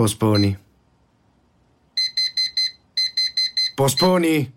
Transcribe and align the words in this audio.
Posponi. 0.00 0.58
Posponi. 3.74 4.52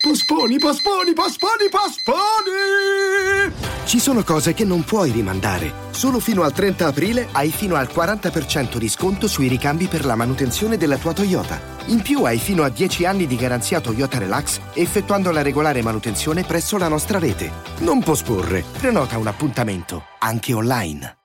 Posponi, 0.00 0.58
posponi, 0.58 1.12
posponi, 1.12 1.68
posponi! 1.68 3.52
Ci 3.84 3.98
sono 3.98 4.24
cose 4.24 4.54
che 4.54 4.64
non 4.64 4.84
puoi 4.84 5.10
rimandare. 5.10 5.70
Solo 5.90 6.18
fino 6.18 6.44
al 6.44 6.54
30 6.54 6.86
aprile 6.86 7.28
hai 7.32 7.50
fino 7.50 7.74
al 7.74 7.90
40% 7.94 8.78
di 8.78 8.88
sconto 8.88 9.28
sui 9.28 9.48
ricambi 9.48 9.86
per 9.86 10.06
la 10.06 10.14
manutenzione 10.14 10.78
della 10.78 10.96
tua 10.96 11.12
Toyota. 11.12 11.60
In 11.88 12.00
più 12.00 12.22
hai 12.22 12.38
fino 12.38 12.62
a 12.62 12.70
10 12.70 13.04
anni 13.04 13.26
di 13.26 13.36
garanzia 13.36 13.82
Toyota 13.82 14.16
Relax 14.16 14.60
effettuando 14.72 15.30
la 15.30 15.42
regolare 15.42 15.82
manutenzione 15.82 16.44
presso 16.44 16.78
la 16.78 16.88
nostra 16.88 17.18
rete. 17.18 17.52
Non 17.80 18.02
posporre. 18.02 18.64
Prenota 18.78 19.18
un 19.18 19.26
appuntamento, 19.26 20.04
anche 20.20 20.54
online. 20.54 21.19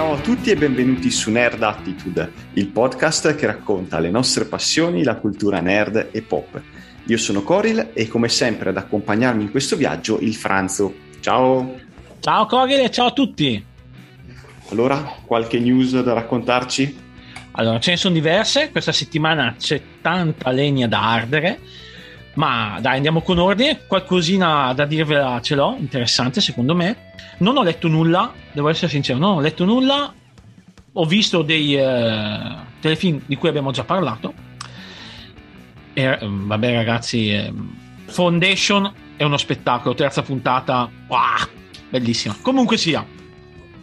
Ciao 0.00 0.14
a 0.14 0.18
tutti 0.20 0.48
e 0.48 0.56
benvenuti 0.56 1.10
su 1.10 1.30
Nerd 1.30 1.62
Attitude, 1.62 2.32
il 2.54 2.68
podcast 2.68 3.34
che 3.34 3.44
racconta 3.44 3.98
le 3.98 4.08
nostre 4.08 4.46
passioni, 4.46 5.02
la 5.02 5.16
cultura 5.16 5.60
nerd 5.60 6.08
e 6.10 6.22
pop. 6.22 6.58
Io 7.04 7.18
sono 7.18 7.42
Coril 7.42 7.90
e 7.92 8.08
come 8.08 8.30
sempre 8.30 8.70
ad 8.70 8.78
accompagnarmi 8.78 9.42
in 9.42 9.50
questo 9.50 9.76
viaggio 9.76 10.18
il 10.20 10.34
Franzo. 10.34 10.94
Ciao! 11.20 11.78
Ciao 12.18 12.46
Coril 12.46 12.80
e 12.80 12.90
ciao 12.90 13.08
a 13.08 13.12
tutti! 13.12 13.62
Allora, 14.70 15.16
qualche 15.26 15.60
news 15.60 16.00
da 16.00 16.14
raccontarci? 16.14 16.96
Allora, 17.50 17.78
ce 17.78 17.90
ne 17.90 17.96
sono 17.98 18.14
diverse, 18.14 18.70
questa 18.70 18.92
settimana 18.92 19.54
c'è 19.58 19.82
tanta 20.00 20.50
legna 20.50 20.88
da 20.88 21.12
ardere, 21.12 21.60
ma 22.34 22.78
dai, 22.80 22.96
andiamo 22.96 23.22
con 23.22 23.38
ordine, 23.38 23.86
qualcosina 23.86 24.72
da 24.72 24.84
dirvela 24.86 25.40
ce 25.40 25.54
l'ho, 25.54 25.76
interessante 25.78 26.40
secondo 26.40 26.74
me 26.74 27.08
non 27.40 27.56
ho 27.56 27.62
letto 27.62 27.88
nulla, 27.88 28.32
devo 28.52 28.68
essere 28.68 28.88
sincero, 28.88 29.18
non 29.18 29.36
ho 29.36 29.40
letto 29.40 29.64
nulla. 29.64 30.12
Ho 30.94 31.04
visto 31.04 31.42
dei 31.42 31.76
eh, 31.76 32.54
telefilm 32.80 33.20
di 33.24 33.36
cui 33.36 33.48
abbiamo 33.48 33.70
già 33.70 33.84
parlato. 33.84 34.34
E, 35.92 36.18
mm, 36.22 36.46
vabbè, 36.46 36.74
ragazzi, 36.74 37.30
eh, 37.30 37.52
Foundation 38.06 38.92
è 39.16 39.22
uno 39.22 39.36
spettacolo. 39.36 39.94
Terza 39.94 40.22
puntata, 40.22 40.90
wow, 41.06 41.48
bellissima. 41.88 42.36
Comunque 42.42 42.76
sia, 42.76 43.06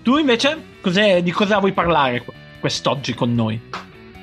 tu 0.03 0.17
invece 0.17 0.63
di 1.23 1.31
cosa 1.31 1.59
vuoi 1.59 1.73
parlare 1.73 2.23
quest'oggi 2.59 3.13
con 3.13 3.33
noi? 3.33 3.59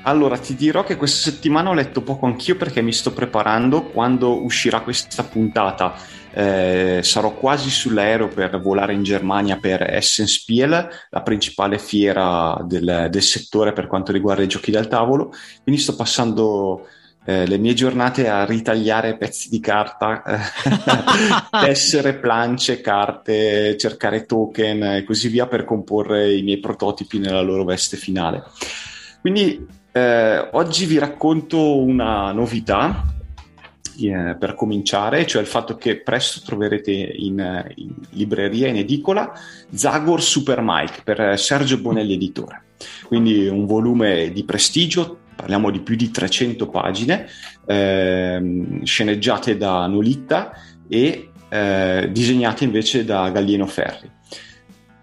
Allora, 0.07 0.37
ti 0.37 0.53
dirò 0.53 0.83
che 0.83 0.97
questa 0.97 1.31
settimana 1.31 1.69
ho 1.69 1.73
letto 1.73 2.03
poco 2.03 2.27
anch'io 2.27 2.55
perché 2.57 2.81
mi 2.83 2.93
sto 2.93 3.11
preparando 3.11 3.85
quando 3.85 4.43
uscirà 4.43 4.81
questa 4.81 5.23
puntata 5.23 5.95
eh, 6.31 6.99
sarò 7.01 7.33
quasi 7.33 7.71
sull'aereo 7.71 8.27
per 8.27 8.61
volare 8.61 8.93
in 8.93 9.01
Germania 9.01 9.57
per 9.57 9.81
Essenspiel, 9.81 10.89
la 11.09 11.21
principale 11.23 11.79
fiera 11.79 12.55
del, 12.67 13.07
del 13.09 13.21
settore 13.23 13.73
per 13.73 13.87
quanto 13.87 14.11
riguarda 14.11 14.43
i 14.43 14.47
giochi 14.47 14.69
dal 14.69 14.87
tavolo. 14.87 15.33
Quindi 15.63 15.81
sto 15.81 15.95
passando 15.95 16.87
eh, 17.25 17.47
le 17.47 17.57
mie 17.57 17.73
giornate 17.73 18.29
a 18.29 18.45
ritagliare 18.45 19.17
pezzi 19.17 19.49
di 19.49 19.59
carta, 19.59 20.21
eh, 20.21 20.39
tessere, 21.65 22.13
plance, 22.13 22.79
carte, 22.79 23.75
cercare 23.75 24.27
token 24.27 24.83
e 24.83 25.03
così 25.03 25.29
via 25.29 25.47
per 25.47 25.65
comporre 25.65 26.31
i 26.31 26.43
miei 26.43 26.59
prototipi 26.59 27.17
nella 27.17 27.41
loro 27.41 27.63
veste 27.63 27.97
finale. 27.97 28.43
Quindi 29.19 29.83
eh, 29.95 30.49
oggi 30.51 30.85
vi 30.85 30.97
racconto 30.97 31.77
una 31.77 32.33
novità 32.33 33.05
eh, 33.97 34.35
per 34.37 34.53
cominciare, 34.53 35.25
cioè 35.25 35.41
il 35.41 35.47
fatto 35.47 35.77
che 35.77 36.01
presto 36.01 36.41
troverete 36.45 36.91
in, 36.91 37.65
in 37.75 37.93
libreria, 38.09 38.67
in 38.67 38.75
edicola, 38.75 39.31
Zagor 39.73 40.21
Super 40.21 40.59
Mike 40.61 40.99
per 41.01 41.39
Sergio 41.39 41.79
Bonelli 41.79 42.15
Editore. 42.15 42.63
Quindi 43.07 43.47
un 43.47 43.65
volume 43.65 44.31
di 44.33 44.43
prestigio, 44.43 45.19
parliamo 45.33 45.71
di 45.71 45.79
più 45.79 45.95
di 45.95 46.11
300 46.11 46.67
pagine, 46.67 47.27
eh, 47.65 48.81
sceneggiate 48.83 49.55
da 49.55 49.87
Nolitta 49.87 50.51
e 50.89 51.29
eh, 51.47 52.09
disegnate 52.11 52.65
invece 52.65 53.05
da 53.05 53.29
Gallieno 53.29 53.65
Ferri. 53.65 54.14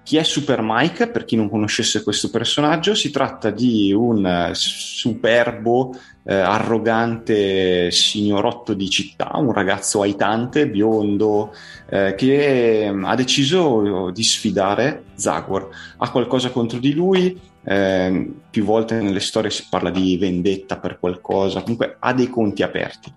Chi 0.04 0.16
è 0.16 0.24
Super 0.24 0.60
Mike? 0.62 1.08
Per 1.08 1.24
chi 1.24 1.36
non 1.36 1.48
conoscesse 1.48 2.02
questo 2.02 2.28
personaggio, 2.28 2.94
si 2.94 3.10
tratta 3.10 3.50
di 3.50 3.92
un 3.92 4.50
superbo 4.52 5.94
eh, 6.24 6.34
arrogante 6.34 7.90
signorotto 7.92 8.74
di 8.74 8.90
città, 8.90 9.30
un 9.36 9.52
ragazzo 9.52 10.02
aitante, 10.02 10.68
biondo, 10.68 11.54
eh, 11.88 12.14
che 12.16 12.88
mm, 12.90 13.04
ha 13.04 13.14
deciso 13.14 14.10
di 14.10 14.24
sfidare 14.24 15.04
Zagor. 15.14 15.68
Ha 15.98 16.10
qualcosa 16.10 16.50
contro 16.50 16.78
di 16.78 16.92
lui, 16.94 17.38
eh, 17.64 18.32
più 18.50 18.64
volte 18.64 19.00
nelle 19.00 19.20
storie 19.20 19.50
si 19.50 19.66
parla 19.70 19.90
di 19.90 20.16
vendetta 20.16 20.78
per 20.78 20.98
qualcosa, 20.98 21.62
comunque 21.62 21.96
ha 22.00 22.12
dei 22.12 22.28
conti 22.28 22.64
aperti. 22.64 23.12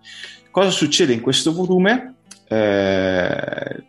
Cosa 0.51 0.69
succede 0.69 1.13
in 1.13 1.21
questo 1.21 1.51
volume? 1.51 2.13
Eh, 2.47 3.83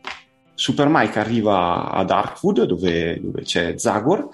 Super 0.56 0.88
Mike 0.88 1.18
arriva 1.18 1.90
a 1.90 2.02
Darkwood 2.02 2.64
dove, 2.64 3.20
dove 3.20 3.42
c'è 3.42 3.74
Zagor 3.76 4.28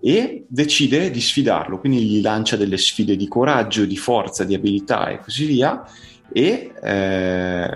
e 0.00 0.44
decide 0.48 1.10
di 1.10 1.20
sfidarlo, 1.20 1.80
quindi 1.80 2.04
gli 2.04 2.22
lancia 2.22 2.56
delle 2.56 2.78
sfide 2.78 3.16
di 3.16 3.26
coraggio, 3.26 3.84
di 3.84 3.96
forza, 3.96 4.44
di 4.44 4.54
abilità 4.54 5.08
e 5.08 5.18
così 5.18 5.46
via 5.46 5.84
e 6.32 6.72
eh, 6.80 7.70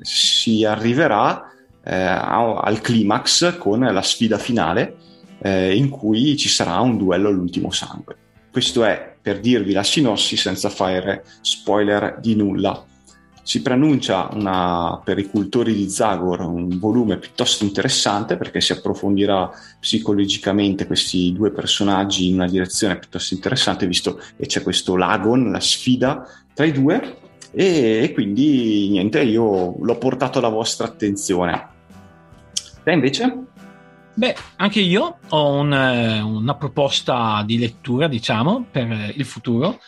si 0.00 0.64
arriverà 0.64 1.52
eh, 1.84 1.94
al 1.94 2.80
climax 2.80 3.58
con 3.58 3.80
la 3.80 4.02
sfida 4.02 4.38
finale 4.38 4.96
eh, 5.42 5.76
in 5.76 5.90
cui 5.90 6.38
ci 6.38 6.48
sarà 6.48 6.80
un 6.80 6.96
duello 6.96 7.28
all'ultimo 7.28 7.70
sangue. 7.70 8.16
Questo 8.50 8.84
è 8.84 9.16
per 9.20 9.40
dirvi 9.40 9.72
la 9.72 9.82
sinossi 9.82 10.38
senza 10.38 10.70
fare 10.70 11.24
spoiler 11.42 12.18
di 12.20 12.36
nulla 12.36 12.84
si 13.44 13.60
preannuncia 13.60 14.30
una, 14.32 15.00
per 15.04 15.18
i 15.18 15.28
cultori 15.28 15.74
di 15.74 15.90
Zagor 15.90 16.40
un 16.40 16.78
volume 16.78 17.18
piuttosto 17.18 17.62
interessante 17.62 18.38
perché 18.38 18.58
si 18.62 18.72
approfondirà 18.72 19.50
psicologicamente 19.78 20.86
questi 20.86 21.30
due 21.34 21.50
personaggi 21.50 22.28
in 22.28 22.36
una 22.36 22.48
direzione 22.48 22.98
piuttosto 22.98 23.34
interessante 23.34 23.86
visto 23.86 24.18
che 24.36 24.46
c'è 24.46 24.62
questo 24.62 24.96
Lagon, 24.96 25.52
la 25.52 25.60
sfida 25.60 26.26
tra 26.54 26.64
i 26.64 26.72
due 26.72 27.18
e, 27.52 28.00
e 28.02 28.12
quindi 28.14 28.88
niente, 28.88 29.20
io 29.22 29.76
l'ho 29.78 29.98
portato 29.98 30.38
alla 30.38 30.48
vostra 30.48 30.86
attenzione. 30.86 31.68
Te 32.82 32.92
invece? 32.92 33.44
Beh, 34.14 34.34
anche 34.56 34.80
io 34.80 35.18
ho 35.28 35.52
un, 35.52 35.70
una 35.70 36.54
proposta 36.54 37.42
di 37.44 37.58
lettura, 37.58 38.08
diciamo, 38.08 38.64
per 38.70 39.12
il 39.14 39.24
futuro, 39.24 39.80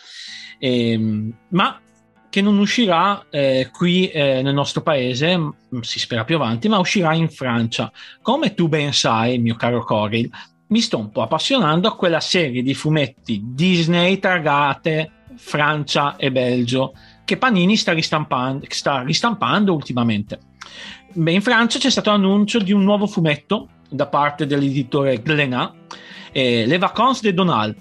ehm, 0.59 1.33
ma 1.49 1.81
che 2.29 2.41
non 2.43 2.59
uscirà 2.59 3.27
eh, 3.31 3.71
qui 3.73 4.09
eh, 4.09 4.43
nel 4.43 4.55
nostro 4.55 4.83
paese, 4.83 5.39
si 5.81 5.99
spera 5.99 6.25
più 6.25 6.37
avanti, 6.37 6.69
ma 6.69 6.79
uscirà 6.79 7.15
in 7.15 7.29
Francia. 7.29 7.91
Come 8.23 8.55
tu 8.55 8.69
ben 8.69 8.93
sai, 8.93 9.39
mio 9.39 9.55
caro 9.57 9.85
Coril, 9.85 10.31
mi 10.69 10.81
sto 10.81 10.99
un 10.99 11.11
po' 11.11 11.23
appassionando 11.23 11.89
a 11.89 11.97
quella 11.97 12.21
serie 12.21 12.63
di 12.63 12.75
fumetti 12.75 13.41
Disney 13.45 14.19
targate 14.19 15.11
Francia 15.37 16.17
e 16.17 16.33
Belgio 16.33 16.93
che 17.25 17.37
Panini 17.37 17.77
sta 17.77 17.93
ristampando, 17.93 18.65
sta 18.69 19.03
ristampando 19.03 19.73
ultimamente. 19.73 20.39
Beh, 21.13 21.33
in 21.33 21.43
Francia 21.43 21.79
c'è 21.79 21.91
stato 21.91 22.11
l'annuncio 22.11 22.59
di 22.59 22.73
un 22.73 22.85
nuovo 22.85 23.07
fumetto 23.07 23.69
da 23.89 24.07
parte 24.07 24.47
dell'editore 24.47 25.21
Glénat, 25.23 25.75
eh, 26.33 26.67
Le 26.67 26.79
Vacances 26.79 27.23
de 27.23 27.35
Donald, 27.35 27.77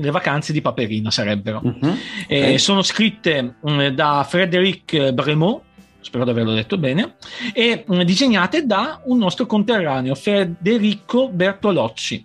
le 0.00 0.10
vacanze 0.10 0.52
di 0.52 0.60
Paperina 0.60 1.10
sarebbero. 1.10 1.60
Uh-huh. 1.62 1.96
Okay. 2.24 2.58
sono 2.58 2.82
scritte 2.82 3.56
mh, 3.60 3.72
mm, 3.72 3.86
da 3.88 4.26
Frédéric 4.28 5.10
Bremont, 5.12 5.62
spero 6.00 6.24
di 6.24 6.30
averlo 6.30 6.52
detto 6.52 6.78
bene, 6.78 7.16
e 7.52 7.84
mh, 7.86 7.94
mm, 7.94 8.00
disegnate 8.02 8.66
da 8.66 9.00
un 9.04 9.18
nostro 9.18 9.46
conterraneo, 9.46 10.14
Federico 10.14 11.28
Bertolocci. 11.28 12.24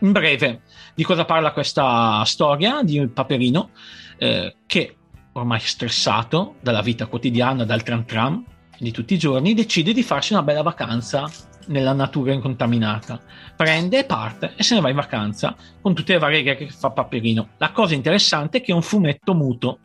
In 0.00 0.12
breve, 0.12 0.60
di 0.94 1.02
cosa 1.02 1.24
parla 1.24 1.52
questa 1.52 2.22
storia 2.24 2.82
di 2.82 3.06
Paperino, 3.08 3.70
eh, 4.18 4.54
che 4.66 4.96
ormai 5.32 5.60
stressato 5.60 6.56
dalla 6.60 6.82
vita 6.82 7.06
quotidiana, 7.06 7.64
dal 7.64 7.82
tram 7.82 8.04
tram 8.04 8.44
di 8.78 8.90
tutti 8.90 9.14
i 9.14 9.18
giorni, 9.18 9.54
decide 9.54 9.92
di 9.92 10.02
farsi 10.02 10.32
una 10.32 10.42
bella 10.42 10.62
vacanza 10.62 11.30
nella 11.66 11.92
natura 11.92 12.32
incontaminata. 12.32 13.20
Prende 13.56 14.04
parte 14.04 14.54
e 14.56 14.62
se 14.62 14.74
ne 14.74 14.80
va 14.80 14.90
in 14.90 14.96
vacanza 14.96 15.56
con 15.80 15.94
tutte 15.94 16.12
le 16.12 16.18
varie 16.18 16.38
righe 16.38 16.56
che 16.56 16.68
fa 16.68 16.90
Paperino. 16.90 17.50
La 17.58 17.70
cosa 17.70 17.94
interessante 17.94 18.58
è 18.58 18.60
che 18.62 18.72
è 18.72 18.74
un 18.74 18.82
fumetto 18.82 19.34
muto. 19.34 19.78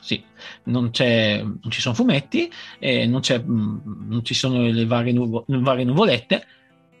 Sì, 0.00 0.22
non, 0.64 0.90
non 0.92 1.70
ci 1.70 1.80
sono 1.80 1.94
fumetti, 1.94 2.50
eh, 2.78 3.06
non, 3.06 3.20
mm, 3.20 3.78
non, 4.08 4.24
ci 4.24 4.34
sono 4.34 4.62
le 4.62 4.86
varie, 4.86 5.12
nuvo, 5.12 5.44
le 5.46 5.58
varie, 5.58 5.84
nuvolette, 5.84 6.46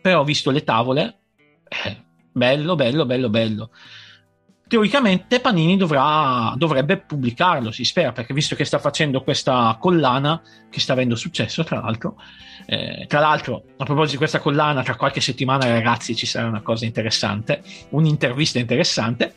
però 0.00 0.20
ho 0.20 0.24
visto 0.24 0.50
le 0.50 0.64
tavole, 0.64 1.18
eh, 1.66 1.96
bello, 2.30 2.74
bello, 2.74 3.06
bello, 3.06 3.30
bello. 3.30 3.70
Teoricamente 4.70 5.40
Panini 5.40 5.76
dovrà, 5.76 6.54
dovrebbe 6.54 6.98
pubblicarlo, 6.98 7.72
si 7.72 7.84
spera, 7.84 8.12
perché 8.12 8.32
visto 8.32 8.54
che 8.54 8.64
sta 8.64 8.78
facendo 8.78 9.20
questa 9.20 9.76
collana 9.80 10.40
che 10.70 10.78
sta 10.78 10.92
avendo 10.92 11.16
successo, 11.16 11.64
tra 11.64 11.80
l'altro, 11.80 12.14
eh, 12.66 13.04
tra 13.08 13.18
l'altro, 13.18 13.64
a 13.78 13.84
proposito 13.84 14.12
di 14.12 14.18
questa 14.18 14.38
collana, 14.38 14.84
tra 14.84 14.94
qualche 14.94 15.20
settimana, 15.20 15.66
ragazzi, 15.66 16.14
ci 16.14 16.24
sarà 16.24 16.46
una 16.46 16.62
cosa 16.62 16.84
interessante, 16.84 17.64
un'intervista 17.88 18.60
interessante. 18.60 19.34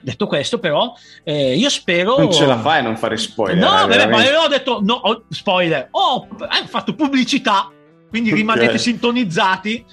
Detto 0.00 0.28
questo, 0.28 0.60
però, 0.60 0.94
eh, 1.24 1.56
io 1.56 1.68
spero. 1.68 2.16
Non 2.18 2.30
ce 2.30 2.46
la 2.46 2.60
fai 2.60 2.78
a 2.78 2.82
non 2.82 2.96
fare 2.96 3.16
spoiler. 3.16 3.56
No, 3.56 3.92
eh, 3.92 4.06
ma 4.06 4.22
io 4.22 4.40
ho 4.40 4.48
detto 4.48 4.78
no, 4.84 5.24
spoiler. 5.30 5.88
Ho 5.90 6.14
oh, 6.14 6.28
fatto 6.66 6.94
pubblicità, 6.94 7.68
quindi 8.08 8.28
okay. 8.28 8.40
rimanete 8.40 8.78
sintonizzati 8.78 9.84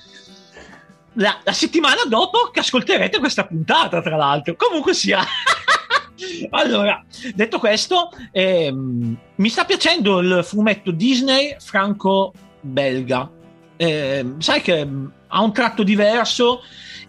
la, 1.16 1.40
la, 1.44 1.52
settimana 1.52 2.04
dopo 2.08 2.50
che 2.52 2.60
ascolterete 2.60 3.20
questa 3.20 3.46
puntata, 3.46 4.02
tra 4.02 4.16
l'altro. 4.16 4.56
Comunque 4.56 4.94
sia. 4.94 5.24
allora, 6.52 7.04
detto 7.34 7.60
questo, 7.60 8.12
ehm, 8.32 9.18
mi 9.36 9.50
sta 9.50 9.66
piacendo 9.66 10.20
il 10.20 10.42
fumetto 10.44 10.92
Disney 10.92 11.56
franco-belga. 11.60 13.30
Eh, 13.78 14.26
sai 14.38 14.62
che 14.62 14.86
mm, 14.86 15.06
ha 15.28 15.42
un 15.42 15.54
tratto 15.54 15.84
diverso 15.84 16.62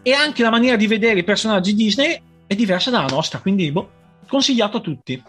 e 0.02 0.12
anche 0.12 0.42
la 0.42 0.50
maniera 0.50 0.76
di 0.76 0.86
vedere 0.86 1.20
i 1.20 1.24
personaggi 1.24 1.74
Disney 1.74 2.20
è 2.46 2.54
diversa 2.54 2.90
dalla 2.90 3.08
nostra, 3.08 3.40
quindi 3.40 3.70
boh, 3.70 3.90
consigliato 4.26 4.78
a 4.78 4.80
tutti. 4.80 5.22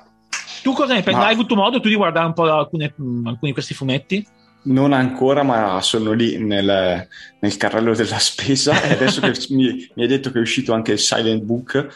Tu 0.62 0.74
cosa 0.74 0.94
ne 0.94 1.02
pensi? 1.02 1.20
Ma... 1.20 1.28
Hai 1.28 1.34
avuto 1.34 1.56
modo 1.56 1.80
tu 1.80 1.88
di 1.88 1.96
guardare 1.96 2.26
un 2.26 2.34
po' 2.34 2.44
alcune, 2.44 2.94
mm, 3.00 3.28
alcuni 3.28 3.50
di 3.50 3.54
questi 3.54 3.74
fumetti? 3.74 4.26
Non 4.64 4.92
ancora, 4.92 5.44
ma 5.44 5.82
sono 5.82 6.12
lì 6.12 6.38
nel, 6.38 7.08
nel 7.40 7.58
carrello 7.58 7.96
della 7.96 8.20
spesa 8.20 8.82
e 8.82 8.92
adesso 8.92 9.22
che 9.22 9.34
mi, 9.50 9.90
mi 9.94 10.04
hai 10.04 10.08
detto 10.08 10.32
che 10.32 10.40
è 10.40 10.42
uscito 10.42 10.74
anche 10.74 10.92
il 10.92 11.00
Silent 11.00 11.42
Book, 11.44 11.88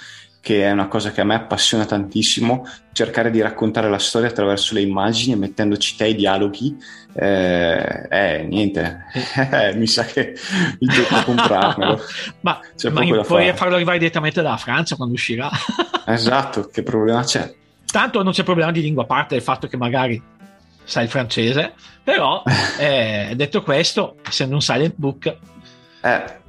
che 0.42 0.64
è 0.64 0.72
una 0.72 0.88
cosa 0.88 1.12
che 1.12 1.22
a 1.22 1.24
me 1.24 1.36
appassiona 1.36 1.86
tantissimo, 1.86 2.66
cercare 2.94 3.30
di 3.30 3.40
raccontare 3.42 3.90
la 3.90 4.00
storia 4.00 4.28
attraverso 4.28 4.74
le 4.74 4.82
immagini 4.82 5.36
mettendoci 5.36 5.96
te 5.96 6.08
i 6.08 6.16
dialoghi, 6.16 6.76
eh, 7.14 8.08
eh 8.10 8.44
niente, 8.50 9.06
eh, 9.52 9.74
mi 9.78 9.86
sa 9.86 10.04
che 10.04 10.36
il 10.80 10.90
gioco 10.90 11.24
comprarmelo. 11.26 12.02
ma, 12.42 12.60
ma 12.92 12.92
puoi 12.92 13.24
fare. 13.24 13.54
farlo 13.54 13.76
arrivare 13.76 14.00
direttamente 14.00 14.42
dalla 14.42 14.58
Francia 14.58 14.96
quando 14.96 15.14
uscirà. 15.14 15.50
esatto, 16.08 16.68
che 16.68 16.82
problema 16.82 17.24
c'è? 17.24 17.54
Tanto 17.86 18.24
non 18.24 18.32
c'è 18.32 18.44
problema 18.44 18.72
di 18.72 18.82
lingua, 18.82 19.04
a 19.04 19.08
parte 19.08 19.36
il 19.36 19.42
fatto 19.44 19.68
che 19.68 19.78
magari 19.78 20.22
sai 20.92 21.06
il 21.06 21.10
francese, 21.10 21.74
però 22.04 22.44
eh, 22.78 23.32
detto 23.36 23.64
questo, 23.64 24.18
essendo 24.28 24.56
un 24.56 24.62
silent 24.62 24.96
book... 24.98 25.38
Eh, 26.02 26.40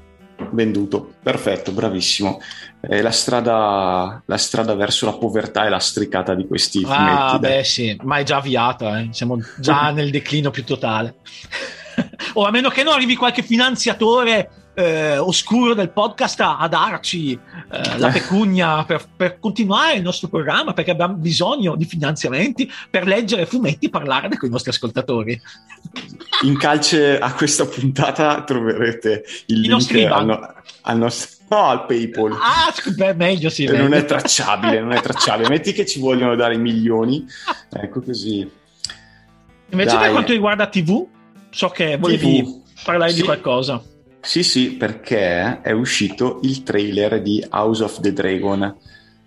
venduto, 0.50 1.14
perfetto, 1.22 1.70
bravissimo. 1.70 2.40
Eh, 2.80 3.00
la, 3.02 3.12
strada, 3.12 4.20
la, 4.26 4.36
strada, 4.36 4.74
verso 4.74 5.06
la 5.06 5.12
povertà 5.12 5.64
è 5.64 5.68
lastricata 5.68 6.34
di 6.34 6.48
questi 6.48 6.84
ah, 6.84 7.28
fumetti. 7.28 7.38
Beh 7.38 7.64
sì, 7.64 7.96
ma 8.02 8.16
è 8.16 8.24
già 8.24 8.38
avviata, 8.38 8.98
eh. 8.98 9.08
siamo 9.12 9.38
già 9.58 9.90
nel 9.94 10.10
declino 10.10 10.50
più 10.50 10.64
totale. 10.64 11.14
o 12.34 12.44
a 12.44 12.50
meno 12.50 12.68
che 12.68 12.82
non 12.82 12.94
arrivi 12.94 13.14
qualche 13.14 13.42
finanziatore 13.42 14.61
eh, 14.74 15.18
oscuro 15.18 15.74
del 15.74 15.90
podcast 15.90 16.40
a, 16.40 16.58
a 16.58 16.68
darci 16.68 17.32
eh, 17.32 17.98
la 17.98 18.08
pecunia 18.08 18.84
per, 18.84 19.04
per, 19.14 19.38
continuare 19.38 19.96
il 19.96 20.02
nostro 20.02 20.28
programma 20.28 20.72
perché 20.72 20.90
abbiamo 20.90 21.14
bisogno 21.14 21.76
di 21.76 21.84
finanziamenti 21.84 22.70
per 22.90 23.06
leggere 23.06 23.46
fumetti 23.46 23.86
e 23.86 23.90
parlare 23.90 24.36
con 24.36 24.48
i 24.48 24.52
nostri 24.52 24.70
ascoltatori. 24.70 25.40
In 26.42 26.56
calce 26.56 27.18
a 27.18 27.32
questa 27.34 27.66
puntata 27.66 28.42
troverete 28.44 29.24
il 29.46 29.64
I 29.64 29.68
link 29.68 30.10
al, 30.10 30.26
no, 30.26 30.54
al, 30.82 30.98
nostro 30.98 31.40
No, 31.52 31.66
al 31.66 31.84
PayPal. 31.84 32.32
Ah, 32.32 32.72
beh, 32.96 33.12
meglio 33.12 33.50
sì. 33.50 33.66
Meglio. 33.66 33.82
Non 33.82 33.92
è 33.92 34.06
tracciabile, 34.06 34.80
non 34.80 34.92
è 34.92 35.02
tracciabile. 35.02 35.50
Metti 35.50 35.74
che 35.74 35.84
ci 35.84 36.00
vogliono 36.00 36.34
dare 36.34 36.56
milioni. 36.56 37.26
Ecco 37.74 38.00
così. 38.00 38.50
Invece 39.70 39.94
Dai. 39.94 40.00
per 40.04 40.10
quanto 40.12 40.32
riguarda 40.32 40.66
TV, 40.66 41.06
so 41.50 41.68
che 41.68 41.98
volevi 41.98 42.42
TV. 42.42 42.84
parlare 42.84 43.10
sì. 43.10 43.16
di 43.16 43.22
qualcosa. 43.22 43.82
Sì, 44.22 44.44
sì, 44.44 44.70
perché 44.74 45.60
è 45.62 45.72
uscito 45.72 46.38
il 46.42 46.62
trailer 46.62 47.20
di 47.20 47.44
House 47.50 47.82
of 47.82 48.00
the 48.00 48.12
Dragon. 48.12 48.76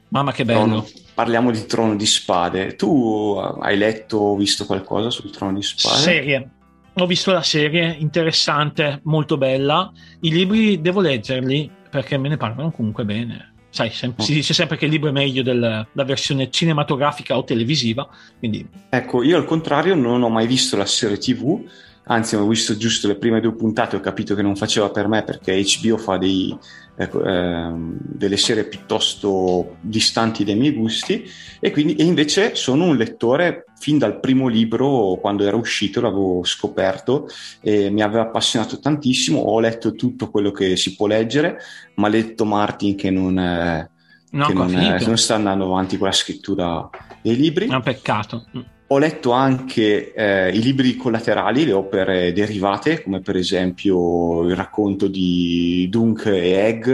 Mamma 0.08 0.32
che 0.32 0.46
bello. 0.46 0.60
Trono, 0.60 0.88
parliamo 1.14 1.52
di 1.52 1.66
Trono 1.66 1.96
di 1.96 2.06
Spade. 2.06 2.76
Tu 2.76 3.38
hai 3.60 3.78
letto 3.78 4.18
o 4.18 4.36
visto 4.38 4.66
qualcosa 4.66 5.10
sul 5.10 5.32
Trono 5.32 5.54
di 5.54 5.64
Spade? 5.64 5.98
Serie. 5.98 6.50
Ho 6.98 7.06
visto 7.06 7.34
la 7.34 7.42
serie, 7.42 7.94
interessante, 8.00 9.02
molto 9.04 9.38
bella. 9.38 9.92
I 10.22 10.32
libri 10.32 10.80
devo 10.80 11.02
leggerli 11.02 11.70
perché 11.90 12.18
me 12.18 12.30
ne 12.30 12.38
parlano 12.38 12.72
comunque 12.72 13.04
bene. 13.04 13.54
Sai, 13.70 13.90
sem- 13.90 14.14
oh. 14.16 14.24
si 14.24 14.34
dice 14.34 14.54
sempre 14.54 14.78
che 14.78 14.86
il 14.86 14.92
libro 14.92 15.10
è 15.10 15.12
meglio 15.12 15.44
della 15.44 15.86
versione 15.92 16.50
cinematografica 16.50 17.36
o 17.38 17.44
televisiva. 17.44 18.08
Quindi... 18.40 18.66
Ecco, 18.88 19.24
io 19.24 19.36
al 19.36 19.44
contrario 19.44 19.94
non 19.94 20.24
ho 20.24 20.30
mai 20.30 20.48
visto 20.48 20.78
la 20.78 20.86
serie 20.86 21.18
TV 21.18 21.62
anzi 22.07 22.36
ho 22.36 22.48
visto 22.48 22.78
giusto 22.78 23.07
le 23.07 23.18
prime 23.18 23.40
due 23.40 23.56
puntate 23.56 23.96
ho 23.96 24.00
capito 24.00 24.36
che 24.36 24.42
non 24.42 24.56
faceva 24.56 24.90
per 24.90 25.07
me 25.07 25.24
perché 25.24 25.63
HBO 25.63 25.98
fa 25.98 26.18
dei, 26.18 26.56
eh, 26.98 27.72
delle 27.74 28.38
serie 28.38 28.66
piuttosto 28.66 29.78
distanti 29.81 30.44
dai 30.44 30.56
miei 30.56 30.74
gusti 30.74 31.24
e 31.60 31.72
quindi 31.72 31.96
e 31.96 32.04
invece 32.04 32.56
sono 32.56 32.86
un 32.86 32.96
lettore 32.96 33.66
fin 33.78 33.98
dal 33.98 34.19
primo 34.19 34.48
libro 34.48 35.18
quando 35.19 35.46
era 35.46 35.57
uscito 35.57 36.02
l'avevo 36.02 36.44
scoperto 36.44 37.28
e 37.62 37.90
mi 37.90 38.02
aveva 38.02 38.24
appassionato 38.24 38.80
tantissimo 38.80 39.40
ho 39.40 39.60
letto 39.60 39.96
tutto 39.96 40.30
quello 40.30 40.51
che 40.51 40.75
si 40.75 40.96
può 40.96 41.08
leggere 41.08 41.58
maledetto 41.96 42.46
Martin 42.46 42.96
che 42.96 43.10
non 43.10 43.40
è 43.40 43.90
No, 44.36 44.48
che 44.48 44.54
non, 44.54 44.75
è, 44.75 45.06
non, 45.06 45.18
sta 45.18 45.36
andando 45.36 45.63
avanti 45.63 45.98
con 45.98 46.08
la 46.08 46.13
scrittura 46.13 46.90
dei 47.22 47.38
libri. 47.38 47.68
È 47.68 47.74
un 47.74 47.81
peccato. 47.81 48.46
Ho 48.90 49.00
letto 49.00 49.32
anche 49.32 50.14
eh, 50.14 50.50
i 50.50 50.62
libri 50.62 50.96
collaterali, 50.96 51.66
le 51.66 51.74
opere 51.74 52.32
derivate, 52.34 53.02
come 53.02 53.20
per 53.20 53.36
esempio 53.36 54.44
il 54.44 54.56
racconto 54.56 55.08
di 55.08 55.88
Dunk 55.90 56.28
e 56.28 56.52
Egg, 56.52 56.88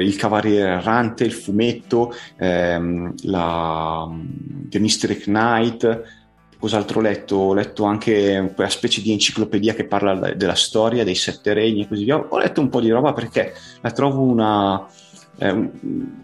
Il 0.00 0.16
Cavaliere 0.16 0.70
Errante, 0.70 1.22
il 1.22 1.32
fumetto, 1.32 2.12
ehm, 2.36 3.14
la, 3.26 4.10
The 4.68 4.80
Mystery 4.80 5.18
Knight. 5.18 6.02
Cos'altro 6.58 6.98
ho 6.98 7.02
letto? 7.02 7.36
Ho 7.36 7.54
letto 7.54 7.84
anche 7.84 8.50
quella 8.52 8.70
specie 8.70 9.00
di 9.00 9.12
enciclopedia 9.12 9.72
che 9.72 9.86
parla 9.86 10.32
della 10.32 10.56
storia, 10.56 11.04
dei 11.04 11.14
sette 11.14 11.52
regni 11.52 11.82
e 11.82 11.88
così 11.88 12.02
via. 12.02 12.16
Ho 12.16 12.38
letto 12.38 12.60
un 12.60 12.68
po' 12.68 12.80
di 12.80 12.90
roba 12.90 13.12
perché 13.12 13.52
la 13.82 13.92
trovo 13.92 14.22
una, 14.22 14.84
eh, 15.38 15.70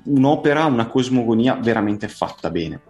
un'opera, 0.02 0.64
una 0.64 0.87
cosmogonia 0.88 1.54
veramente 1.54 2.08
fatta 2.08 2.50
bene. 2.50 2.81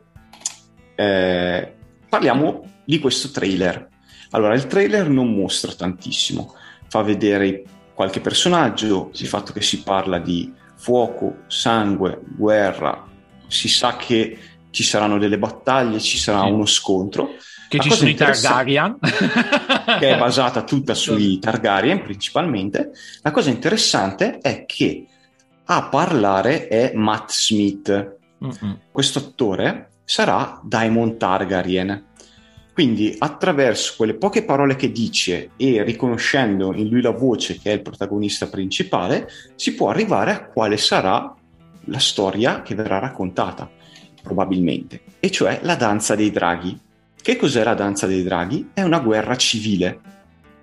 Eh, 0.95 1.75
parliamo 2.11 2.65
di 2.85 2.99
questo 2.99 3.31
trailer. 3.31 3.89
Allora, 4.33 4.55
il 4.55 4.67
trailer 4.67 5.09
non 5.09 5.33
mostra 5.33 5.73
tantissimo, 5.73 6.55
fa 6.89 7.03
vedere 7.03 7.63
qualche 7.95 8.21
personaggio, 8.21 9.11
il 9.15 9.27
fatto 9.27 9.53
che 9.53 9.63
si 9.63 9.83
parla 9.83 10.19
di 10.19 10.53
fuoco, 10.77 11.45
sangue, 11.47 12.21
guerra, 12.37 13.07
si 13.47 13.69
sa 13.69 13.97
che 13.97 14.39
ci 14.71 14.83
saranno 14.83 15.19
delle 15.19 15.39
battaglie, 15.39 16.01
ci 16.01 16.19
sarà 16.19 16.43
sì. 16.43 16.51
uno 16.51 16.67
scontro. 16.67 17.31
Che 17.69 17.77
La 17.77 17.83
ci 17.83 17.91
sono 17.93 18.09
i 18.09 18.15
Targaryen. 18.15 18.99
che 20.01 20.15
è 20.15 20.19
basata 20.19 20.65
tutta 20.65 20.95
sui 20.95 21.39
Targaryen 21.39 22.03
principalmente. 22.03 22.91
La 23.23 23.31
cosa 23.31 23.51
interessante 23.51 24.39
è 24.39 24.65
che 24.67 25.07
a 25.65 25.89
parlare 25.89 26.67
è 26.67 26.93
Matt 26.95 27.31
Smith. 27.31 28.17
Mm-mm. 28.43 28.79
Questo 28.91 29.19
attore 29.19 29.90
sarà 30.11 30.61
Daemon 30.65 31.19
Targaryen. 31.19 32.07
Quindi 32.73 33.15
attraverso 33.17 33.95
quelle 33.97 34.15
poche 34.15 34.43
parole 34.43 34.75
che 34.75 34.91
dice 34.91 35.51
e 35.57 35.85
riconoscendo 35.85 36.75
in 36.75 36.89
lui 36.89 37.01
la 37.01 37.13
voce 37.13 37.61
che 37.61 37.71
è 37.71 37.75
il 37.75 37.83
protagonista 37.83 38.49
principale, 38.49 39.29
si 39.55 39.73
può 39.77 39.89
arrivare 39.89 40.33
a 40.33 40.47
quale 40.47 40.79
sarà 40.79 41.33
la 41.85 41.99
storia 42.01 42.63
che 42.63 42.75
verrà 42.75 42.99
raccontata, 42.99 43.71
probabilmente, 44.21 45.01
e 45.21 45.31
cioè 45.31 45.61
la 45.63 45.77
danza 45.77 46.17
dei 46.17 46.33
draghi. 46.33 46.77
Che 47.15 47.37
cos'è 47.37 47.63
la 47.63 47.75
danza 47.75 48.09
dei 48.09 48.25
draghi? 48.25 48.71
È 48.75 48.83
una 48.83 48.99
guerra 48.99 49.37
civile. 49.37 50.01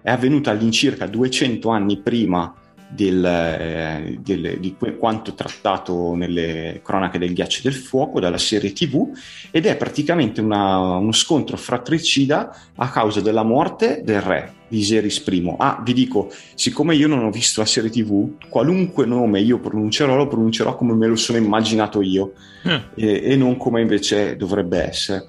È 0.02 0.12
avvenuta 0.12 0.52
all'incirca 0.52 1.08
200 1.08 1.70
anni 1.70 2.02
prima 2.02 2.54
del, 2.90 3.24
eh, 3.24 4.18
del, 4.22 4.60
di 4.60 4.76
quanto 4.98 5.34
trattato 5.34 6.16
nelle 6.16 6.82
cronache 6.84 7.20
del 7.20 7.34
ghiaccio 7.34 7.62
del 7.64 7.74
fuoco 7.74 8.20
dalla 8.20 8.38
serie 8.38 8.74
tv 8.74 9.10
ed 9.52 9.66
è 9.66 9.76
praticamente 9.76 10.42
una, 10.42 10.78
uno 10.78 11.12
scontro 11.12 11.58
fratricida 11.58 12.56
a 12.76 12.90
causa 12.90 13.22
della 13.22 13.44
morte 13.44 14.02
del 14.04 14.22
re 14.22 14.54
Viserys 14.70 15.24
I. 15.26 15.56
Ah, 15.58 15.82
vi 15.84 15.94
dico, 15.94 16.30
siccome 16.54 16.96
io 16.96 17.08
non 17.08 17.24
ho 17.24 17.30
visto 17.30 17.62
la 17.62 17.66
serie 17.66 17.90
tv, 17.90 18.34
qualunque 18.50 19.06
nome 19.06 19.40
io 19.40 19.60
pronuncerò 19.60 20.16
lo 20.16 20.28
pronuncerò 20.28 20.76
come 20.76 20.94
me 20.94 21.08
lo 21.08 21.16
sono 21.16 21.38
immaginato 21.38 22.02
io 22.02 22.34
mm. 22.68 22.76
e, 22.96 23.22
e 23.32 23.36
non 23.36 23.58
come 23.58 23.82
invece 23.82 24.36
dovrebbe 24.36 24.84
essere. 24.84 25.26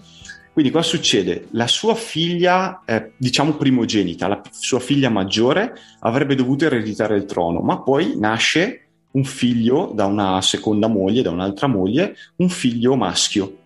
Quindi 0.58 0.74
cosa 0.74 0.88
succede? 0.88 1.46
La 1.52 1.68
sua 1.68 1.94
figlia, 1.94 2.82
eh, 2.84 3.12
diciamo 3.16 3.52
primogenita, 3.52 4.26
la 4.26 4.42
sua 4.50 4.80
figlia 4.80 5.08
maggiore, 5.08 5.72
avrebbe 6.00 6.34
dovuto 6.34 6.64
ereditare 6.64 7.16
il 7.16 7.26
trono, 7.26 7.60
ma 7.60 7.80
poi 7.80 8.18
nasce 8.18 8.88
un 9.12 9.22
figlio 9.22 9.92
da 9.94 10.06
una 10.06 10.42
seconda 10.42 10.88
moglie, 10.88 11.22
da 11.22 11.30
un'altra 11.30 11.68
moglie, 11.68 12.16
un 12.38 12.48
figlio 12.48 12.96
maschio. 12.96 13.56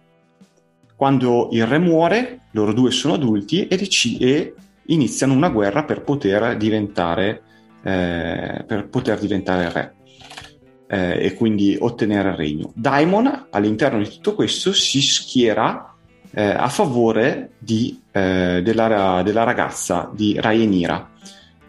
Quando 0.95 1.49
il 1.53 1.67
re 1.67 1.79
muore, 1.79 2.41
loro 2.51 2.75
due 2.75 2.91
sono 2.91 3.15
adulti 3.15 3.67
e, 3.69 3.77
dec- 3.79 4.21
e 4.21 4.55
iniziano 4.89 5.33
una 5.33 5.49
guerra 5.49 5.85
per 5.85 6.03
poter 6.03 6.59
diventare, 6.59 7.43
eh, 7.83 8.65
per 8.67 8.89
poter 8.91 9.19
diventare 9.19 9.73
re 9.73 9.95
eh, 10.89 11.25
e 11.25 11.35
quindi 11.37 11.75
ottenere 11.81 12.29
il 12.29 12.37
regno. 12.37 12.71
Daimon 12.75 13.47
all'interno 13.49 13.97
di 14.03 14.11
tutto 14.11 14.35
questo 14.35 14.75
si 14.75 15.01
schiera 15.01 15.92
eh, 16.35 16.43
a 16.43 16.69
favore 16.69 17.53
di, 17.59 18.01
eh, 18.11 18.61
della, 18.63 19.23
della, 19.23 19.43
ragazza 19.45 20.11
di 20.13 20.37
Rhaenyra. 20.39 21.11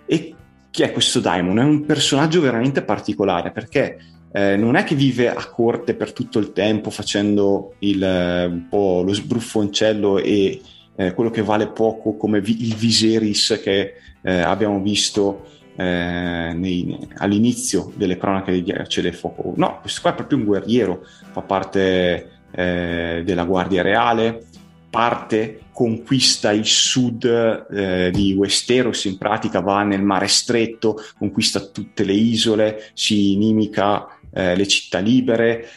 E 0.05 0.35
chi 0.71 0.83
è 0.83 0.91
questo 0.91 1.19
Daimon? 1.19 1.59
È 1.59 1.63
un 1.63 1.85
personaggio 1.85 2.41
veramente 2.41 2.81
particolare 2.83 3.51
perché 3.51 3.97
eh, 4.31 4.55
non 4.55 4.75
è 4.75 4.83
che 4.83 4.95
vive 4.95 5.29
a 5.29 5.45
corte 5.49 5.93
per 5.93 6.13
tutto 6.13 6.39
il 6.39 6.53
tempo 6.53 6.89
facendo 6.89 7.75
il, 7.79 8.01
un 8.01 8.65
po' 8.67 9.03
lo 9.05 9.13
sbruffoncello 9.13 10.17
e 10.17 10.59
eh, 10.95 11.13
quello 11.13 11.29
che 11.29 11.43
vale 11.43 11.67
poco 11.67 12.15
come 12.15 12.41
vi- 12.41 12.65
il 12.65 12.75
Viserys 12.75 13.59
che 13.61 13.93
eh, 14.21 14.39
abbiamo 14.39 14.79
visto 14.79 15.45
eh, 15.75 16.51
nei, 16.55 16.97
all'inizio 17.17 17.91
delle 17.95 18.17
cronache 18.17 18.51
di 18.51 18.63
Ghiaccio 18.63 19.01
del 19.01 19.13
Fuoco. 19.13 19.53
No, 19.55 19.79
questo 19.81 20.01
qua 20.01 20.11
è 20.11 20.15
proprio 20.15 20.37
un 20.37 20.45
guerriero, 20.45 21.01
fa 21.31 21.41
parte 21.41 22.29
eh, 22.51 23.21
della 23.25 23.43
Guardia 23.43 23.81
Reale, 23.81 24.45
parte, 24.93 25.61
conquista 25.71 26.51
il 26.51 26.67
sud 26.67 27.25
eh, 27.25 28.11
di 28.11 28.33
Westeros, 28.33 29.05
in 29.05 29.17
pratica 29.17 29.59
va 29.59 29.81
nel 29.81 30.03
mare 30.03 30.27
stretto, 30.27 30.97
conquista 31.17 31.61
tutte 31.61 32.03
le 32.03 32.13
isole, 32.13 32.91
si 32.93 33.31
inimica 33.31 34.19
eh, 34.31 34.55
le 34.55 34.67
città 34.67 34.99
libere, 34.99 35.67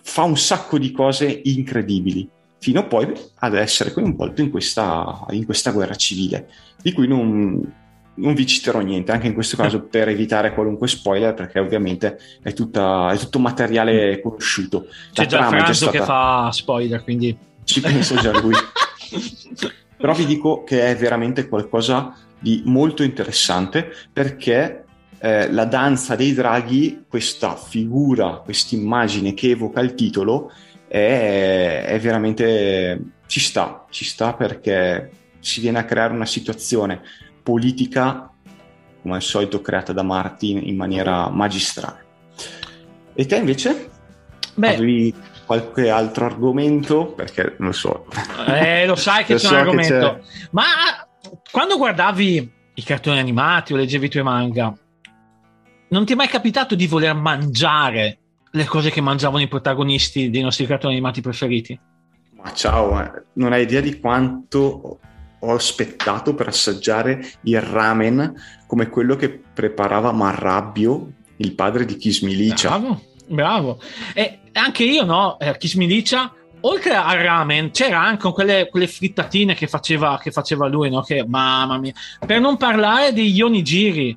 fa 0.00 0.22
un 0.22 0.38
sacco 0.38 0.78
di 0.78 0.90
cose 0.90 1.42
incredibili 1.44 2.26
fino 2.58 2.86
poi 2.86 3.12
ad 3.40 3.54
essere 3.54 3.92
coinvolto 3.92 4.40
in 4.40 4.50
questa, 4.50 5.26
in 5.32 5.44
questa 5.44 5.70
guerra 5.70 5.94
civile, 5.94 6.48
di 6.80 6.92
cui 6.92 7.06
non, 7.06 7.60
non 8.14 8.32
vi 8.32 8.46
citerò 8.46 8.80
niente, 8.80 9.12
anche 9.12 9.26
in 9.26 9.34
questo 9.34 9.58
caso 9.58 9.82
per 9.82 10.08
evitare 10.08 10.54
qualunque 10.54 10.88
spoiler, 10.88 11.34
perché 11.34 11.58
ovviamente 11.58 12.18
è, 12.42 12.54
tutta, 12.54 13.10
è 13.12 13.18
tutto 13.18 13.38
materiale 13.38 14.18
conosciuto. 14.22 14.86
C'è 15.12 15.24
La 15.24 15.28
già 15.28 15.48
Franzo 15.48 15.72
stata... 15.74 15.90
che 15.90 16.04
fa 16.04 16.48
spoiler, 16.52 17.04
quindi... 17.04 17.46
Ci 17.68 17.82
penso 17.82 18.14
già 18.14 18.32
lui. 18.40 18.54
Però 19.98 20.14
vi 20.14 20.24
dico 20.24 20.64
che 20.64 20.86
è 20.86 20.96
veramente 20.96 21.48
qualcosa 21.48 22.16
di 22.38 22.62
molto 22.64 23.02
interessante 23.02 23.92
perché 24.10 24.84
eh, 25.18 25.52
la 25.52 25.66
danza 25.66 26.16
dei 26.16 26.32
draghi, 26.32 27.04
questa 27.06 27.56
figura, 27.56 28.40
questa 28.42 28.74
immagine 28.74 29.34
che 29.34 29.50
evoca 29.50 29.80
il 29.80 29.92
titolo, 29.92 30.50
è, 30.86 31.84
è 31.86 32.00
veramente 32.00 33.02
ci 33.26 33.40
sta, 33.40 33.84
ci 33.90 34.06
sta 34.06 34.32
perché 34.32 35.10
si 35.38 35.60
viene 35.60 35.80
a 35.80 35.84
creare 35.84 36.14
una 36.14 36.24
situazione 36.24 37.02
politica, 37.42 38.32
come 39.02 39.16
al 39.16 39.22
solito 39.22 39.60
creata 39.60 39.92
da 39.92 40.02
Martin 40.02 40.58
in 40.64 40.76
maniera 40.76 41.28
magistrale. 41.28 42.06
E 43.12 43.26
te 43.26 43.36
invece? 43.36 43.90
Beh, 44.54 44.74
avevi 44.74 45.14
qualche 45.48 45.88
altro 45.88 46.26
argomento? 46.26 47.06
Perché 47.06 47.54
non 47.56 47.68
lo 47.68 47.72
so. 47.72 48.04
Eh, 48.46 48.84
lo 48.84 48.96
sai 48.96 49.24
che 49.24 49.36
c'è 49.36 49.40
so 49.40 49.48
un 49.48 49.60
argomento. 49.60 50.20
C'è... 50.20 50.48
Ma 50.50 50.62
quando 51.50 51.78
guardavi 51.78 52.52
i 52.74 52.82
cartoni 52.82 53.18
animati 53.18 53.72
o 53.72 53.76
leggevi 53.76 54.06
i 54.06 54.10
tuoi 54.10 54.22
manga, 54.24 54.76
non 55.88 56.04
ti 56.04 56.12
è 56.12 56.16
mai 56.16 56.28
capitato 56.28 56.74
di 56.74 56.86
voler 56.86 57.14
mangiare 57.14 58.18
le 58.50 58.64
cose 58.66 58.90
che 58.90 59.00
mangiavano 59.00 59.42
i 59.42 59.48
protagonisti 59.48 60.28
dei 60.28 60.42
nostri 60.42 60.66
cartoni 60.66 60.92
animati 60.92 61.22
preferiti? 61.22 61.80
Ma 62.32 62.52
ciao, 62.52 63.00
eh. 63.00 63.10
non 63.34 63.54
hai 63.54 63.62
idea 63.62 63.80
di 63.80 63.98
quanto 63.98 65.00
ho 65.40 65.54
aspettato 65.54 66.34
per 66.34 66.48
assaggiare 66.48 67.24
il 67.44 67.60
ramen 67.62 68.34
come 68.66 68.90
quello 68.90 69.16
che 69.16 69.30
preparava 69.30 70.12
Marrabbio, 70.12 71.12
il 71.36 71.54
padre 71.54 71.86
di 71.86 71.96
Kismilicia. 71.96 72.78
Bravo, 72.78 73.00
bravo. 73.28 73.80
E 74.14 74.38
anche 74.52 74.84
io, 74.84 75.04
no? 75.04 75.38
Eh, 75.38 75.56
Kismilicia, 75.56 76.32
oltre 76.60 76.94
al 76.94 77.18
ramen, 77.18 77.70
c'era 77.70 78.00
anche 78.00 78.30
quelle, 78.32 78.68
quelle 78.70 78.86
frittatine 78.86 79.54
che 79.54 79.66
faceva, 79.66 80.18
che 80.22 80.30
faceva 80.30 80.66
lui, 80.66 80.90
no? 80.90 81.02
Che, 81.02 81.24
mamma 81.26 81.78
mia. 81.78 81.92
Per 82.24 82.40
non 82.40 82.56
parlare 82.56 83.12
degli 83.12 83.40
onigiri, 83.40 84.16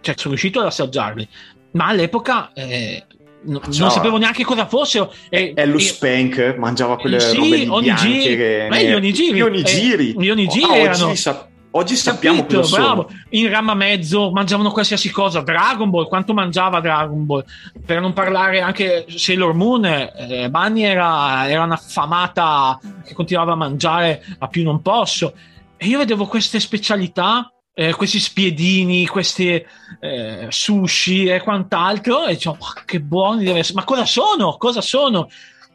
cioè 0.00 0.14
sono 0.16 0.30
riuscito 0.34 0.60
ad 0.60 0.66
assaggiarli. 0.66 1.26
Ma 1.72 1.88
all'epoca 1.88 2.52
eh, 2.54 3.04
no, 3.42 3.60
non 3.64 3.90
sapevo 3.90 4.16
neanche 4.18 4.44
cosa 4.44 4.66
fossero. 4.66 5.12
E, 5.28 5.52
e 5.54 5.66
lo 5.66 5.78
Spank 5.78 6.56
mangiava 6.58 6.96
quelle 6.98 7.20
sì, 7.20 7.36
robe 7.36 7.68
onigiri, 7.68 8.36
che... 8.36 8.66
Beh, 8.68 8.84
gli 8.84 8.92
onigiri. 8.92 9.36
Gli 9.36 9.40
onigiri, 9.40 10.10
eh, 10.10 10.20
gli 10.20 10.30
onigiri 10.30 10.64
oh, 10.64 10.74
erano... 10.74 11.06
Oggi, 11.08 11.56
oggi 11.78 11.96
sappiamo 11.96 12.40
Capito, 12.40 12.60
cosa 12.60 12.76
bravo. 12.76 13.10
In 13.30 13.48
Rama 13.48 13.74
Mezzo 13.74 14.30
mangiavano 14.30 14.70
qualsiasi 14.70 15.10
cosa. 15.10 15.40
Dragon 15.40 15.88
Ball, 15.90 16.06
quanto 16.06 16.34
mangiava 16.34 16.80
Dragon 16.80 17.24
Ball? 17.24 17.44
Per 17.84 18.00
non 18.00 18.12
parlare 18.12 18.60
anche 18.60 19.06
Sailor 19.08 19.54
Moon, 19.54 19.84
eh, 19.84 20.48
Bunny 20.50 20.82
era, 20.82 21.48
era 21.48 21.64
una 21.64 21.76
famata 21.76 22.78
che 23.04 23.14
continuava 23.14 23.52
a 23.52 23.56
mangiare 23.56 24.24
a 24.38 24.48
più 24.48 24.62
non 24.62 24.82
posso. 24.82 25.34
E 25.76 25.86
io 25.86 25.98
vedevo 25.98 26.26
queste 26.26 26.60
specialità 26.60 27.52
eh, 27.78 27.94
questi 27.94 28.18
spiedini, 28.18 29.06
questi 29.06 29.64
eh, 30.00 30.46
sushi 30.48 31.26
e 31.26 31.40
quant'altro, 31.40 32.26
e 32.26 32.32
dicevo, 32.32 32.56
oh, 32.58 32.82
che 32.84 33.00
buoni 33.00 33.44
deve 33.44 33.60
essere. 33.60 33.76
Ma 33.76 33.84
cosa 33.84 34.04
sono? 34.04 34.56
Cosa 34.56 34.80
sono? 34.80 35.30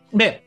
Beh, 0.10 0.42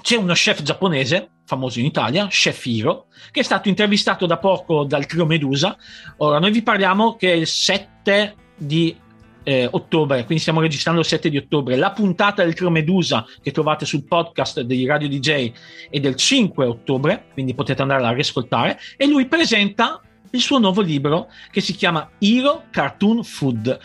c'è 0.00 0.14
uno 0.14 0.34
chef 0.34 0.62
giapponese, 0.62 1.30
famoso 1.50 1.80
in 1.80 1.84
Italia, 1.84 2.28
Chef 2.28 2.64
Hiro, 2.64 3.06
che 3.32 3.40
è 3.40 3.42
stato 3.42 3.68
intervistato 3.68 4.24
da 4.26 4.38
poco 4.38 4.84
dal 4.84 5.06
trio 5.06 5.26
Medusa. 5.26 5.76
Ora, 6.18 6.38
noi 6.38 6.52
vi 6.52 6.62
parliamo 6.62 7.16
che 7.16 7.32
è 7.32 7.34
il 7.34 7.48
7 7.48 8.34
di 8.56 8.96
eh, 9.42 9.68
ottobre, 9.68 10.24
quindi 10.24 10.38
stiamo 10.38 10.60
registrando 10.60 11.00
il 11.00 11.06
7 11.06 11.28
di 11.28 11.38
ottobre. 11.38 11.74
La 11.74 11.90
puntata 11.90 12.44
del 12.44 12.54
trio 12.54 12.70
Medusa 12.70 13.26
che 13.42 13.50
trovate 13.50 13.84
sul 13.84 14.04
podcast 14.04 14.60
degli 14.60 14.86
Radio 14.86 15.08
DJ 15.08 15.52
è 15.90 15.98
del 15.98 16.14
5 16.14 16.64
ottobre, 16.66 17.24
quindi 17.32 17.54
potete 17.54 17.82
andare 17.82 18.04
a 18.04 18.12
riascoltare. 18.12 18.78
E 18.96 19.08
lui 19.08 19.26
presenta 19.26 20.00
il 20.30 20.40
suo 20.40 20.58
nuovo 20.58 20.80
libro 20.80 21.28
che 21.50 21.60
si 21.60 21.74
chiama 21.74 22.08
Hero 22.18 22.66
Cartoon 22.70 23.24
Food, 23.24 23.76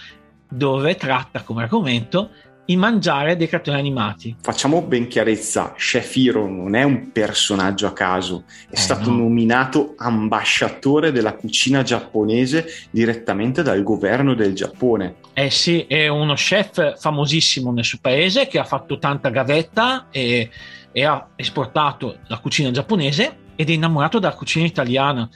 dove 0.48 0.96
tratta 0.96 1.42
come 1.42 1.64
argomento 1.64 2.30
il 2.66 2.78
mangiare 2.78 3.36
dei 3.36 3.48
cartoni 3.48 3.78
animati. 3.78 4.36
Facciamo 4.42 4.82
ben 4.82 5.08
chiarezza, 5.08 5.74
Chef 5.78 6.16
Hiro 6.16 6.48
non 6.48 6.76
è 6.76 6.84
un 6.84 7.12
personaggio 7.12 7.88
a 7.88 7.94
caso, 7.94 8.44
è 8.70 8.74
eh 8.74 8.78
stato 8.78 9.10
no. 9.10 9.18
nominato 9.18 9.94
ambasciatore 9.98 11.12
della 11.12 11.34
cucina 11.34 11.84
giapponese 11.84 12.66
direttamente 12.90 13.62
dal 13.62 13.84
governo 13.84 14.34
del 14.34 14.54
Giappone. 14.54 15.16
Eh 15.34 15.50
sì, 15.50 15.86
è 15.88 16.08
uno 16.08 16.34
chef 16.34 17.00
famosissimo 17.00 17.72
nel 17.72 17.84
suo 17.84 18.00
paese 18.02 18.48
che 18.48 18.60
ha 18.60 18.64
fatto 18.64 18.98
tanta 18.98 19.30
gavetta 19.30 20.08
e, 20.10 20.50
e 20.92 21.06
ha 21.06 21.28
esportato 21.36 22.20
la 22.28 22.40
cucina 22.40 22.72
giapponese 22.72 23.38
ed 23.56 23.70
è 23.70 23.74
innamorato 23.74 24.20
della 24.20 24.34
cucina 24.34 24.66
italiana 24.66 25.30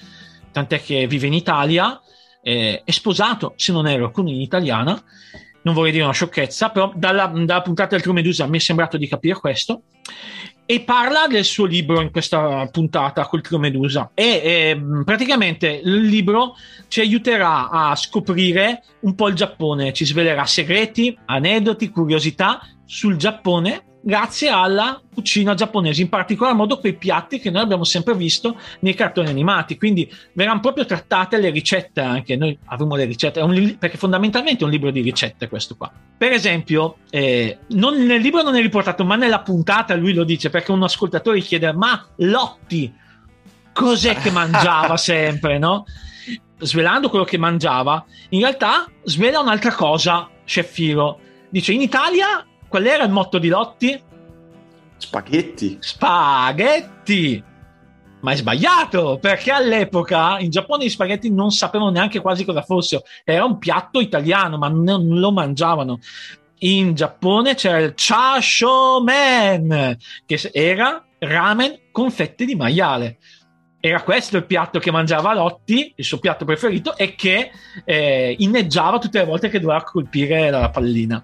tant'è 0.51 0.81
che 0.81 1.07
vive 1.07 1.27
in 1.27 1.33
Italia, 1.33 1.99
eh, 2.41 2.81
è 2.83 2.91
sposato, 2.91 3.53
se 3.55 3.71
non 3.71 3.87
erro, 3.87 4.11
con 4.11 4.25
un'italiana, 4.25 5.01
non 5.63 5.73
vorrei 5.73 5.91
dire 5.91 6.03
una 6.03 6.13
sciocchezza, 6.13 6.69
però 6.69 6.91
dalla, 6.95 7.27
dalla 7.27 7.61
puntata 7.61 7.89
del 7.89 8.01
True 8.01 8.15
Medusa 8.15 8.47
mi 8.47 8.57
è 8.57 8.61
sembrato 8.61 8.97
di 8.97 9.07
capire 9.07 9.39
questo, 9.39 9.83
e 10.65 10.81
parla 10.81 11.25
del 11.27 11.45
suo 11.45 11.65
libro 11.65 11.99
in 11.99 12.11
questa 12.11 12.67
puntata 12.71 13.25
col 13.25 13.41
True 13.41 13.59
Medusa. 13.59 14.11
E 14.13 14.23
eh, 14.23 14.81
praticamente 15.03 15.81
il 15.83 16.01
libro 16.01 16.55
ci 16.87 16.99
aiuterà 16.99 17.69
a 17.69 17.95
scoprire 17.95 18.83
un 19.01 19.15
po' 19.15 19.29
il 19.29 19.35
Giappone, 19.35 19.93
ci 19.93 20.05
svelerà 20.05 20.45
segreti, 20.45 21.17
aneddoti, 21.25 21.89
curiosità 21.89 22.61
sul 22.85 23.15
Giappone 23.15 23.85
grazie 24.01 24.49
alla 24.49 25.01
cucina 25.13 25.53
giapponese, 25.53 26.01
in 26.01 26.09
particolar 26.09 26.55
modo 26.55 26.79
quei 26.79 26.95
piatti 26.95 27.39
che 27.39 27.49
noi 27.49 27.61
abbiamo 27.61 27.83
sempre 27.83 28.15
visto 28.15 28.57
nei 28.79 28.93
cartoni 28.93 29.29
animati. 29.29 29.77
Quindi 29.77 30.11
verranno 30.33 30.61
proprio 30.61 30.85
trattate 30.85 31.37
le 31.37 31.49
ricette 31.49 32.01
anche. 32.01 32.35
Noi 32.35 32.57
avremo 32.65 32.95
le 32.95 33.05
ricette, 33.05 33.45
li- 33.47 33.77
perché 33.77 33.97
fondamentalmente 33.97 34.61
è 34.61 34.65
un 34.65 34.71
libro 34.71 34.91
di 34.91 35.01
ricette 35.01 35.49
questo 35.49 35.75
qua. 35.75 35.91
Per 36.17 36.31
esempio, 36.31 36.97
eh, 37.09 37.59
non, 37.69 37.97
nel 38.03 38.21
libro 38.21 38.41
non 38.41 38.55
è 38.55 38.61
riportato, 38.61 39.03
ma 39.03 39.15
nella 39.15 39.41
puntata 39.41 39.95
lui 39.95 40.13
lo 40.13 40.23
dice 40.23 40.49
perché 40.49 40.71
un 40.71 40.83
ascoltatore 40.83 41.39
chiede: 41.41 41.71
Ma 41.73 42.07
Lotti 42.17 42.93
cos'è 43.73 44.15
che 44.15 44.31
mangiava 44.31 44.95
sempre, 44.97 45.57
no? 45.57 45.85
Svelando 46.61 47.09
quello 47.09 47.23
che 47.23 47.37
mangiava, 47.37 48.03
in 48.29 48.41
realtà 48.41 48.85
svela 49.03 49.39
un'altra 49.39 49.73
cosa, 49.73 50.29
Chef 50.45 50.69
Firo. 50.71 51.19
Dice: 51.49 51.71
In 51.71 51.81
Italia 51.81 52.43
Qual 52.69 52.85
era 52.85 53.03
il 53.03 53.11
motto 53.11 53.39
di 53.39 53.47
Lotti? 53.47 53.99
Spaghetti. 54.97 55.77
Spaghetti. 55.79 57.43
ma 58.21 58.33
è 58.33 58.35
sbagliato 58.35 59.17
perché 59.19 59.49
all'epoca 59.49 60.37
in 60.39 60.51
Giappone 60.51 60.85
gli 60.85 60.89
spaghetti 60.89 61.31
non 61.31 61.51
sapevano 61.51 61.89
neanche 61.89 62.19
quasi 62.19 62.45
cosa 62.45 62.61
fossero. 62.61 63.01
Era 63.23 63.43
un 63.43 63.57
piatto 63.57 63.99
italiano, 63.99 64.57
ma 64.57 64.67
non 64.67 65.19
lo 65.19 65.31
mangiavano. 65.31 65.99
In 66.59 66.93
Giappone 66.93 67.55
c'era 67.55 67.79
il 67.79 67.93
chashomen, 67.95 69.97
che 70.25 70.51
era 70.53 71.03
ramen 71.17 71.79
con 71.91 72.11
fette 72.11 72.45
di 72.45 72.55
maiale. 72.55 73.17
Era 73.79 74.03
questo 74.03 74.35
il 74.35 74.45
piatto 74.45 74.77
che 74.77 74.91
mangiava 74.91 75.33
Lotti, 75.33 75.93
il 75.95 76.03
suo 76.03 76.19
piatto 76.19 76.43
preferito, 76.43 76.97
e 76.97 77.15
che 77.15 77.51
eh, 77.85 78.35
inneggiava 78.37 78.99
tutte 78.99 79.19
le 79.19 79.25
volte 79.25 79.49
che 79.49 79.59
doveva 79.59 79.81
colpire 79.83 80.51
la 80.51 80.69
pallina. 80.69 81.23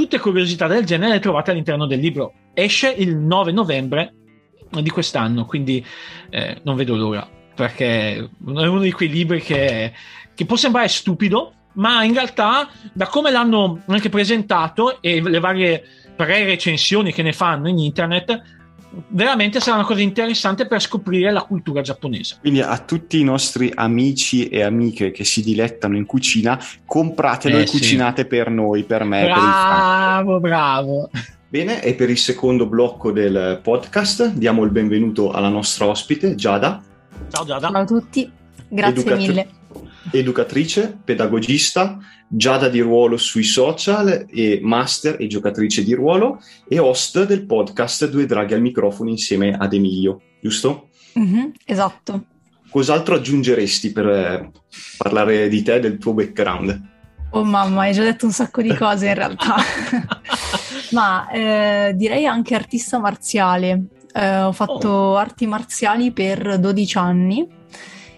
Tutte 0.00 0.18
curiosità 0.18 0.66
del 0.66 0.86
genere 0.86 1.12
le 1.12 1.18
trovate 1.18 1.50
all'interno 1.50 1.84
del 1.86 2.00
libro. 2.00 2.32
Esce 2.54 2.88
il 2.88 3.18
9 3.18 3.52
novembre 3.52 4.14
di 4.80 4.88
quest'anno, 4.88 5.44
quindi 5.44 5.84
eh, 6.30 6.58
non 6.64 6.74
vedo 6.74 6.96
l'ora, 6.96 7.28
perché 7.54 8.16
è 8.16 8.28
uno 8.46 8.78
di 8.78 8.92
quei 8.92 9.10
libri 9.10 9.42
che, 9.42 9.92
che 10.34 10.46
può 10.46 10.56
sembrare 10.56 10.88
stupido, 10.88 11.52
ma 11.74 12.02
in 12.02 12.14
realtà 12.14 12.70
da 12.94 13.08
come 13.08 13.30
l'hanno 13.30 13.82
anche 13.88 14.08
presentato 14.08 15.02
e 15.02 15.20
le 15.20 15.38
varie 15.38 15.84
pre-recensioni 16.16 17.12
che 17.12 17.22
ne 17.22 17.34
fanno 17.34 17.68
in 17.68 17.78
internet, 17.78 18.59
veramente 19.08 19.60
sarà 19.60 19.76
una 19.76 19.86
cosa 19.86 20.00
interessante 20.00 20.66
per 20.66 20.80
scoprire 20.80 21.30
la 21.30 21.42
cultura 21.42 21.80
giapponese. 21.80 22.38
Quindi 22.40 22.60
a 22.60 22.78
tutti 22.78 23.20
i 23.20 23.24
nostri 23.24 23.70
amici 23.74 24.48
e 24.48 24.62
amiche 24.62 25.10
che 25.10 25.24
si 25.24 25.42
dilettano 25.42 25.96
in 25.96 26.06
cucina, 26.06 26.58
compratelo 26.84 27.58
eh, 27.58 27.62
e 27.62 27.66
sì. 27.66 27.78
cucinate 27.78 28.26
per 28.26 28.50
noi, 28.50 28.84
per 28.84 29.04
me. 29.04 29.24
Bravo, 29.24 30.40
per 30.40 30.50
bravo. 30.50 31.10
Bene, 31.48 31.82
e 31.82 31.94
per 31.94 32.10
il 32.10 32.18
secondo 32.18 32.66
blocco 32.66 33.10
del 33.10 33.58
podcast 33.62 34.32
diamo 34.34 34.62
il 34.64 34.70
benvenuto 34.70 35.32
alla 35.32 35.48
nostra 35.48 35.86
ospite, 35.86 36.34
Giada. 36.34 36.80
Ciao 37.28 37.44
Giada. 37.44 37.70
Ciao 37.70 37.82
a 37.82 37.84
tutti, 37.84 38.30
grazie 38.68 39.00
Educat- 39.00 39.18
mille. 39.18 39.48
Educatrice, 40.10 40.98
pedagogista, 41.04 41.98
Giada 42.32 42.68
di 42.68 42.78
ruolo 42.78 43.16
sui 43.16 43.42
social 43.42 44.24
e 44.30 44.60
master 44.62 45.16
e 45.18 45.26
giocatrice 45.26 45.82
di 45.82 45.94
ruolo 45.94 46.40
e 46.68 46.78
host 46.78 47.24
del 47.24 47.44
podcast 47.44 48.08
Due 48.08 48.24
Draghi 48.24 48.54
al 48.54 48.60
microfono 48.60 49.10
insieme 49.10 49.52
ad 49.52 49.72
Emilio, 49.72 50.20
giusto? 50.40 50.90
Mm-hmm, 51.18 51.46
esatto. 51.64 52.24
Cos'altro 52.70 53.16
aggiungeresti 53.16 53.90
per 53.90 54.06
eh, 54.06 54.50
parlare 54.96 55.48
di 55.48 55.60
te, 55.62 55.80
del 55.80 55.98
tuo 55.98 56.12
background? 56.12 56.80
Oh 57.30 57.42
mamma, 57.42 57.82
hai 57.82 57.94
già 57.94 58.04
detto 58.04 58.26
un 58.26 58.32
sacco 58.32 58.62
di 58.62 58.76
cose 58.76 59.08
in 59.08 59.14
realtà. 59.14 59.56
Ma 60.92 61.28
eh, 61.30 61.94
direi 61.96 62.26
anche 62.26 62.54
artista 62.54 63.00
marziale. 63.00 63.86
Eh, 64.12 64.40
ho 64.40 64.52
fatto 64.52 64.88
oh. 64.88 65.16
arti 65.16 65.46
marziali 65.46 66.12
per 66.12 66.60
12 66.60 66.98
anni 66.98 67.58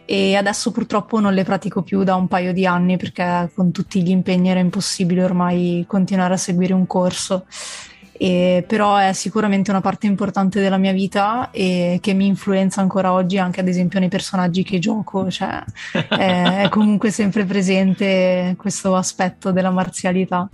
e 0.04 0.36
adesso 0.36 0.70
purtroppo 0.70 1.20
non 1.20 1.32
le 1.32 1.44
pratico 1.44 1.82
più 1.82 2.02
da 2.02 2.14
un 2.14 2.28
paio 2.28 2.52
di 2.52 2.66
anni 2.66 2.96
perché 2.96 3.50
con 3.54 3.70
tutti 3.70 4.02
gli 4.02 4.10
impegni 4.10 4.50
era 4.50 4.60
impossibile 4.60 5.24
ormai 5.24 5.84
continuare 5.86 6.34
a 6.34 6.38
seguire 6.38 6.72
un 6.72 6.86
corso. 6.86 7.46
E, 8.14 8.64
però 8.68 8.96
è 8.96 9.12
sicuramente 9.14 9.70
una 9.70 9.80
parte 9.80 10.06
importante 10.06 10.60
della 10.60 10.76
mia 10.76 10.92
vita 10.92 11.50
e 11.50 11.98
che 12.00 12.12
mi 12.12 12.26
influenza 12.26 12.80
ancora 12.80 13.12
oggi 13.12 13.38
anche 13.38 13.60
ad 13.60 13.66
esempio 13.66 13.98
nei 13.98 14.08
personaggi 14.08 14.62
che 14.62 14.78
gioco, 14.78 15.28
cioè 15.30 15.60
è, 15.92 16.62
è 16.62 16.68
comunque 16.68 17.10
sempre 17.10 17.44
presente 17.44 18.54
questo 18.56 18.94
aspetto 18.94 19.50
della 19.50 19.70
marzialità. 19.70 20.48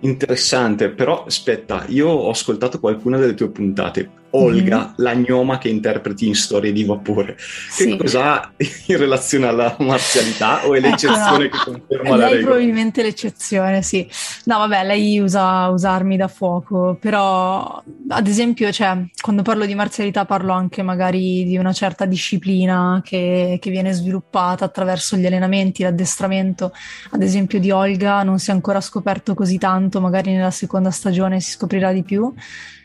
Interessante, 0.00 0.90
però 0.90 1.24
aspetta, 1.24 1.84
io 1.88 2.08
ho 2.08 2.30
ascoltato 2.30 2.80
qualcuna 2.80 3.18
delle 3.18 3.34
tue 3.34 3.50
puntate. 3.50 4.10
Olga, 4.30 4.78
mm-hmm. 4.78 4.92
la 4.96 5.14
gnoma 5.14 5.58
che 5.58 5.68
interpreti 5.68 6.26
in 6.26 6.34
Storie 6.34 6.72
di 6.72 6.84
Vapore. 6.84 7.34
Che 7.34 7.42
sì. 7.70 7.96
cosa 7.96 8.52
in 8.86 8.96
relazione 8.96 9.46
alla 9.46 9.74
marzialità 9.80 10.66
o 10.66 10.74
è 10.74 10.80
l'eccezione 10.80 11.44
ecco, 11.44 11.56
che 11.64 11.70
conferma 11.70 12.10
lei 12.10 12.18
la 12.18 12.28
regola? 12.28 12.44
probabilmente 12.44 13.02
l'eccezione, 13.02 13.82
sì. 13.82 14.08
No, 14.44 14.58
vabbè, 14.58 14.84
lei 14.84 15.18
usa, 15.18 15.68
usa 15.68 15.90
armi 15.90 16.16
da 16.16 16.28
fuoco, 16.28 16.96
però 17.00 17.82
ad 18.08 18.26
esempio, 18.26 18.70
cioè, 18.70 18.96
quando 19.20 19.42
parlo 19.42 19.66
di 19.66 19.74
marzialità 19.74 20.24
parlo 20.24 20.52
anche 20.52 20.82
magari 20.82 21.44
di 21.44 21.56
una 21.56 21.72
certa 21.72 22.04
disciplina 22.04 23.00
che, 23.04 23.58
che 23.60 23.70
viene 23.70 23.92
sviluppata 23.92 24.64
attraverso 24.64 25.16
gli 25.16 25.26
allenamenti, 25.26 25.82
l'addestramento. 25.82 26.72
Ad 27.10 27.22
esempio 27.22 27.58
di 27.58 27.70
Olga 27.70 28.22
non 28.22 28.38
si 28.38 28.50
è 28.50 28.52
ancora 28.52 28.80
scoperto 28.80 29.34
così 29.34 29.58
tanto, 29.58 30.00
magari 30.00 30.32
nella 30.32 30.50
seconda 30.50 30.90
stagione 30.90 31.40
si 31.40 31.50
scoprirà 31.52 31.92
di 31.92 32.02
più 32.02 32.32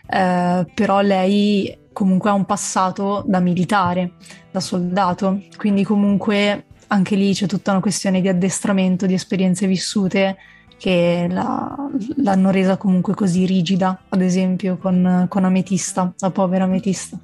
eh, 0.07 0.65
però 0.73 1.01
lei 1.01 1.77
comunque 1.91 2.29
ha 2.29 2.33
un 2.33 2.45
passato 2.45 3.23
da 3.25 3.39
militare, 3.39 4.13
da 4.51 4.59
soldato, 4.59 5.43
quindi 5.57 5.83
comunque 5.83 6.65
anche 6.87 7.15
lì 7.15 7.33
c'è 7.33 7.47
tutta 7.47 7.71
una 7.71 7.79
questione 7.79 8.21
di 8.21 8.27
addestramento, 8.27 9.05
di 9.05 9.13
esperienze 9.13 9.67
vissute 9.67 10.37
che 10.77 11.27
la, 11.29 11.75
l'hanno 12.17 12.51
resa 12.51 12.77
comunque 12.77 13.13
così 13.13 13.45
rigida, 13.45 14.03
ad 14.09 14.21
esempio 14.21 14.77
con, 14.77 15.25
con 15.29 15.45
Ametista, 15.45 16.13
la 16.19 16.29
povera 16.31 16.65
Ametista. 16.65 17.17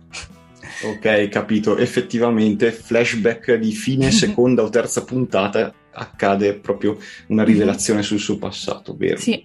Ok, 0.84 1.28
capito. 1.30 1.78
Effettivamente, 1.78 2.72
flashback 2.72 3.56
di 3.56 3.72
fine 3.72 4.10
seconda 4.12 4.64
o 4.64 4.70
terza 4.70 5.04
puntata 5.04 5.74
accade 5.94 6.54
proprio 6.54 6.98
una 7.28 7.44
rivelazione 7.44 8.02
sul 8.02 8.20
suo 8.20 8.38
passato, 8.38 8.96
vero? 8.98 9.18
Sì. 9.18 9.44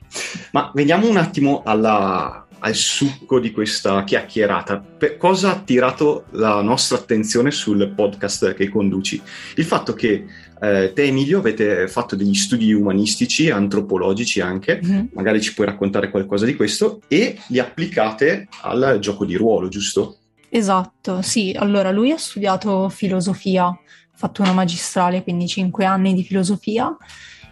Ma 0.52 0.70
veniamo 0.72 1.08
un 1.08 1.16
attimo 1.16 1.62
alla, 1.64 2.45
al 2.60 2.74
succo 2.74 3.38
di 3.38 3.50
questa 3.50 4.04
chiacchierata. 4.04 4.78
Per 4.78 5.16
cosa 5.16 5.48
ha 5.48 5.52
attirato 5.52 6.24
la 6.30 6.60
nostra 6.62 6.96
attenzione 6.96 7.50
sul 7.50 7.92
podcast 7.94 8.54
che 8.54 8.68
conduci? 8.68 9.20
Il 9.56 9.64
fatto 9.64 9.92
che 9.92 10.24
eh, 10.60 10.92
te 10.94 11.02
Emilio 11.02 11.38
avete 11.38 11.86
fatto 11.88 12.16
degli 12.16 12.34
studi 12.34 12.72
umanistici, 12.72 13.50
antropologici 13.50 14.40
anche, 14.40 14.80
mm-hmm. 14.84 15.06
magari 15.12 15.40
ci 15.40 15.54
puoi 15.54 15.66
raccontare 15.66 16.10
qualcosa 16.10 16.46
di 16.46 16.56
questo, 16.56 17.02
e 17.08 17.38
li 17.48 17.58
applicate 17.58 18.48
al 18.62 18.98
gioco 19.00 19.24
di 19.24 19.36
ruolo, 19.36 19.68
giusto? 19.68 20.16
Esatto, 20.48 21.20
sì. 21.22 21.54
Allora, 21.56 21.90
lui 21.90 22.10
ha 22.12 22.18
studiato 22.18 22.88
filosofia, 22.88 23.66
ha 23.66 23.78
fatto 24.14 24.42
una 24.42 24.52
magistrale, 24.52 25.22
quindi 25.22 25.46
cinque 25.46 25.84
anni 25.84 26.14
di 26.14 26.22
filosofia 26.22 26.96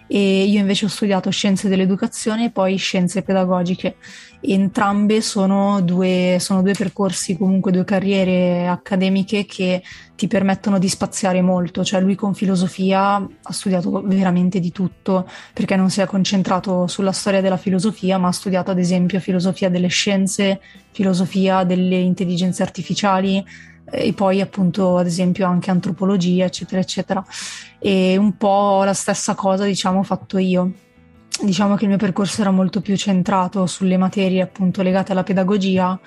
e 0.07 0.45
io 0.45 0.61
invece 0.61 0.85
ho 0.85 0.89
studiato 0.89 1.31
scienze 1.31 1.69
dell'educazione 1.69 2.47
e 2.47 2.51
poi 2.51 2.77
scienze 2.77 3.23
pedagogiche. 3.23 3.97
Entrambe 4.41 5.23
sono 5.23 5.81
due, 5.81 6.37
sono 6.39 6.61
due 6.61 6.75
percorsi, 6.75 7.37
comunque 7.37 7.73
due 7.73 7.85
carriere 7.85 8.67
accademiche 8.67 9.47
che 9.47 9.83
ti 10.15 10.27
permettono 10.27 10.79
di 10.79 10.89
spaziare 10.89 11.41
molto, 11.41 11.83
cioè 11.83 12.01
lui 12.01 12.15
con 12.15 12.35
filosofia 12.35 13.15
ha 13.15 13.53
studiato 13.53 14.03
veramente 14.05 14.61
di 14.61 14.71
tutto 14.71 15.29
perché 15.53 15.77
non 15.77 15.89
si 15.89 16.03
è 16.03 16.07
concentrato 16.07 16.87
sulla 16.87 17.13
storia 17.13 17.41
della 17.41 17.57
filosofia, 17.57 18.19
ma 18.19 18.29
ha 18.29 18.33
studiato 18.33 18.71
ad 18.71 18.79
esempio 18.79 19.19
filosofia 19.19 19.71
delle 19.71 19.89
scienze, 19.89 20.61
filosofia 20.91 21.65
delle 21.65 21.97
intelligenze 21.97 22.63
artificiali, 22.63 23.43
e 23.91 24.13
poi 24.13 24.41
appunto 24.41 24.97
ad 24.97 25.07
esempio 25.07 25.47
anche 25.47 25.71
antropologia 25.71 26.45
eccetera 26.45 26.81
eccetera. 26.81 27.25
E 27.79 28.17
un 28.17 28.37
po' 28.37 28.83
la 28.85 28.95
stessa 28.95 29.35
cosa 29.35 29.65
diciamo 29.65 30.01
ho 30.01 30.05
fatto 30.05 30.39
io. 30.39 30.73
Diciamo 31.43 31.75
che 31.75 31.83
il 31.83 31.89
mio 31.89 31.99
percorso 31.99 32.41
era 32.41 32.51
molto 32.51 32.81
più 32.81 32.97
centrato 32.97 33.67
sulle 33.67 33.97
materie 33.97 34.41
appunto 34.41 34.83
legate 34.83 35.13
alla 35.13 35.25
pedagogia 35.25 35.99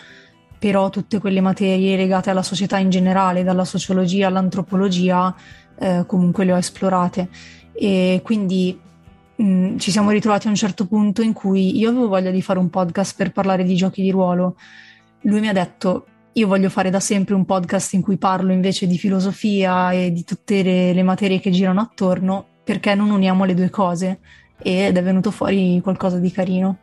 però 0.59 0.89
tutte 0.89 1.19
quelle 1.19 1.41
materie 1.41 1.95
legate 1.95 2.29
alla 2.29 2.41
società 2.41 2.77
in 2.77 2.89
generale 2.89 3.43
dalla 3.43 3.65
sociologia 3.65 4.27
all'antropologia 4.27 5.35
eh, 5.79 6.03
comunque 6.07 6.45
le 6.45 6.53
ho 6.53 6.57
esplorate. 6.57 7.29
E 7.73 8.21
quindi 8.23 8.79
mh, 9.35 9.77
ci 9.77 9.91
siamo 9.91 10.09
ritrovati 10.09 10.47
a 10.47 10.49
un 10.49 10.55
certo 10.55 10.87
punto 10.87 11.21
in 11.21 11.33
cui 11.33 11.77
io 11.77 11.89
avevo 11.89 12.07
voglia 12.07 12.31
di 12.31 12.41
fare 12.41 12.59
un 12.59 12.69
podcast 12.69 13.15
per 13.15 13.31
parlare 13.31 13.63
di 13.63 13.75
giochi 13.75 14.01
di 14.01 14.11
ruolo. 14.11 14.55
Lui 15.21 15.39
mi 15.39 15.47
ha 15.47 15.53
detto 15.53 16.07
io 16.37 16.47
voglio 16.47 16.69
fare 16.69 16.91
da 16.91 16.99
sempre 16.99 17.33
un 17.33 17.45
podcast 17.45 17.93
in 17.93 18.01
cui 18.01 18.17
parlo 18.17 18.51
invece 18.51 18.85
di 18.85 18.97
filosofia 18.97 19.91
e 19.91 20.11
di 20.11 20.23
tutte 20.23 20.61
le, 20.61 20.93
le 20.93 21.03
materie 21.03 21.39
che 21.39 21.49
girano 21.49 21.81
attorno, 21.81 22.45
perché 22.63 22.93
non 22.93 23.09
uniamo 23.09 23.43
le 23.43 23.55
due 23.55 23.71
cose 23.71 24.19
ed 24.61 24.97
è 24.97 25.03
venuto 25.03 25.31
fuori 25.31 25.79
qualcosa 25.81 26.19
di 26.19 26.31
carino. 26.31 26.77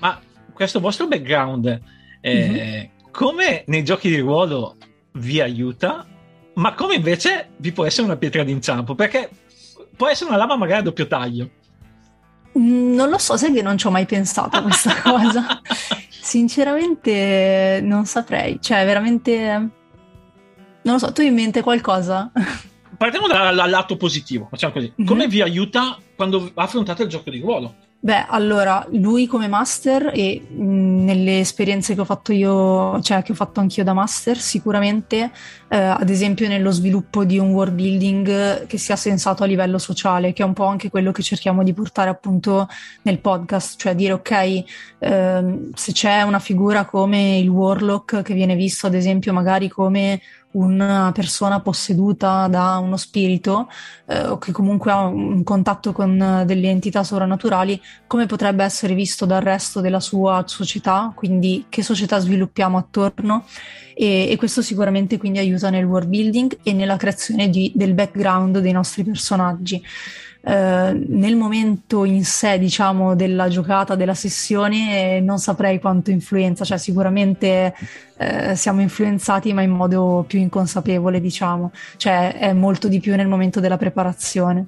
Ma 0.00 0.20
questo 0.52 0.80
vostro 0.80 1.06
background, 1.06 1.80
eh, 2.20 2.48
mm-hmm. 2.48 3.10
come 3.10 3.64
nei 3.68 3.84
giochi 3.84 4.10
di 4.10 4.18
ruolo 4.18 4.76
vi 5.12 5.40
aiuta, 5.40 6.06
ma 6.54 6.74
come 6.74 6.96
invece 6.96 7.52
vi 7.56 7.72
può 7.72 7.86
essere 7.86 8.06
una 8.06 8.16
pietra 8.16 8.44
d'inciampo? 8.44 8.94
Perché 8.94 9.30
può 9.96 10.08
essere 10.08 10.28
una 10.28 10.38
lama 10.38 10.56
magari 10.56 10.80
a 10.80 10.84
doppio 10.84 11.06
taglio. 11.06 11.48
Mm, 12.58 12.94
non 12.94 13.08
lo 13.08 13.16
so, 13.16 13.38
sai 13.38 13.50
che 13.54 13.62
non 13.62 13.78
ci 13.78 13.86
ho 13.86 13.90
mai 13.90 14.04
pensato 14.04 14.58
a 14.58 14.62
questa 14.62 15.00
cosa. 15.00 15.62
Sinceramente 16.22 17.80
non 17.82 18.06
saprei, 18.06 18.60
cioè 18.60 18.84
veramente... 18.84 19.42
Non 20.84 20.94
lo 20.94 20.98
so, 20.98 21.12
tu 21.12 21.20
hai 21.20 21.26
in 21.26 21.34
mente 21.34 21.62
qualcosa? 21.62 22.30
Partiamo 22.96 23.26
dal, 23.26 23.56
dal 23.56 23.68
lato 23.68 23.96
positivo, 23.96 24.46
facciamo 24.48 24.72
così. 24.72 24.86
Mm-hmm. 24.86 25.08
Come 25.08 25.26
vi 25.26 25.42
aiuta 25.42 25.98
quando 26.14 26.52
affrontate 26.54 27.02
il 27.02 27.08
gioco 27.08 27.28
di 27.28 27.40
ruolo? 27.40 27.74
Beh, 28.04 28.26
allora, 28.28 28.84
lui 28.90 29.28
come 29.28 29.46
master 29.46 30.10
e 30.12 30.44
mh, 30.44 31.04
nelle 31.04 31.38
esperienze 31.38 31.94
che 31.94 32.00
ho 32.00 32.04
fatto 32.04 32.32
io, 32.32 33.00
cioè 33.00 33.22
che 33.22 33.30
ho 33.30 33.34
fatto 33.36 33.60
anch'io 33.60 33.84
da 33.84 33.92
master, 33.92 34.36
sicuramente 34.38 35.30
eh, 35.68 35.76
ad 35.76 36.10
esempio 36.10 36.48
nello 36.48 36.72
sviluppo 36.72 37.24
di 37.24 37.38
un 37.38 37.52
world 37.52 37.74
building 37.74 38.66
che 38.66 38.76
sia 38.76 38.96
sensato 38.96 39.44
a 39.44 39.46
livello 39.46 39.78
sociale, 39.78 40.32
che 40.32 40.42
è 40.42 40.44
un 40.44 40.52
po' 40.52 40.64
anche 40.64 40.90
quello 40.90 41.12
che 41.12 41.22
cerchiamo 41.22 41.62
di 41.62 41.72
portare 41.74 42.10
appunto 42.10 42.66
nel 43.02 43.20
podcast, 43.20 43.78
cioè 43.78 43.94
dire 43.94 44.14
ok, 44.14 44.30
eh, 44.98 45.68
se 45.72 45.92
c'è 45.92 46.22
una 46.22 46.40
figura 46.40 46.84
come 46.84 47.38
il 47.38 47.48
warlock 47.48 48.22
che 48.22 48.34
viene 48.34 48.56
visto 48.56 48.88
ad 48.88 48.94
esempio 48.94 49.32
magari 49.32 49.68
come 49.68 50.20
una 50.52 51.10
persona 51.12 51.60
posseduta 51.60 52.46
da 52.48 52.78
uno 52.78 52.96
spirito 52.96 53.68
eh, 54.06 54.26
o 54.26 54.38
che 54.38 54.52
comunque 54.52 54.90
ha 54.90 55.00
un 55.06 55.42
contatto 55.44 55.92
con 55.92 56.42
delle 56.46 56.68
entità 56.68 57.02
sovrannaturali, 57.04 57.80
come 58.06 58.26
potrebbe 58.26 58.64
essere 58.64 58.94
visto 58.94 59.24
dal 59.24 59.42
resto 59.42 59.80
della 59.80 60.00
sua 60.00 60.42
società, 60.46 61.12
quindi 61.14 61.66
che 61.68 61.82
società 61.82 62.18
sviluppiamo 62.18 62.76
attorno 62.76 63.44
e, 63.94 64.30
e 64.30 64.36
questo 64.36 64.62
sicuramente 64.62 65.18
quindi 65.18 65.38
aiuta 65.38 65.70
nel 65.70 65.84
world 65.84 66.08
building 66.08 66.58
e 66.62 66.72
nella 66.72 66.96
creazione 66.96 67.48
di, 67.48 67.72
del 67.74 67.94
background 67.94 68.58
dei 68.58 68.72
nostri 68.72 69.04
personaggi. 69.04 69.82
Eh, 70.44 71.04
nel 71.06 71.36
momento 71.36 72.04
in 72.04 72.24
sé, 72.24 72.58
diciamo, 72.58 73.14
della 73.14 73.48
giocata, 73.48 73.94
della 73.94 74.14
sessione, 74.14 75.16
eh, 75.16 75.20
non 75.20 75.38
saprei 75.38 75.78
quanto 75.78 76.10
influenza, 76.10 76.64
cioè 76.64 76.78
sicuramente 76.78 77.72
eh, 78.16 78.56
siamo 78.56 78.80
influenzati, 78.80 79.52
ma 79.52 79.62
in 79.62 79.70
modo 79.70 80.24
più 80.26 80.40
inconsapevole, 80.40 81.20
diciamo, 81.20 81.70
cioè 81.96 82.36
è 82.38 82.52
molto 82.52 82.88
di 82.88 82.98
più 82.98 83.14
nel 83.14 83.28
momento 83.28 83.60
della 83.60 83.76
preparazione. 83.76 84.66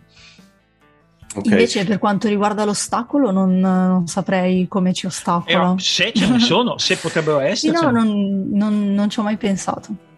Okay. 1.34 1.50
Invece, 1.50 1.84
per 1.84 1.98
quanto 1.98 2.28
riguarda 2.28 2.64
l'ostacolo, 2.64 3.32
non, 3.32 3.58
non 3.58 4.06
saprei 4.06 4.68
come 4.68 4.92
ci 4.92 5.06
ostacola. 5.06 5.74
Eh, 5.76 5.80
se 5.80 6.12
ce 6.14 6.28
ne 6.28 6.38
sono, 6.38 6.78
se 6.78 6.96
potrebbero 6.96 7.40
essere. 7.40 7.74
Sì, 7.76 7.82
no, 7.82 7.90
non, 7.90 8.48
non, 8.52 8.94
non 8.94 9.10
ci 9.10 9.18
ho 9.18 9.22
mai 9.24 9.36
pensato 9.36 10.12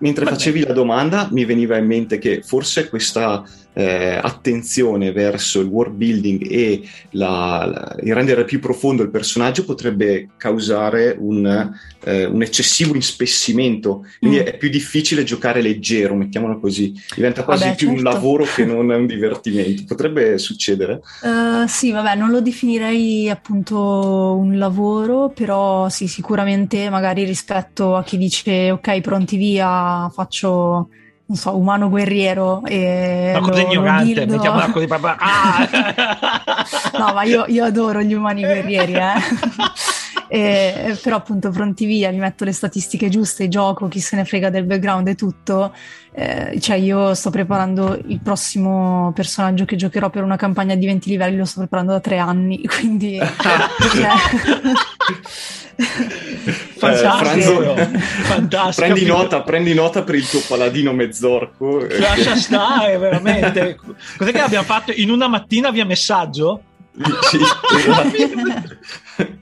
mentre 0.00 0.24
facevi 0.24 0.64
la 0.64 0.72
domanda 0.72 1.28
mi 1.30 1.44
veniva 1.44 1.76
in 1.76 1.84
mente 1.84 2.18
che 2.18 2.42
forse 2.42 2.88
questa 2.88 3.44
eh, 3.72 4.18
attenzione 4.20 5.12
verso 5.12 5.60
il 5.60 5.68
world 5.68 5.94
building 5.94 6.50
e 6.50 6.82
la, 7.10 7.64
la, 7.70 7.96
il 8.02 8.14
rendere 8.14 8.44
più 8.44 8.58
profondo 8.58 9.02
il 9.02 9.10
personaggio 9.10 9.64
potrebbe 9.64 10.30
causare 10.36 11.16
un, 11.18 11.72
eh, 12.04 12.24
un 12.24 12.42
eccessivo 12.42 12.94
inspessimento, 12.94 14.06
quindi 14.18 14.38
mm. 14.38 14.42
è 14.42 14.56
più 14.56 14.68
difficile 14.68 15.22
giocare 15.22 15.62
leggero, 15.62 16.14
mettiamolo 16.14 16.58
così, 16.58 16.92
diventa 17.14 17.44
quasi 17.44 17.64
vabbè, 17.64 17.76
più 17.76 17.88
certo. 17.88 18.02
un 18.02 18.12
lavoro 18.12 18.44
che 18.44 18.64
non 18.66 18.90
un 18.90 19.06
divertimento. 19.06 19.84
Potrebbe 19.86 20.38
succedere? 20.38 21.00
Uh, 21.22 21.66
sì, 21.66 21.90
vabbè, 21.90 22.16
non 22.16 22.30
lo 22.30 22.40
definirei 22.40 23.30
appunto 23.30 24.36
un 24.38 24.58
lavoro, 24.58 25.30
però 25.30 25.88
sì, 25.88 26.08
sicuramente 26.08 26.88
magari 26.90 27.24
rispetto 27.24 27.96
a 27.96 28.02
chi 28.02 28.16
dice 28.18 28.70
ok, 28.70 29.00
pronti 29.00 29.36
via, 29.36 30.08
faccio 30.12 30.88
non 31.30 31.38
so, 31.38 31.56
umano 31.56 31.88
guerriero. 31.88 32.60
E 32.66 33.32
Una 33.36 33.48
cosa 33.48 33.60
ignorante, 33.60 34.26
mettiamola 34.26 34.70
così 34.72 34.86
proprio. 34.86 35.14
Ah! 35.16 35.68
no, 36.98 37.12
ma 37.14 37.22
io, 37.22 37.44
io, 37.46 37.64
adoro 37.64 38.02
gli 38.02 38.14
umani 38.14 38.42
guerrieri, 38.42 38.94
eh. 38.94 39.12
E, 40.32 40.96
però 41.02 41.16
appunto 41.16 41.50
pronti 41.50 41.86
via, 41.86 42.12
gli 42.12 42.18
metto 42.18 42.44
le 42.44 42.52
statistiche 42.52 43.08
giuste, 43.08 43.48
gioco, 43.48 43.88
chi 43.88 43.98
se 43.98 44.14
ne 44.14 44.24
frega 44.24 44.48
del 44.48 44.62
background 44.62 45.08
e 45.08 45.16
tutto. 45.16 45.74
Eh, 46.12 46.56
cioè 46.60 46.76
io 46.76 47.14
sto 47.14 47.30
preparando 47.30 47.98
il 48.06 48.20
prossimo 48.20 49.10
personaggio 49.12 49.64
che 49.64 49.74
giocherò 49.74 50.08
per 50.08 50.22
una 50.22 50.36
campagna 50.36 50.76
di 50.76 50.86
20 50.86 51.08
livelli, 51.08 51.36
lo 51.36 51.44
sto 51.44 51.58
preparando 51.58 51.90
da 51.90 52.00
tre 52.00 52.18
anni, 52.18 52.62
quindi... 52.78 53.18
cioè, 53.18 53.58
Fantastico. 56.76 57.74
Eh, 57.74 57.86
Fantastico. 57.98 58.86
Prendi 58.86 59.06
nota, 59.06 59.42
prendi 59.42 59.74
nota 59.74 60.04
per 60.04 60.14
il 60.14 60.28
tuo 60.28 60.42
paladino 60.46 60.92
mezzorco. 60.92 61.86
Lascia 61.98 62.36
stare, 62.36 62.98
veramente. 62.98 63.80
Cos'è 64.16 64.30
che 64.30 64.40
abbiamo 64.40 64.64
fatto 64.64 64.92
in 64.94 65.10
una 65.10 65.26
mattina 65.26 65.72
via 65.72 65.84
messaggio? 65.84 66.62
Sì, 67.22 67.38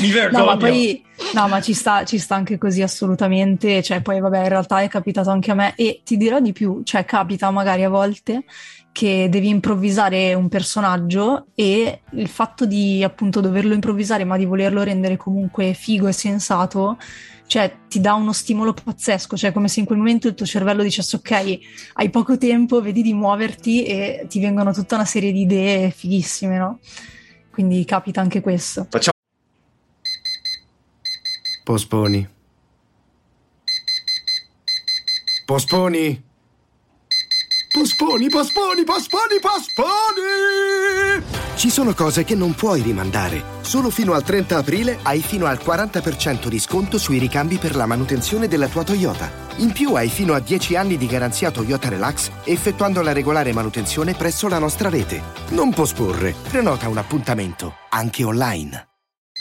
Mi 0.00 0.10
vergogno. 0.10 0.44
No, 0.44 0.50
ma 0.50 0.56
poi 0.56 1.04
no, 1.34 1.48
ma 1.48 1.60
ci 1.60 1.74
sta, 1.74 2.04
ci 2.04 2.18
sta 2.18 2.34
anche 2.34 2.58
così 2.58 2.82
assolutamente. 2.82 3.82
Cioè, 3.82 4.00
poi 4.00 4.20
vabbè, 4.20 4.38
in 4.38 4.48
realtà 4.48 4.80
è 4.80 4.88
capitato 4.88 5.30
anche 5.30 5.50
a 5.50 5.54
me 5.54 5.74
e 5.76 6.00
ti 6.04 6.16
dirò 6.16 6.40
di 6.40 6.52
più, 6.52 6.82
cioè 6.84 7.04
capita 7.04 7.50
magari 7.50 7.84
a 7.84 7.88
volte 7.88 8.44
che 8.92 9.28
devi 9.30 9.48
improvvisare 9.48 10.34
un 10.34 10.48
personaggio 10.48 11.46
e 11.54 12.00
il 12.12 12.28
fatto 12.28 12.66
di 12.66 13.04
appunto 13.04 13.40
doverlo 13.40 13.72
improvvisare 13.72 14.24
ma 14.24 14.36
di 14.36 14.44
volerlo 14.44 14.82
rendere 14.82 15.16
comunque 15.16 15.74
figo 15.74 16.08
e 16.08 16.12
sensato 16.12 16.98
cioè 17.50 17.78
ti 17.88 18.00
dà 18.00 18.14
uno 18.14 18.32
stimolo 18.32 18.72
pazzesco, 18.72 19.36
cioè 19.36 19.50
come 19.50 19.66
se 19.66 19.80
in 19.80 19.86
quel 19.86 19.98
momento 19.98 20.28
il 20.28 20.34
tuo 20.34 20.46
cervello 20.46 20.84
dicesse 20.84 21.16
ok, 21.16 21.58
hai 21.94 22.08
poco 22.08 22.38
tempo, 22.38 22.80
vedi 22.80 23.02
di 23.02 23.12
muoverti 23.12 23.82
e 23.82 24.24
ti 24.28 24.38
vengono 24.38 24.72
tutta 24.72 24.94
una 24.94 25.04
serie 25.04 25.32
di 25.32 25.40
idee 25.40 25.90
fighissime, 25.90 26.58
no? 26.58 26.78
Quindi 27.50 27.84
capita 27.84 28.20
anche 28.20 28.40
questo. 28.40 28.86
Facciamo 28.88 29.19
Posponi. 31.70 32.28
Posponi. 35.44 36.24
Posponi, 37.70 38.28
posponi, 38.28 38.82
posponi, 38.82 39.38
posponi! 39.40 41.24
Ci 41.54 41.70
sono 41.70 41.94
cose 41.94 42.24
che 42.24 42.34
non 42.34 42.54
puoi 42.54 42.82
rimandare. 42.82 43.44
Solo 43.60 43.90
fino 43.90 44.14
al 44.14 44.24
30 44.24 44.56
aprile 44.56 44.98
hai 45.02 45.20
fino 45.20 45.46
al 45.46 45.60
40% 45.64 46.48
di 46.48 46.58
sconto 46.58 46.98
sui 46.98 47.18
ricambi 47.18 47.58
per 47.58 47.76
la 47.76 47.86
manutenzione 47.86 48.48
della 48.48 48.66
tua 48.66 48.82
Toyota. 48.82 49.30
In 49.58 49.70
più 49.70 49.94
hai 49.94 50.08
fino 50.08 50.34
a 50.34 50.40
10 50.40 50.74
anni 50.74 50.96
di 50.96 51.06
garanzia 51.06 51.52
Toyota 51.52 51.88
Relax 51.88 52.32
effettuando 52.46 53.00
la 53.00 53.12
regolare 53.12 53.52
manutenzione 53.52 54.14
presso 54.14 54.48
la 54.48 54.58
nostra 54.58 54.88
rete. 54.88 55.22
Non 55.50 55.72
posporre, 55.72 56.34
prenota 56.48 56.88
un 56.88 56.98
appuntamento, 56.98 57.74
anche 57.90 58.24
online. 58.24 58.89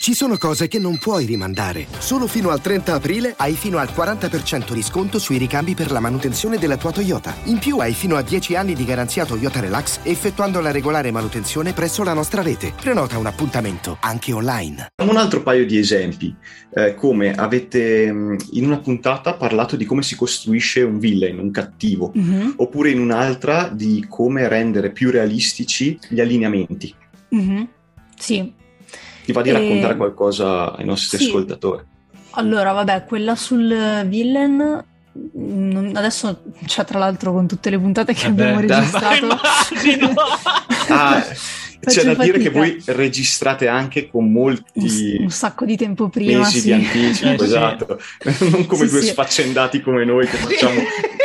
Ci 0.01 0.13
sono 0.13 0.37
cose 0.37 0.69
che 0.69 0.79
non 0.79 0.97
puoi 0.97 1.25
rimandare. 1.25 1.85
Solo 1.97 2.25
fino 2.25 2.51
al 2.51 2.61
30 2.61 2.93
aprile 2.93 3.33
hai 3.35 3.53
fino 3.53 3.79
al 3.79 3.89
40% 3.93 4.71
di 4.71 4.81
sconto 4.81 5.19
sui 5.19 5.37
ricambi 5.37 5.75
per 5.75 5.91
la 5.91 5.99
manutenzione 5.99 6.57
della 6.57 6.77
tua 6.77 6.93
Toyota. 6.93 7.35
In 7.43 7.59
più 7.59 7.79
hai 7.79 7.93
fino 7.93 8.15
a 8.15 8.21
10 8.21 8.55
anni 8.55 8.75
di 8.75 8.85
garanzia 8.85 9.25
Toyota 9.25 9.59
Relax 9.59 9.99
effettuando 10.03 10.61
la 10.61 10.71
regolare 10.71 11.11
manutenzione 11.11 11.73
presso 11.73 12.05
la 12.05 12.13
nostra 12.13 12.41
rete. 12.41 12.71
Prenota 12.79 13.17
un 13.17 13.25
appuntamento 13.25 13.97
anche 13.99 14.31
online. 14.31 14.87
Un 15.03 15.17
altro 15.17 15.43
paio 15.43 15.65
di 15.65 15.77
esempi. 15.77 16.33
Eh, 16.73 16.95
come 16.95 17.33
avete 17.33 18.09
mm, 18.09 18.35
in 18.51 18.63
una 18.63 18.79
puntata 18.79 19.33
parlato 19.33 19.75
di 19.75 19.83
come 19.83 20.01
si 20.01 20.15
costruisce 20.15 20.81
un 20.81 20.97
villain, 20.97 21.39
un 21.39 21.51
cattivo, 21.51 22.13
mm-hmm. 22.17 22.51
oppure 22.55 22.91
in 22.91 23.01
un'altra 23.01 23.67
di 23.67 24.05
come 24.07 24.47
rendere 24.47 24.91
più 24.91 25.11
realistici 25.11 25.99
gli 26.07 26.21
allineamenti. 26.21 26.95
Mm-hmm. 27.35 27.63
Sì, 28.17 28.53
ti 29.29 29.31
va 29.31 29.43
di 29.43 29.49
e... 29.49 29.53
raccontare 29.53 29.95
qualcosa 29.95 30.75
ai 30.75 30.85
nostri 30.85 31.19
sì. 31.19 31.25
ascoltatori? 31.25 31.83
Allora, 32.31 32.71
vabbè, 32.71 33.05
quella 33.05 33.35
sul 33.35 34.05
villain 34.07 34.83
adesso 35.93 36.43
cioè 36.65 36.85
tra 36.85 36.99
l'altro 36.99 37.33
con 37.33 37.45
tutte 37.47 37.69
le 37.71 37.79
puntate 37.79 38.13
che 38.13 38.29
Vabbè, 38.29 38.41
abbiamo 38.41 38.59
registrato 38.61 39.27
ah, 40.89 41.25
c'è 41.83 42.03
da 42.03 42.13
fatica. 42.13 42.23
dire 42.23 42.37
che 42.37 42.49
voi 42.49 42.81
registrate 42.85 43.67
anche 43.67 44.07
con 44.07 44.31
molti 44.31 45.17
un, 45.17 45.23
un 45.23 45.29
sacco 45.29 45.65
di 45.65 45.75
tempo 45.75 46.07
prima 46.09 46.39
mesi 46.39 46.59
sì. 46.59 46.65
di 46.67 46.71
anticipo, 46.73 47.41
eh, 47.41 47.45
esatto. 47.45 47.99
non 48.51 48.65
come 48.65 48.85
sì, 48.85 48.91
due 48.91 49.01
sì. 49.01 49.07
sfaccendati 49.07 49.81
come 49.81 50.05
noi 50.05 50.25
che 50.27 50.37
facciamo 50.37 50.79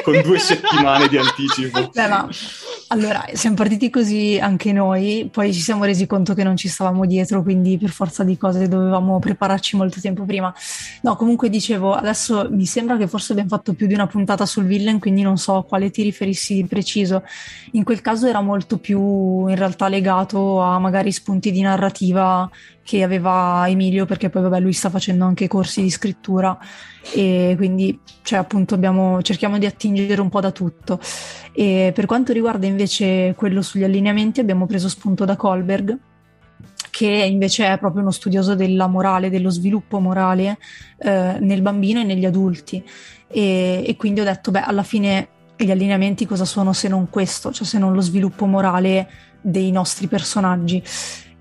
con 0.04 0.20
due 0.20 0.38
settimane 0.38 1.08
di 1.08 1.16
anticipo. 1.16 1.88
Beh, 1.92 2.06
ma 2.06 2.28
allora 2.88 3.24
siamo 3.32 3.56
partiti 3.56 3.88
così 3.88 4.38
anche 4.40 4.70
noi, 4.72 5.28
poi 5.32 5.52
ci 5.52 5.60
siamo 5.60 5.84
resi 5.84 6.06
conto 6.06 6.34
che 6.34 6.44
non 6.44 6.56
ci 6.56 6.68
stavamo 6.68 7.06
dietro, 7.06 7.42
quindi 7.42 7.78
per 7.78 7.88
forza 7.88 8.22
di 8.22 8.36
cose 8.36 8.68
dovevamo 8.68 9.18
prepararci 9.18 9.76
molto 9.76 10.00
tempo 10.00 10.24
prima. 10.24 10.54
No, 11.00 11.16
comunque 11.16 11.48
dicevo, 11.48 11.94
adesso 11.94 12.46
mi 12.50 12.66
sembra 12.66 12.98
che 12.98 13.08
forse 13.08 13.32
abbiamo 13.32 13.48
fatto 13.48 13.72
più 13.72 13.86
di 13.86 13.94
una 13.94 14.06
puntata 14.06 14.44
sul 14.44 14.64
villain, 14.64 14.98
quindi 15.00 15.22
non 15.22 15.38
so 15.38 15.56
a 15.56 15.64
quale 15.64 15.90
ti 15.90 16.02
riferissi 16.02 16.54
di 16.54 16.66
preciso. 16.66 17.24
In 17.72 17.82
quel 17.82 18.02
caso 18.02 18.26
era 18.26 18.42
molto 18.42 18.76
più 18.76 19.48
in 19.48 19.56
realtà 19.56 19.88
legato 19.88 20.60
a 20.60 20.78
magari 20.78 21.10
spunti 21.10 21.50
di 21.50 21.62
narrativa 21.62 22.48
che 22.84 23.02
aveva 23.02 23.64
Emilio 23.66 24.04
perché 24.04 24.28
poi 24.28 24.42
vabbè 24.42 24.60
lui 24.60 24.74
sta 24.74 24.90
facendo 24.90 25.24
anche 25.24 25.48
corsi 25.48 25.82
di 25.82 25.90
scrittura 25.90 26.56
e 27.12 27.54
quindi 27.56 27.98
cioè 28.22 28.38
appunto 28.38 28.74
abbiamo, 28.74 29.22
cerchiamo 29.22 29.58
di 29.58 29.66
attingere 29.66 30.20
un 30.20 30.28
po' 30.28 30.40
da 30.40 30.52
tutto. 30.52 31.00
E 31.52 31.92
per 31.94 32.06
quanto 32.06 32.32
riguarda 32.32 32.66
invece 32.66 33.34
quello 33.36 33.62
sugli 33.62 33.84
allineamenti 33.84 34.40
abbiamo 34.40 34.66
preso 34.66 34.88
spunto 34.88 35.24
da 35.24 35.34
Kolberg 35.34 35.98
che 36.90 37.08
invece 37.08 37.72
è 37.72 37.78
proprio 37.78 38.02
uno 38.02 38.12
studioso 38.12 38.54
della 38.54 38.86
morale, 38.86 39.28
dello 39.28 39.50
sviluppo 39.50 39.98
morale 39.98 40.58
eh, 40.98 41.38
nel 41.40 41.60
bambino 41.60 42.00
e 42.00 42.04
negli 42.04 42.24
adulti. 42.24 42.84
E, 43.26 43.82
e 43.84 43.96
quindi 43.96 44.20
ho 44.20 44.24
detto 44.24 44.52
beh 44.52 44.60
alla 44.60 44.84
fine 44.84 45.28
gli 45.56 45.70
allineamenti 45.70 46.26
cosa 46.26 46.44
sono 46.44 46.72
se 46.72 46.86
non 46.86 47.08
questo, 47.10 47.50
cioè 47.50 47.66
se 47.66 47.78
non 47.78 47.94
lo 47.94 48.00
sviluppo 48.00 48.46
morale 48.46 49.08
dei 49.40 49.70
nostri 49.70 50.06
personaggi. 50.06 50.82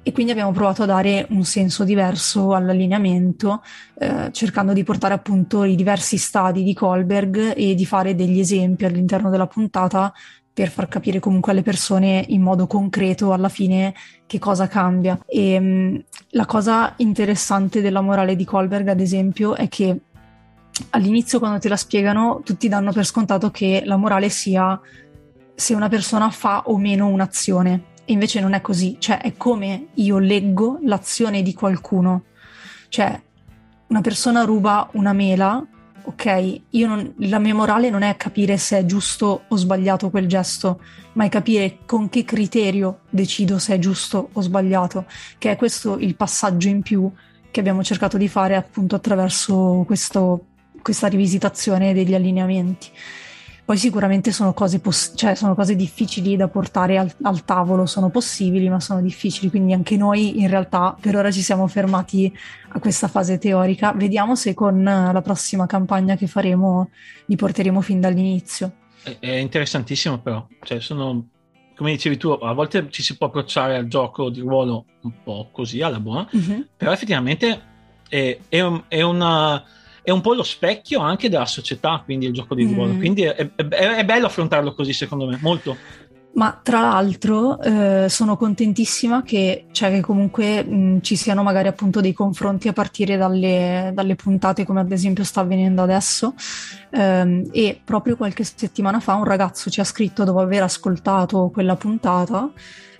E 0.04 0.12
quindi 0.12 0.34
abbiamo 0.34 0.52
provato 0.52 0.84
a 0.84 0.86
dare 0.86 1.26
un 1.30 1.46
senso 1.46 1.86
diverso 1.86 2.54
all'allineamento, 2.54 3.64
eh, 3.98 4.30
cercando 4.34 4.74
di 4.74 4.84
portare 4.84 5.14
appunto 5.14 5.64
i 5.64 5.76
diversi 5.76 6.18
stadi 6.18 6.62
di 6.62 6.74
Kohlberg 6.74 7.54
e 7.56 7.74
di 7.74 7.86
fare 7.86 8.14
degli 8.14 8.40
esempi 8.40 8.84
all'interno 8.84 9.30
della 9.30 9.48
puntata 9.48 10.14
per 10.52 10.70
far 10.70 10.88
capire 10.88 11.20
comunque 11.20 11.54
alle 11.54 11.64
persone 11.64 12.24
in 12.28 12.42
modo 12.42 12.68
concreto 12.68 13.32
alla 13.32 13.50
fine 13.50 13.96
che 14.28 14.40
cosa 14.40 14.68
cambia. 14.68 15.18
E 15.26 15.60
mh, 15.60 15.66
mm, 15.66 15.96
la 16.32 16.46
cosa 16.46 16.94
interessante 16.98 17.82
della 17.82 18.02
morale 18.02 18.36
di 18.36 18.44
Kohlberg, 18.44 18.90
ad 18.90 19.00
esempio, 19.00 19.56
è 19.56 19.70
che 19.70 20.00
all'inizio 20.92 21.40
quando 21.40 21.60
te 21.60 21.70
la 21.70 21.78
spiegano 21.78 22.42
tutti 22.44 22.68
danno 22.68 22.92
per 22.92 23.06
scontato 23.06 23.52
che 23.52 23.84
la 23.86 23.96
morale 23.96 24.30
sia 24.30 24.80
se 25.56 25.74
una 25.74 25.88
persona 25.88 26.30
fa 26.30 26.64
o 26.66 26.78
meno 26.78 27.08
un'azione 27.08 27.92
invece 28.06 28.40
non 28.40 28.54
è 28.54 28.62
così, 28.62 28.98
cioè 29.00 29.22
è 29.22 29.36
come 29.38 29.88
io 29.96 30.18
leggo 30.18 30.80
l'azione 30.84 31.42
di 31.42 31.54
qualcuno. 31.54 32.24
Cioè, 32.90 33.22
una 33.88 34.02
persona 34.02 34.44
ruba 34.44 34.90
una 34.94 35.14
mela, 35.14 35.66
ok, 36.04 36.62
non, 36.72 37.14
la 37.18 37.40
mia 37.40 37.56
morale 37.56 37.90
non 37.90 38.02
è 38.02 38.16
capire 38.18 38.58
se 38.58 38.80
è 38.80 38.86
giusto 38.86 39.44
o 39.48 39.56
sbagliato 39.56 40.10
quel 40.10 40.28
gesto, 40.28 40.82
ma 41.14 41.26
è 41.26 41.30
capire 41.30 41.80
con 41.86 42.10
che 42.10 42.26
criterio 42.26 43.02
decido 43.10 43.58
se 43.60 43.76
è 43.76 43.80
giusto 43.80 44.30
o 44.34 44.42
sbagliato, 44.42 45.06
che 45.38 45.52
è 45.52 45.56
questo 45.56 45.98
il 45.98 46.16
passaggio 46.16 46.68
in 46.68 46.82
più 46.82 47.12
che 47.52 47.60
abbiamo 47.60 47.84
cercato 47.84 48.18
di 48.18 48.28
fare 48.28 48.56
appunto 48.56 48.96
attraverso 48.96 49.84
questo, 49.86 50.48
questa 50.82 51.08
rivisitazione 51.08 51.94
degli 51.94 52.16
allineamenti. 52.16 52.90
Poi 53.66 53.78
sicuramente 53.78 54.34
sono 54.34 54.54
cose, 54.54 54.80
poss- 54.80 55.14
cioè 55.16 55.36
sono 55.36 55.56
cose 55.56 55.76
difficili 55.76 56.36
da 56.36 56.50
portare 56.50 56.98
al-, 56.98 57.14
al, 57.22 57.46
tavolo, 57.46 57.86
sono 57.86 58.10
possibili 58.10 58.68
ma 58.68 58.82
sono 58.82 59.02
difficili, 59.02 59.50
quindi 59.50 59.72
anche 59.72 59.96
noi 59.96 60.42
in 60.42 60.50
realtà 60.50 60.98
per 61.00 61.16
ora 61.16 61.32
ci 61.32 61.42
siamo 61.42 61.66
fermati 61.68 62.32
a 62.70 62.80
questa 62.80 63.08
fase 63.08 63.38
teorica. 63.38 63.94
Vediamo 63.94 64.36
se 64.36 64.54
con 64.54 64.84
la 64.84 65.22
prossima 65.24 65.66
campagna 65.66 66.16
che 66.18 66.28
faremo 66.28 66.90
li 67.26 67.36
porteremo 67.38 67.80
fin 67.80 68.02
dall'inizio. 68.02 68.74
È 69.20 69.32
interessantissimo 69.32 70.20
però, 70.20 70.46
cioè 70.64 70.82
sono 70.82 71.28
come 71.76 71.92
dicevi 71.92 72.18
tu, 72.18 72.30
a 72.30 72.54
volte 72.54 72.88
ci 72.90 73.02
si 73.02 73.18
può 73.18 73.28
approcciare 73.28 73.76
al 73.76 73.88
gioco 73.88 74.30
di 74.30 74.42
ruolo 74.42 74.86
un 75.02 75.12
po' 75.24 75.50
così 75.52 75.82
alla 75.82 76.00
buona, 76.00 76.28
uh-huh. 76.32 76.68
però 76.78 76.92
effettivamente 76.92 77.62
è, 78.08 78.38
è, 78.48 78.62
un, 78.62 78.84
è 78.88 79.02
una 79.02 79.64
è 80.04 80.12
un 80.12 80.22
po' 80.22 80.34
lo 80.34 80.44
specchio 80.44 81.00
anche 81.00 81.30
della 81.30 81.46
società, 81.46 82.02
quindi 82.04 82.28
il 82.28 82.34
gioco 82.34 82.54
di 82.54 82.66
ruolo. 82.66 82.94
Mm. 82.94 83.00
Quindi 83.00 83.24
è, 83.24 83.36
è, 83.36 83.66
è, 83.66 84.06
bello 84.06 84.28
affrontarlo 84.28 84.74
così, 84.74 84.94
secondo 84.94 85.26
me, 85.26 85.40
molto. 85.42 85.76
Ma 86.36 86.60
tra 86.64 86.82
l'altro 86.82 87.62
eh, 87.62 88.08
sono 88.10 88.38
contentissima 88.38 89.22
che, 89.22 89.66
cioè, 89.72 89.92
che 89.92 90.02
comunque 90.02 90.64
mh, 90.64 91.02
ci 91.02 91.16
siano 91.16 91.44
magari 91.44 91.68
appunto 91.68 92.02
dei 92.02 92.12
confronti 92.12 92.68
a 92.68 92.74
partire 92.74 93.18
dalle, 93.18 93.92
dalle 93.94 94.16
puntate 94.16 94.66
come 94.66 94.80
ad 94.80 94.92
esempio 94.92 95.24
sta 95.24 95.42
avvenendo 95.42 95.84
adesso 95.84 96.34
ehm, 96.90 97.50
e 97.52 97.80
proprio 97.84 98.18
qualche 98.18 98.44
settimana 98.44 99.00
fa 99.00 99.14
un 99.14 99.26
ragazzo 99.26 99.70
ci 99.70 99.80
ha 99.80 99.84
scritto 99.84 100.24
dopo 100.24 100.40
aver 100.40 100.64
ascoltato 100.64 101.52
quella 101.54 101.76
puntata 101.76 102.50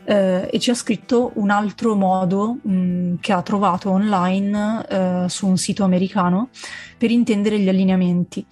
eh, 0.06 0.50
e 0.52 0.60
ci 0.60 0.70
ha 0.70 0.76
scritto 0.76 1.32
un 1.36 1.50
altro 1.50 1.96
modo 1.96 2.58
mh, 2.62 3.16
che 3.20 3.34
ha 3.34 3.42
trovato 3.42 3.90
online 3.90 4.86
eh, 4.88 5.26
su 5.30 5.48
un 5.48 5.58
sito 5.58 5.84
americano 5.84 6.50
per 6.98 7.12
intendere 7.12 7.60
gli 7.60 7.70
allineamenti. 7.70 8.46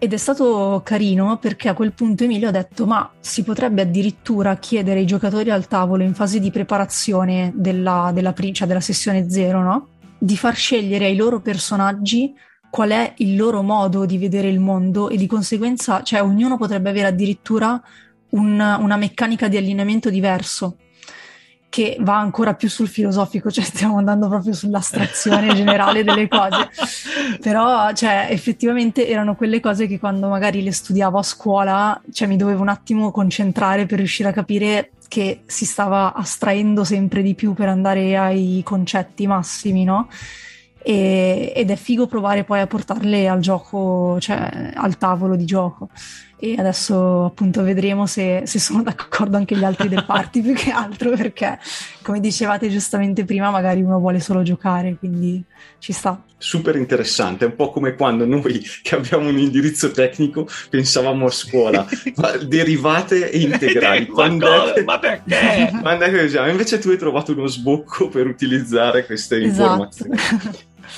Ed 0.00 0.12
è 0.12 0.16
stato 0.16 0.80
carino 0.84 1.38
perché 1.38 1.68
a 1.68 1.74
quel 1.74 1.92
punto 1.92 2.22
Emilio 2.22 2.48
ha 2.48 2.52
detto: 2.52 2.86
Ma 2.86 3.10
si 3.18 3.42
potrebbe 3.42 3.82
addirittura 3.82 4.56
chiedere 4.56 5.00
ai 5.00 5.06
giocatori 5.06 5.50
al 5.50 5.66
tavolo 5.66 6.04
in 6.04 6.14
fase 6.14 6.38
di 6.38 6.52
preparazione 6.52 7.52
della, 7.54 8.12
della, 8.14 8.32
cioè 8.52 8.68
della 8.68 8.80
sessione 8.80 9.28
zero, 9.28 9.60
no? 9.60 9.88
Di 10.18 10.36
far 10.36 10.54
scegliere 10.54 11.06
ai 11.06 11.16
loro 11.16 11.40
personaggi 11.40 12.32
qual 12.70 12.90
è 12.90 13.14
il 13.16 13.34
loro 13.34 13.62
modo 13.62 14.04
di 14.04 14.18
vedere 14.18 14.48
il 14.48 14.60
mondo 14.60 15.08
e 15.08 15.16
di 15.16 15.26
conseguenza, 15.26 16.02
cioè, 16.02 16.22
ognuno 16.22 16.56
potrebbe 16.56 16.90
avere 16.90 17.08
addirittura 17.08 17.82
un, 18.30 18.58
una 18.58 18.96
meccanica 18.96 19.48
di 19.48 19.56
allineamento 19.56 20.10
diverso 20.10 20.76
che 21.70 21.98
va 22.00 22.18
ancora 22.18 22.54
più 22.54 22.68
sul 22.68 22.88
filosofico, 22.88 23.50
cioè 23.50 23.64
stiamo 23.64 23.98
andando 23.98 24.28
proprio 24.28 24.54
sull'astrazione 24.54 25.54
generale 25.54 26.02
delle 26.02 26.26
cose, 26.26 26.70
però 27.40 27.92
cioè, 27.92 28.28
effettivamente 28.30 29.06
erano 29.06 29.36
quelle 29.36 29.60
cose 29.60 29.86
che 29.86 29.98
quando 29.98 30.28
magari 30.28 30.62
le 30.62 30.72
studiavo 30.72 31.18
a 31.18 31.22
scuola, 31.22 32.00
cioè, 32.12 32.26
mi 32.26 32.36
dovevo 32.36 32.62
un 32.62 32.68
attimo 32.68 33.10
concentrare 33.10 33.86
per 33.86 33.98
riuscire 33.98 34.30
a 34.30 34.32
capire 34.32 34.92
che 35.08 35.42
si 35.46 35.64
stava 35.64 36.14
astraendo 36.14 36.84
sempre 36.84 37.22
di 37.22 37.34
più 37.34 37.52
per 37.52 37.68
andare 37.68 38.16
ai 38.16 38.62
concetti 38.64 39.26
massimi, 39.26 39.84
no? 39.84 40.08
E, 40.82 41.52
ed 41.54 41.70
è 41.70 41.76
figo 41.76 42.06
provare 42.06 42.44
poi 42.44 42.60
a 42.60 42.66
portarle 42.66 43.28
al 43.28 43.40
gioco, 43.40 44.18
cioè 44.20 44.72
al 44.74 44.96
tavolo 44.96 45.36
di 45.36 45.44
gioco 45.44 45.90
e 46.40 46.54
adesso 46.56 47.24
appunto 47.24 47.62
vedremo 47.62 48.06
se, 48.06 48.42
se, 48.44 48.60
sono 48.60 48.82
d'accordo 48.82 49.36
anche 49.36 49.56
gli 49.56 49.64
altri 49.64 49.88
del 49.88 50.04
party 50.04 50.40
più 50.42 50.54
che 50.54 50.70
altro 50.70 51.10
perché 51.10 51.58
come 52.02 52.20
dicevate 52.20 52.68
giustamente 52.68 53.24
prima 53.24 53.50
magari 53.50 53.82
uno 53.82 53.98
vuole 53.98 54.20
solo 54.20 54.42
giocare 54.42 54.96
quindi 54.96 55.42
ci 55.78 55.92
sta 55.92 56.22
super 56.36 56.76
interessante 56.76 57.44
è 57.44 57.48
un 57.48 57.56
po' 57.56 57.70
come 57.70 57.96
quando 57.96 58.24
noi 58.24 58.64
che 58.82 58.94
abbiamo 58.94 59.28
un 59.28 59.38
indirizzo 59.38 59.90
tecnico 59.90 60.46
pensavamo 60.70 61.26
a 61.26 61.30
scuola 61.30 61.84
derivate 62.46 63.30
e 63.30 63.40
integrali 63.40 64.06
quando 64.06 64.72
è, 64.72 64.84
ma 64.84 65.00
perché? 65.00 65.70
quando 65.82 66.04
è 66.04 66.10
che 66.10 66.38
invece 66.50 66.78
tu 66.78 66.90
hai 66.90 66.98
trovato 66.98 67.32
uno 67.32 67.48
sbocco 67.48 68.08
per 68.08 68.28
utilizzare 68.28 69.04
queste 69.04 69.42
esatto. 69.42 69.62
informazioni 69.62 70.16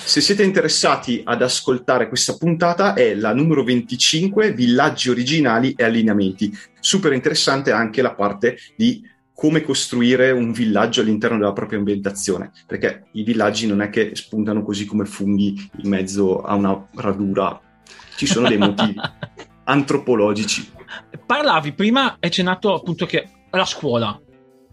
se 0.04 0.20
siete 0.20 0.42
interessati 0.42 1.22
ad 1.24 1.42
ascoltare 1.42 2.08
questa 2.08 2.36
puntata 2.36 2.94
è 2.94 3.14
la 3.14 3.32
numero 3.32 3.62
25, 3.62 4.52
villaggi 4.52 5.08
originali 5.08 5.72
e 5.76 5.84
allineamenti. 5.84 6.56
Super 6.80 7.12
interessante 7.12 7.70
anche 7.70 8.02
la 8.02 8.14
parte 8.14 8.58
di 8.76 9.08
come 9.32 9.62
costruire 9.62 10.32
un 10.32 10.52
villaggio 10.52 11.00
all'interno 11.00 11.38
della 11.38 11.52
propria 11.52 11.78
ambientazione, 11.78 12.50
perché 12.66 13.06
i 13.12 13.22
villaggi 13.22 13.66
non 13.66 13.80
è 13.80 13.88
che 13.88 14.10
spuntano 14.14 14.62
così 14.62 14.84
come 14.84 15.06
funghi 15.06 15.70
in 15.82 15.88
mezzo 15.88 16.42
a 16.42 16.54
una 16.54 16.88
radura, 16.96 17.58
ci 18.16 18.26
sono 18.26 18.48
dei 18.48 18.58
motivi 18.58 18.94
antropologici. 19.64 20.68
Parlavi 21.24 21.72
prima, 21.72 22.16
hai 22.20 22.30
cenato 22.30 22.74
appunto 22.74 23.06
che 23.06 23.28
la 23.50 23.64
scuola. 23.64 24.20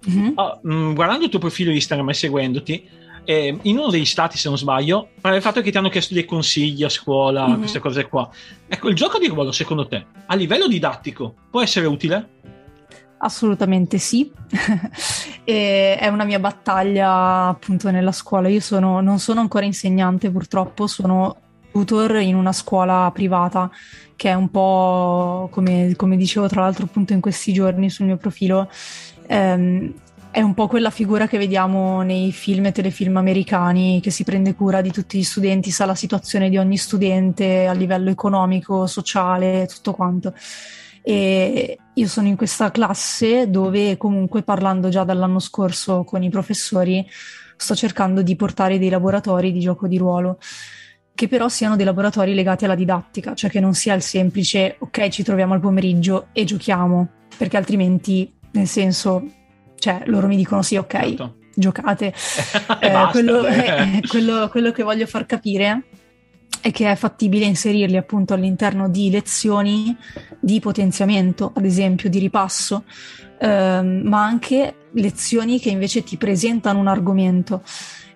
Mm-hmm. 0.10 0.32
Oh, 0.36 0.60
guardando 0.94 1.24
il 1.26 1.30
tuo 1.30 1.40
profilo 1.40 1.72
Instagram 1.72 2.10
e 2.10 2.14
seguendoti, 2.14 2.90
eh, 3.30 3.60
in 3.64 3.78
uno 3.78 3.90
degli 3.90 4.06
stati, 4.06 4.38
se 4.38 4.48
non 4.48 4.58
sbaglio, 4.58 5.10
parla 5.20 5.38
del 5.38 5.42
fatto 5.42 5.60
che 5.60 5.70
ti 5.70 5.78
hanno 5.78 5.90
chiesto 5.90 6.14
dei 6.14 6.24
consigli 6.24 6.86
a 6.86 6.90
scuola, 6.90 7.46
mm-hmm. 7.46 7.60
queste 7.60 7.80
cose 7.80 8.08
qua. 8.08 8.30
Ecco, 8.70 8.88
il 8.88 8.96
gioco 8.96 9.20
di 9.20 9.28
ruolo, 9.28 9.52
secondo 9.52 9.86
te, 9.86 10.06
a 10.26 10.34
livello 10.34 10.66
didattico, 10.66 11.36
può 11.50 11.62
essere 11.62 11.88
utile? 11.88 12.30
Assolutamente 13.18 13.98
sì, 13.98 14.32
è 15.44 16.08
una 16.10 16.24
mia 16.24 16.40
battaglia 16.40 17.48
appunto 17.48 17.92
nella 17.92 18.14
scuola. 18.14 18.48
Io 18.48 18.62
sono, 18.62 19.02
non 19.02 19.20
sono 19.20 19.42
ancora 19.42 19.66
insegnante 19.66 20.32
purtroppo, 20.32 20.88
sono 20.88 21.36
tutor 21.70 22.22
in 22.22 22.36
una 22.36 22.54
scuola 22.54 23.12
privata 23.14 23.70
che 24.16 24.30
è 24.30 24.34
un 24.34 24.50
po' 24.50 25.50
come, 25.52 25.94
come 25.98 26.16
dicevo 26.16 26.48
tra 26.48 26.62
l'altro 26.62 26.86
appunto 26.86 27.12
in 27.12 27.20
questi 27.20 27.52
giorni 27.52 27.90
sul 27.90 28.06
mio 28.06 28.16
profilo. 28.16 28.70
Ehm, 29.28 29.94
è 30.38 30.42
un 30.44 30.54
po' 30.54 30.68
quella 30.68 30.92
figura 30.92 31.28
che 31.28 31.40
vediamo 31.40 32.04
nei 32.04 32.32
film 32.32 32.68
e 32.68 32.72
telefilm 32.72 33.18
americani 33.18 34.00
che 34.00 34.12
si 34.12 34.24
prende 34.24 34.54
cura 34.54 34.82
di 34.82 34.92
tutti 34.92 35.18
gli 35.18 35.24
studenti, 35.24 35.72
sa 35.72 35.88
la 35.88 35.96
situazione 35.96 36.48
di 36.52 36.60
ogni 36.60 36.78
studente 36.78 37.66
a 37.66 37.72
livello 37.72 38.12
economico, 38.12 38.86
sociale, 38.86 39.66
tutto 39.66 39.94
quanto. 39.94 40.36
E 41.02 41.80
io 41.92 42.08
sono 42.08 42.28
in 42.28 42.36
questa 42.36 42.70
classe 42.70 43.50
dove 43.50 43.98
comunque 43.98 44.44
parlando 44.44 44.90
già 44.90 45.04
dall'anno 45.04 45.40
scorso 45.40 46.04
con 46.04 46.22
i 46.22 46.30
professori 46.30 47.04
sto 47.56 47.74
cercando 47.74 48.22
di 48.22 48.36
portare 48.36 48.78
dei 48.78 48.90
laboratori 48.90 49.52
di 49.52 49.60
gioco 49.60 49.88
di 49.88 49.98
ruolo 49.98 50.38
che 51.16 51.28
però 51.28 51.50
siano 51.50 51.76
dei 51.76 51.86
laboratori 51.86 52.36
legati 52.36 52.66
alla 52.66 52.76
didattica, 52.76 53.34
cioè 53.34 53.50
che 53.50 53.60
non 53.60 53.74
sia 53.74 53.96
il 53.96 54.04
semplice 54.04 54.76
ok 54.78 55.08
ci 55.08 55.24
troviamo 55.24 55.56
al 55.56 55.62
pomeriggio 55.62 56.28
e 56.32 56.44
giochiamo, 56.44 57.08
perché 57.36 57.58
altrimenti 57.58 58.32
nel 58.52 58.68
senso 58.68 59.24
cioè 59.80 60.04
loro 60.06 60.28
mi 60.28 60.36
dicono 60.36 60.62
sì, 60.62 60.76
ok, 60.76 60.92
certo. 60.92 61.36
giocate. 61.56 62.14
eh, 62.82 63.08
quello, 63.12 63.46
eh, 63.48 64.02
quello, 64.08 64.48
quello 64.50 64.72
che 64.72 64.84
voglio 64.84 65.06
far 65.06 65.26
capire 65.26 65.84
è 66.62 66.72
che 66.72 66.92
è 66.92 66.96
fattibile 66.96 67.46
inserirli 67.46 67.98
appunto 67.98 68.34
all'interno 68.34 68.90
di 68.90 69.10
lezioni 69.10 69.96
di 70.40 70.60
potenziamento, 70.60 71.52
ad 71.56 71.66
esempio 71.66 72.10
di 72.10 72.20
ripasso, 72.20 72.84
ehm, 73.40 74.02
ma 74.04 74.24
anche 74.24 74.88
lezioni 74.92 75.60
che 75.60 75.70
invece 75.70 76.04
ti 76.04 76.18
presentano 76.18 76.80
un 76.80 76.88
argomento 76.88 77.62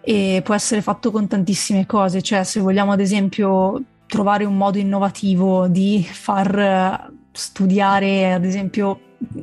e 0.01 0.41
può 0.43 0.55
essere 0.55 0.81
fatto 0.81 1.11
con 1.11 1.27
tantissime 1.27 1.85
cose, 1.85 2.21
cioè 2.21 2.43
se 2.43 2.59
vogliamo 2.59 2.91
ad 2.91 2.99
esempio 2.99 3.81
trovare 4.07 4.43
un 4.43 4.57
modo 4.57 4.77
innovativo 4.77 5.67
di 5.67 6.05
far 6.09 7.09
studiare 7.31 8.33
ad 8.33 8.43
esempio 8.43 8.99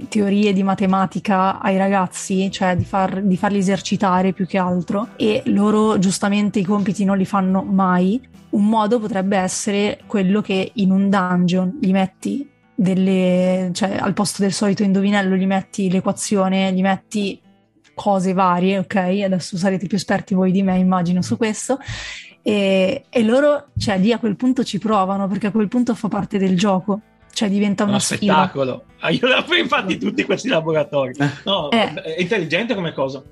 teorie 0.09 0.53
di 0.53 0.63
matematica 0.63 1.61
ai 1.61 1.77
ragazzi, 1.77 2.51
cioè 2.51 2.77
di, 2.77 2.85
far, 2.85 3.23
di 3.23 3.37
farli 3.37 3.59
esercitare 3.59 4.33
più 4.33 4.47
che 4.47 4.59
altro, 4.59 5.09
e 5.17 5.43
loro 5.47 5.99
giustamente 5.99 6.59
i 6.59 6.65
compiti 6.65 7.05
non 7.05 7.17
li 7.17 7.25
fanno 7.25 7.63
mai. 7.63 8.21
Un 8.51 8.67
modo 8.67 8.99
potrebbe 8.99 9.37
essere 9.37 10.01
quello 10.07 10.41
che 10.41 10.73
in 10.75 10.91
un 10.91 11.11
dungeon 11.11 11.79
gli 11.81 11.93
metti 11.93 12.49
delle, 12.75 13.71
cioè 13.73 13.97
al 13.99 14.15
posto 14.15 14.43
del 14.43 14.53
solito 14.53 14.83
indovinello 14.83 15.35
gli 15.37 15.47
metti 15.47 15.91
l'equazione, 15.91 16.73
gli 16.73 16.81
metti 16.81 17.41
cose 17.95 18.33
varie, 18.33 18.79
ok? 18.79 18.97
Adesso 18.97 19.57
sarete 19.57 19.87
più 19.87 19.97
esperti 19.97 20.35
voi 20.35 20.53
di 20.53 20.63
me, 20.63 20.79
immagino, 20.79 21.21
su 21.21 21.37
questo. 21.37 21.79
E, 22.41 23.05
e 23.09 23.23
loro, 23.25 23.69
cioè, 23.77 23.99
lì 23.99 24.13
a 24.13 24.19
quel 24.19 24.37
punto 24.37 24.65
ci 24.65 24.79
provano 24.79 25.27
perché 25.27 25.49
a 25.49 25.51
quel 25.51 25.69
punto 25.69 25.95
fa 25.95 26.09
parte 26.09 26.39
del 26.39 26.57
gioco 26.57 27.01
cioè 27.33 27.49
diventa 27.49 27.85
una 27.85 27.93
uno 27.93 28.01
spettacolo. 28.01 28.85
Ah, 29.01 29.11
io 29.11 29.29
infatti 29.61 29.99
tutti 29.99 30.25
questi 30.25 30.49
laboratori. 30.49 31.15
No, 31.45 31.71
eh. 31.71 31.95
è 31.95 32.21
intelligente 32.21 32.75
come 32.75 32.93
cosa. 32.93 33.23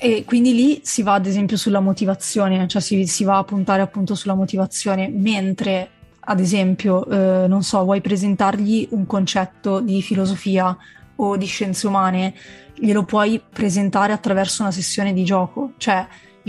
E 0.00 0.24
quindi 0.24 0.54
lì 0.54 0.80
si 0.84 1.02
va 1.02 1.14
ad 1.14 1.26
esempio 1.26 1.56
sulla 1.56 1.80
motivazione, 1.80 2.68
cioè 2.68 2.80
si, 2.80 3.06
si 3.06 3.24
va 3.24 3.38
a 3.38 3.44
puntare 3.44 3.82
appunto 3.82 4.14
sulla 4.14 4.34
motivazione, 4.34 5.08
mentre 5.08 5.90
ad 6.20 6.40
esempio, 6.40 7.06
eh, 7.08 7.48
non 7.48 7.62
so, 7.62 7.82
vuoi 7.82 8.00
presentargli 8.00 8.86
un 8.90 9.06
concetto 9.06 9.80
di 9.80 10.02
filosofia 10.02 10.76
o 11.16 11.36
di 11.36 11.46
scienze 11.46 11.86
umane, 11.86 12.34
glielo 12.74 13.04
puoi 13.04 13.40
presentare 13.40 14.12
attraverso 14.12 14.62
una 14.62 14.70
sessione 14.70 15.12
di 15.12 15.24
gioco, 15.24 15.72
cioè 15.78 16.06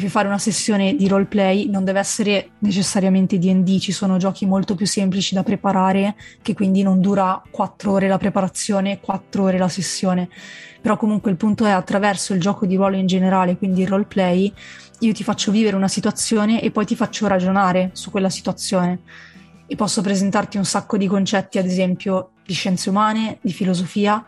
fare 0.07 0.27
una 0.27 0.37
sessione 0.37 0.95
di 0.95 1.07
roleplay, 1.07 1.67
non 1.67 1.83
deve 1.83 1.99
essere 1.99 2.51
necessariamente 2.59 3.37
DD, 3.37 3.79
ci 3.79 3.91
sono 3.91 4.17
giochi 4.17 4.45
molto 4.45 4.75
più 4.75 4.85
semplici 4.85 5.33
da 5.33 5.43
preparare, 5.43 6.15
che 6.41 6.53
quindi 6.53 6.83
non 6.83 7.01
dura 7.01 7.41
4 7.49 7.91
ore 7.91 8.07
la 8.07 8.17
preparazione, 8.17 8.99
4 9.01 9.43
ore 9.43 9.57
la 9.57 9.67
sessione. 9.67 10.29
Però 10.81 10.95
comunque 10.95 11.31
il 11.31 11.37
punto 11.37 11.65
è 11.65 11.71
attraverso 11.71 12.33
il 12.33 12.39
gioco 12.39 12.65
di 12.65 12.75
ruolo 12.75 12.95
in 12.95 13.07
generale, 13.07 13.57
quindi 13.57 13.81
il 13.81 13.87
roleplay, 13.87 14.53
io 14.99 15.13
ti 15.13 15.23
faccio 15.23 15.51
vivere 15.51 15.75
una 15.75 15.87
situazione 15.87 16.61
e 16.61 16.71
poi 16.71 16.85
ti 16.85 16.95
faccio 16.95 17.27
ragionare 17.27 17.89
su 17.93 18.11
quella 18.11 18.29
situazione. 18.29 18.99
E 19.65 19.75
posso 19.75 20.01
presentarti 20.01 20.57
un 20.57 20.65
sacco 20.65 20.97
di 20.97 21.07
concetti, 21.07 21.57
ad 21.57 21.65
esempio, 21.65 22.31
di 22.45 22.53
scienze 22.53 22.89
umane, 22.89 23.39
di 23.41 23.51
filosofia, 23.51 24.23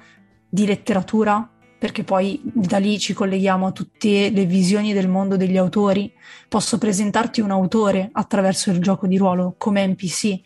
di 0.48 0.66
letteratura, 0.66 1.50
perché 1.82 2.04
poi 2.04 2.40
da 2.44 2.78
lì 2.78 3.00
ci 3.00 3.12
colleghiamo 3.16 3.66
a 3.66 3.72
tutte 3.72 4.30
le 4.30 4.46
visioni 4.46 4.94
del 4.94 5.08
mondo 5.08 5.36
degli 5.36 5.58
autori. 5.58 6.14
Posso 6.48 6.78
presentarti 6.78 7.42
un 7.42 7.50
autore 7.50 8.12
attraverso 8.12 8.70
il 8.70 8.78
gioco 8.78 9.08
di 9.08 9.18
ruolo 9.18 9.56
come 9.58 9.88
NPC, 9.88 10.42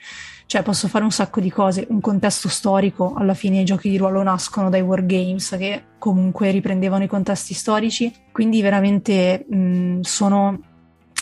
cioè 0.45 0.63
posso 0.63 0.87
fare 0.87 1.03
un 1.03 1.11
sacco 1.11 1.41
di 1.41 1.51
cose, 1.51 1.87
un 1.89 1.99
contesto 1.99 2.47
storico, 2.47 3.15
alla 3.17 3.33
fine 3.33 3.59
i 3.59 3.65
giochi 3.65 3.89
di 3.89 3.97
ruolo 3.97 4.23
nascono 4.23 4.69
dai 4.69 4.79
wargames 4.79 5.57
che 5.57 5.83
comunque 5.99 6.51
riprendevano 6.51 7.03
i 7.03 7.09
contesti 7.09 7.53
storici, 7.53 8.13
quindi 8.31 8.61
veramente 8.61 9.45
mh, 9.45 9.99
sono 10.03 10.57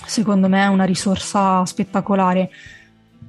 secondo 0.06 0.48
me 0.48 0.68
una 0.68 0.84
risorsa 0.84 1.66
spettacolare 1.66 2.52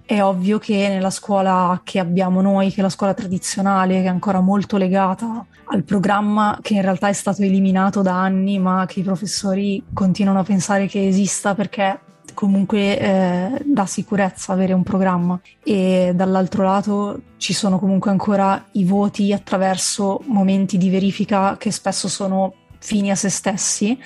è 0.06 0.22
ovvio 0.22 0.58
che 0.58 0.88
nella 0.88 1.10
scuola 1.10 1.80
che 1.82 1.98
abbiamo 1.98 2.40
noi, 2.42 2.70
che 2.70 2.80
è 2.80 2.82
la 2.82 2.90
scuola 2.90 3.14
tradizionale, 3.14 4.00
che 4.00 4.04
è 4.04 4.08
ancora 4.08 4.40
molto 4.40 4.76
legata 4.76 5.46
al 5.66 5.82
programma 5.82 6.58
che 6.60 6.74
in 6.74 6.82
realtà 6.82 7.08
è 7.08 7.12
stato 7.12 7.42
eliminato 7.42 8.02
da 8.02 8.20
anni, 8.20 8.58
ma 8.58 8.84
che 8.86 9.00
i 9.00 9.02
professori 9.02 9.82
continuano 9.92 10.40
a 10.40 10.44
pensare 10.44 10.86
che 10.86 11.06
esista 11.06 11.54
perché 11.54 12.00
comunque 12.34 12.98
eh, 12.98 13.62
dà 13.64 13.86
sicurezza 13.86 14.52
avere 14.52 14.74
un 14.74 14.82
programma. 14.82 15.40
E 15.62 16.12
dall'altro 16.14 16.64
lato 16.64 17.22
ci 17.38 17.54
sono 17.54 17.78
comunque 17.78 18.10
ancora 18.10 18.66
i 18.72 18.84
voti 18.84 19.32
attraverso 19.32 20.20
momenti 20.26 20.76
di 20.76 20.90
verifica 20.90 21.56
che 21.56 21.70
spesso 21.70 22.08
sono 22.08 22.54
fini 22.78 23.10
a 23.10 23.14
se 23.14 23.30
stessi 23.30 23.98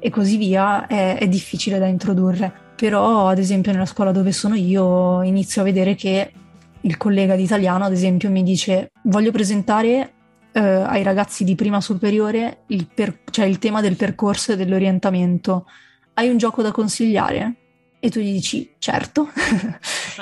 e 0.00 0.10
così 0.10 0.36
via, 0.36 0.88
è, 0.88 1.18
è 1.18 1.28
difficile 1.28 1.78
da 1.78 1.86
introdurre 1.86 2.62
però 2.76 3.28
ad 3.28 3.38
esempio 3.38 3.72
nella 3.72 3.86
scuola 3.86 4.12
dove 4.12 4.32
sono 4.32 4.54
io 4.54 5.22
inizio 5.22 5.62
a 5.62 5.64
vedere 5.64 5.94
che 5.94 6.32
il 6.80 6.96
collega 6.96 7.34
di 7.36 7.42
italiano 7.42 7.84
ad 7.84 7.92
esempio 7.92 8.30
mi 8.30 8.42
dice 8.42 8.90
voglio 9.04 9.30
presentare 9.30 10.12
eh, 10.54 10.60
ai 10.60 11.02
ragazzi 11.02 11.44
di 11.44 11.54
prima 11.54 11.80
superiore 11.80 12.64
il, 12.68 12.86
per- 12.92 13.20
cioè 13.30 13.44
il 13.46 13.58
tema 13.58 13.80
del 13.80 13.96
percorso 13.96 14.52
e 14.52 14.56
dell'orientamento. 14.56 15.66
Hai 16.14 16.28
un 16.28 16.36
gioco 16.36 16.62
da 16.62 16.70
consigliare? 16.70 17.54
E 17.98 18.10
tu 18.10 18.20
gli 18.20 18.32
dici 18.32 18.74
certo. 18.78 19.28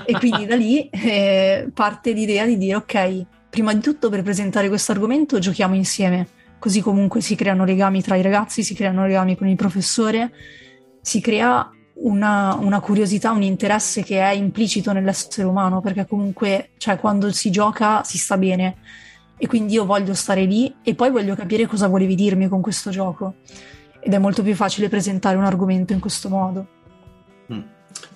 E 0.06 0.14
quindi 0.14 0.46
da 0.46 0.56
lì 0.56 0.88
eh, 0.88 1.68
parte 1.74 2.12
l'idea 2.12 2.46
di 2.46 2.56
dire 2.56 2.76
ok 2.76 3.26
prima 3.50 3.74
di 3.74 3.80
tutto 3.80 4.08
per 4.08 4.22
presentare 4.22 4.68
questo 4.68 4.92
argomento 4.92 5.38
giochiamo 5.38 5.74
insieme. 5.74 6.26
Così 6.58 6.80
comunque 6.80 7.20
si 7.20 7.34
creano 7.34 7.66
legami 7.66 8.00
tra 8.00 8.16
i 8.16 8.22
ragazzi, 8.22 8.62
si 8.62 8.74
creano 8.74 9.04
legami 9.04 9.36
con 9.36 9.48
il 9.48 9.56
professore, 9.56 10.32
si 11.02 11.20
crea 11.20 11.70
una, 12.02 12.56
una, 12.60 12.80
curiosità, 12.80 13.30
un 13.30 13.42
interesse 13.42 14.02
che 14.02 14.20
è 14.20 14.32
implicito 14.32 14.92
nell'essere 14.92 15.46
umano, 15.46 15.80
perché 15.80 16.06
comunque, 16.06 16.70
cioè, 16.78 16.98
quando 16.98 17.30
si 17.32 17.50
gioca 17.50 18.02
si 18.04 18.18
sta 18.18 18.36
bene. 18.36 18.76
E 19.36 19.46
quindi 19.46 19.74
io 19.74 19.84
voglio 19.84 20.14
stare 20.14 20.44
lì 20.44 20.72
e 20.82 20.94
poi 20.94 21.10
voglio 21.10 21.34
capire 21.34 21.66
cosa 21.66 21.88
volevi 21.88 22.14
dirmi 22.14 22.48
con 22.48 22.60
questo 22.60 22.90
gioco. 22.90 23.36
Ed 24.00 24.12
è 24.12 24.18
molto 24.18 24.42
più 24.42 24.54
facile 24.54 24.88
presentare 24.88 25.36
un 25.36 25.44
argomento 25.44 25.92
in 25.92 26.00
questo 26.00 26.28
modo. 26.28 26.66
Mm. 27.52 27.60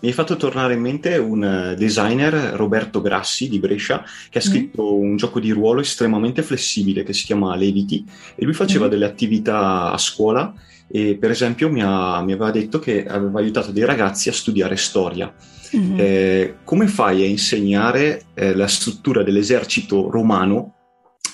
Mi 0.01 0.09
hai 0.09 0.13
fatto 0.13 0.37
tornare 0.37 0.75
in 0.75 0.81
mente 0.81 1.17
un 1.17 1.43
eh, 1.43 1.75
designer, 1.75 2.33
Roberto 2.55 3.01
Grassi 3.01 3.49
di 3.49 3.59
Brescia, 3.59 4.05
che 4.31 4.39
ha 4.39 4.43
mm. 4.45 4.49
scritto 4.49 4.83
mm. 4.83 5.01
un 5.01 5.17
gioco 5.17 5.41
di 5.41 5.51
ruolo 5.51 5.81
estremamente 5.81 6.43
flessibile 6.43 7.03
che 7.03 7.13
si 7.13 7.25
chiama 7.25 7.57
Levity 7.57 8.05
e 8.35 8.45
lui 8.45 8.55
faceva 8.55 8.87
mm. 8.87 8.91
delle 8.91 9.05
attività 9.05 9.91
a 9.91 9.99
scuola 9.99 10.53
e 10.89 11.17
per 11.17 11.31
esempio 11.31 11.71
mi, 11.71 11.83
ha, 11.83 12.21
mi, 12.23 12.33
aveva 12.33 12.51
detto 12.51 12.79
che 12.79 13.07
aveva 13.07 13.41
aiutato 13.41 13.73
dei 13.73 13.85
ragazzi 13.85 14.29
a 14.29 14.33
studiare 14.33 14.77
storia. 14.77 15.33
Mm-hmm. 15.77 15.97
Eh, 15.99 16.55
come 16.65 16.87
fai 16.87 17.23
a 17.23 17.27
insegnare 17.27 18.27
eh, 18.35 18.55
la 18.55 18.69
struttura 18.69 19.23
dell'esercito 19.23 20.09
romano 20.11 20.73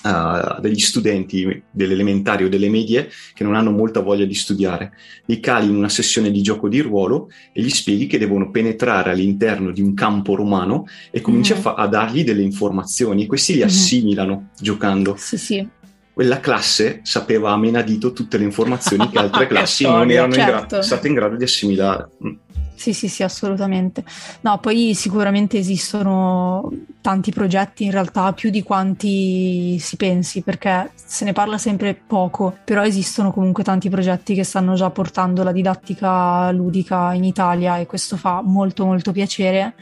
a 0.05 0.57
degli 0.59 0.79
studenti 0.79 1.63
dell'elementare 1.71 2.43
o 2.43 2.49
delle 2.49 2.67
medie 2.67 3.09
che 3.33 3.45
non 3.45 3.55
hanno 3.55 3.71
molta 3.71 4.01
voglia 4.01 4.25
di 4.25 4.33
studiare? 4.33 4.93
Li 5.25 5.39
cali 5.39 5.67
in 5.67 5.75
una 5.75 5.87
sessione 5.87 6.31
di 6.31 6.41
gioco 6.41 6.67
di 6.67 6.81
ruolo 6.81 7.29
e 7.53 7.61
gli 7.61 7.69
spieghi 7.69 8.07
che 8.07 8.17
devono 8.17 8.49
penetrare 8.49 9.11
all'interno 9.11 9.71
di 9.71 9.81
un 9.81 9.93
campo 9.93 10.35
romano 10.35 10.87
e 11.11 11.21
cominci 11.21 11.53
mm-hmm. 11.53 11.61
a, 11.61 11.63
fa- 11.63 11.75
a, 11.75 11.87
dargli 11.87 12.23
delle 12.23 12.41
informazioni. 12.41 13.27
Questi 13.27 13.53
li 13.53 13.59
mm-hmm. 13.59 13.67
assimilano 13.67 14.49
giocando. 14.59 15.15
Sì, 15.15 15.37
sì 15.37 15.81
quella 16.13 16.39
classe 16.39 16.99
sapeva 17.03 17.51
a 17.51 17.57
menadito 17.57 18.13
tutte 18.13 18.37
le 18.37 18.43
informazioni 18.43 19.09
che 19.09 19.17
altre 19.17 19.47
classi 19.47 19.83
non 19.83 20.09
erano 20.11 20.33
certo. 20.33 20.51
in 20.51 20.67
gra- 20.67 20.81
state 20.81 21.07
in 21.07 21.13
grado 21.13 21.35
di 21.35 21.43
assimilare. 21.43 22.09
Mm. 22.25 22.33
Sì, 22.75 22.91
sì, 22.91 23.07
sì, 23.07 23.23
assolutamente. 23.23 24.03
No, 24.41 24.59
poi 24.59 24.93
sicuramente 24.93 25.57
esistono 25.57 26.69
tanti 26.99 27.31
progetti 27.31 27.85
in 27.85 27.91
realtà, 27.91 28.33
più 28.33 28.49
di 28.49 28.61
quanti 28.61 29.77
si 29.79 29.95
pensi, 29.95 30.41
perché 30.41 30.91
se 30.93 31.23
ne 31.23 31.31
parla 31.31 31.57
sempre 31.57 31.95
poco, 31.95 32.57
però 32.65 32.83
esistono 32.83 33.31
comunque 33.31 33.63
tanti 33.63 33.89
progetti 33.89 34.33
che 34.33 34.43
stanno 34.43 34.73
già 34.73 34.89
portando 34.89 35.43
la 35.43 35.53
didattica 35.53 36.51
ludica 36.51 37.13
in 37.13 37.23
Italia 37.23 37.77
e 37.77 37.85
questo 37.85 38.17
fa 38.17 38.41
molto 38.43 38.85
molto 38.85 39.13
piacere 39.13 39.75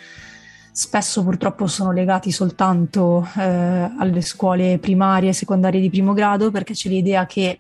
spesso 0.72 1.24
purtroppo 1.24 1.68
sono 1.68 1.92
legati 1.92 2.32
soltanto 2.32 3.28
eh, 3.38 3.92
alle 3.98 4.22
scuole 4.22 4.78
primarie 4.80 5.30
e 5.30 5.34
secondarie 5.34 5.82
di 5.82 5.90
primo 5.90 6.14
grado 6.14 6.50
perché 6.50 6.74
c'è 6.74 6.90
l'idea 6.90 7.26
che 7.26 7.60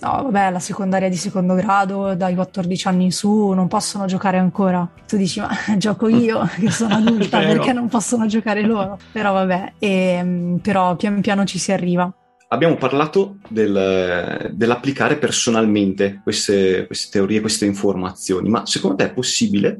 no, 0.00 0.22
vabbè, 0.24 0.50
la 0.50 0.58
secondaria 0.58 1.08
di 1.08 1.16
secondo 1.16 1.54
grado 1.54 2.14
dai 2.14 2.34
14 2.34 2.88
anni 2.88 3.04
in 3.04 3.12
su 3.12 3.50
non 3.50 3.68
possono 3.68 4.06
giocare 4.06 4.38
ancora. 4.38 4.88
Tu 5.06 5.16
dici, 5.16 5.40
ma 5.40 5.48
gioco 5.76 6.08
io 6.08 6.48
che 6.58 6.70
sono 6.70 6.94
adulta 6.94 7.38
perché 7.38 7.72
non 7.72 7.88
possono 7.88 8.26
giocare 8.26 8.62
loro? 8.62 8.98
Però 9.12 9.32
vabbè, 9.32 9.74
e, 9.78 9.88
ehm, 9.88 10.58
però 10.58 10.96
pian 10.96 11.20
piano 11.20 11.44
ci 11.44 11.58
si 11.58 11.72
arriva. 11.72 12.12
Abbiamo 12.50 12.76
parlato 12.76 13.36
del, 13.48 14.52
dell'applicare 14.54 15.18
personalmente 15.18 16.20
queste, 16.22 16.86
queste 16.86 17.10
teorie, 17.10 17.42
queste 17.42 17.66
informazioni, 17.66 18.48
ma 18.48 18.64
secondo 18.64 18.96
te 18.96 19.04
è 19.04 19.12
possibile 19.12 19.78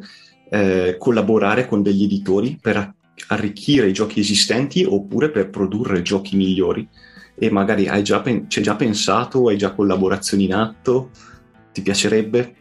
eh, 0.50 0.96
collaborare 0.98 1.66
con 1.66 1.82
degli 1.82 2.04
editori 2.04 2.58
per 2.60 2.94
arricchire 3.28 3.88
i 3.88 3.92
giochi 3.92 4.20
esistenti 4.20 4.84
oppure 4.84 5.30
per 5.30 5.50
produrre 5.50 6.02
giochi 6.02 6.36
migliori 6.36 6.88
e 7.34 7.50
magari 7.50 7.88
hai 7.88 8.02
già, 8.02 8.20
pen- 8.20 8.46
hai 8.54 8.62
già 8.62 8.74
pensato, 8.74 9.48
hai 9.48 9.56
già 9.56 9.72
collaborazioni 9.72 10.44
in 10.44 10.54
atto, 10.54 11.10
ti 11.72 11.82
piacerebbe? 11.82 12.56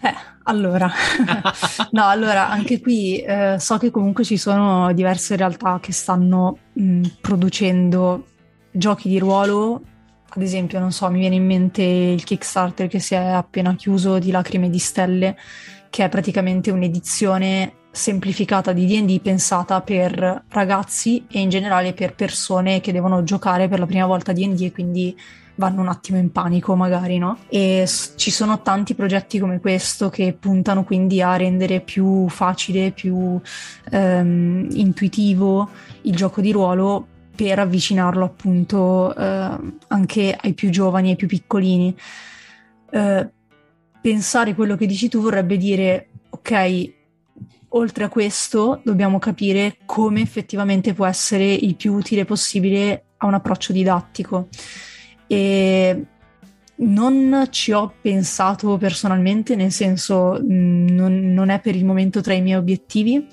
Eh, 0.00 0.14
allora, 0.44 0.90
no, 1.90 2.06
allora 2.06 2.48
anche 2.48 2.80
qui 2.80 3.18
eh, 3.18 3.56
so 3.58 3.78
che 3.78 3.90
comunque 3.90 4.24
ci 4.24 4.36
sono 4.36 4.92
diverse 4.92 5.36
realtà 5.36 5.78
che 5.80 5.92
stanno 5.92 6.58
mh, 6.72 7.02
producendo 7.20 8.26
giochi 8.70 9.08
di 9.08 9.18
ruolo. 9.18 9.82
Ad 10.34 10.42
esempio, 10.42 10.78
non 10.78 10.92
so, 10.92 11.10
mi 11.10 11.18
viene 11.18 11.34
in 11.34 11.44
mente 11.44 11.82
il 11.82 12.24
Kickstarter 12.24 12.88
che 12.88 13.00
si 13.00 13.14
è 13.14 13.18
appena 13.18 13.74
chiuso 13.74 14.18
di 14.18 14.30
Lacrime 14.30 14.70
di 14.70 14.78
Stelle, 14.78 15.36
che 15.92 16.04
è 16.04 16.08
praticamente 16.08 16.70
un'edizione 16.70 17.74
semplificata 17.90 18.72
di 18.72 18.86
D&D 18.86 19.20
pensata 19.20 19.82
per 19.82 20.44
ragazzi 20.48 21.26
e 21.30 21.40
in 21.40 21.50
generale 21.50 21.92
per 21.92 22.14
persone 22.14 22.80
che 22.80 22.92
devono 22.92 23.22
giocare 23.24 23.68
per 23.68 23.78
la 23.78 23.84
prima 23.84 24.06
volta 24.06 24.32
D&D 24.32 24.62
e 24.62 24.72
quindi 24.72 25.14
vanno 25.56 25.82
un 25.82 25.88
attimo 25.88 26.16
in 26.16 26.32
panico 26.32 26.74
magari, 26.76 27.18
no? 27.18 27.40
E 27.50 27.86
ci 28.16 28.30
sono 28.30 28.62
tanti 28.62 28.94
progetti 28.94 29.38
come 29.38 29.60
questo 29.60 30.08
che 30.08 30.32
puntano 30.32 30.82
quindi 30.82 31.20
a 31.20 31.36
rendere 31.36 31.80
più 31.80 32.26
facile, 32.30 32.92
più 32.92 33.38
ehm, 33.90 34.68
intuitivo 34.70 35.68
il 36.02 36.16
gioco 36.16 36.40
di 36.40 36.52
ruolo 36.52 37.06
per 37.36 37.58
avvicinarlo 37.58 38.24
appunto 38.24 39.14
eh, 39.14 39.58
anche 39.88 40.38
ai 40.40 40.54
più 40.54 40.70
giovani, 40.70 41.10
ai 41.10 41.16
più 41.16 41.26
piccolini. 41.26 41.94
Eh, 42.90 43.30
pensare 44.02 44.54
quello 44.54 44.76
che 44.76 44.86
dici 44.86 45.08
tu 45.08 45.20
vorrebbe 45.20 45.56
dire, 45.56 46.08
ok, 46.30 46.92
oltre 47.68 48.04
a 48.04 48.08
questo 48.08 48.80
dobbiamo 48.84 49.18
capire 49.18 49.76
come 49.86 50.20
effettivamente 50.20 50.92
può 50.92 51.06
essere 51.06 51.44
il 51.52 51.76
più 51.76 51.94
utile 51.94 52.24
possibile 52.24 53.04
a 53.18 53.26
un 53.26 53.34
approccio 53.34 53.72
didattico. 53.72 54.48
E 55.26 56.06
non 56.74 57.46
ci 57.50 57.72
ho 57.72 57.94
pensato 58.00 58.76
personalmente, 58.76 59.54
nel 59.54 59.70
senso 59.70 60.40
non, 60.42 61.32
non 61.32 61.48
è 61.50 61.60
per 61.60 61.76
il 61.76 61.84
momento 61.84 62.20
tra 62.20 62.34
i 62.34 62.42
miei 62.42 62.56
obiettivi, 62.56 63.26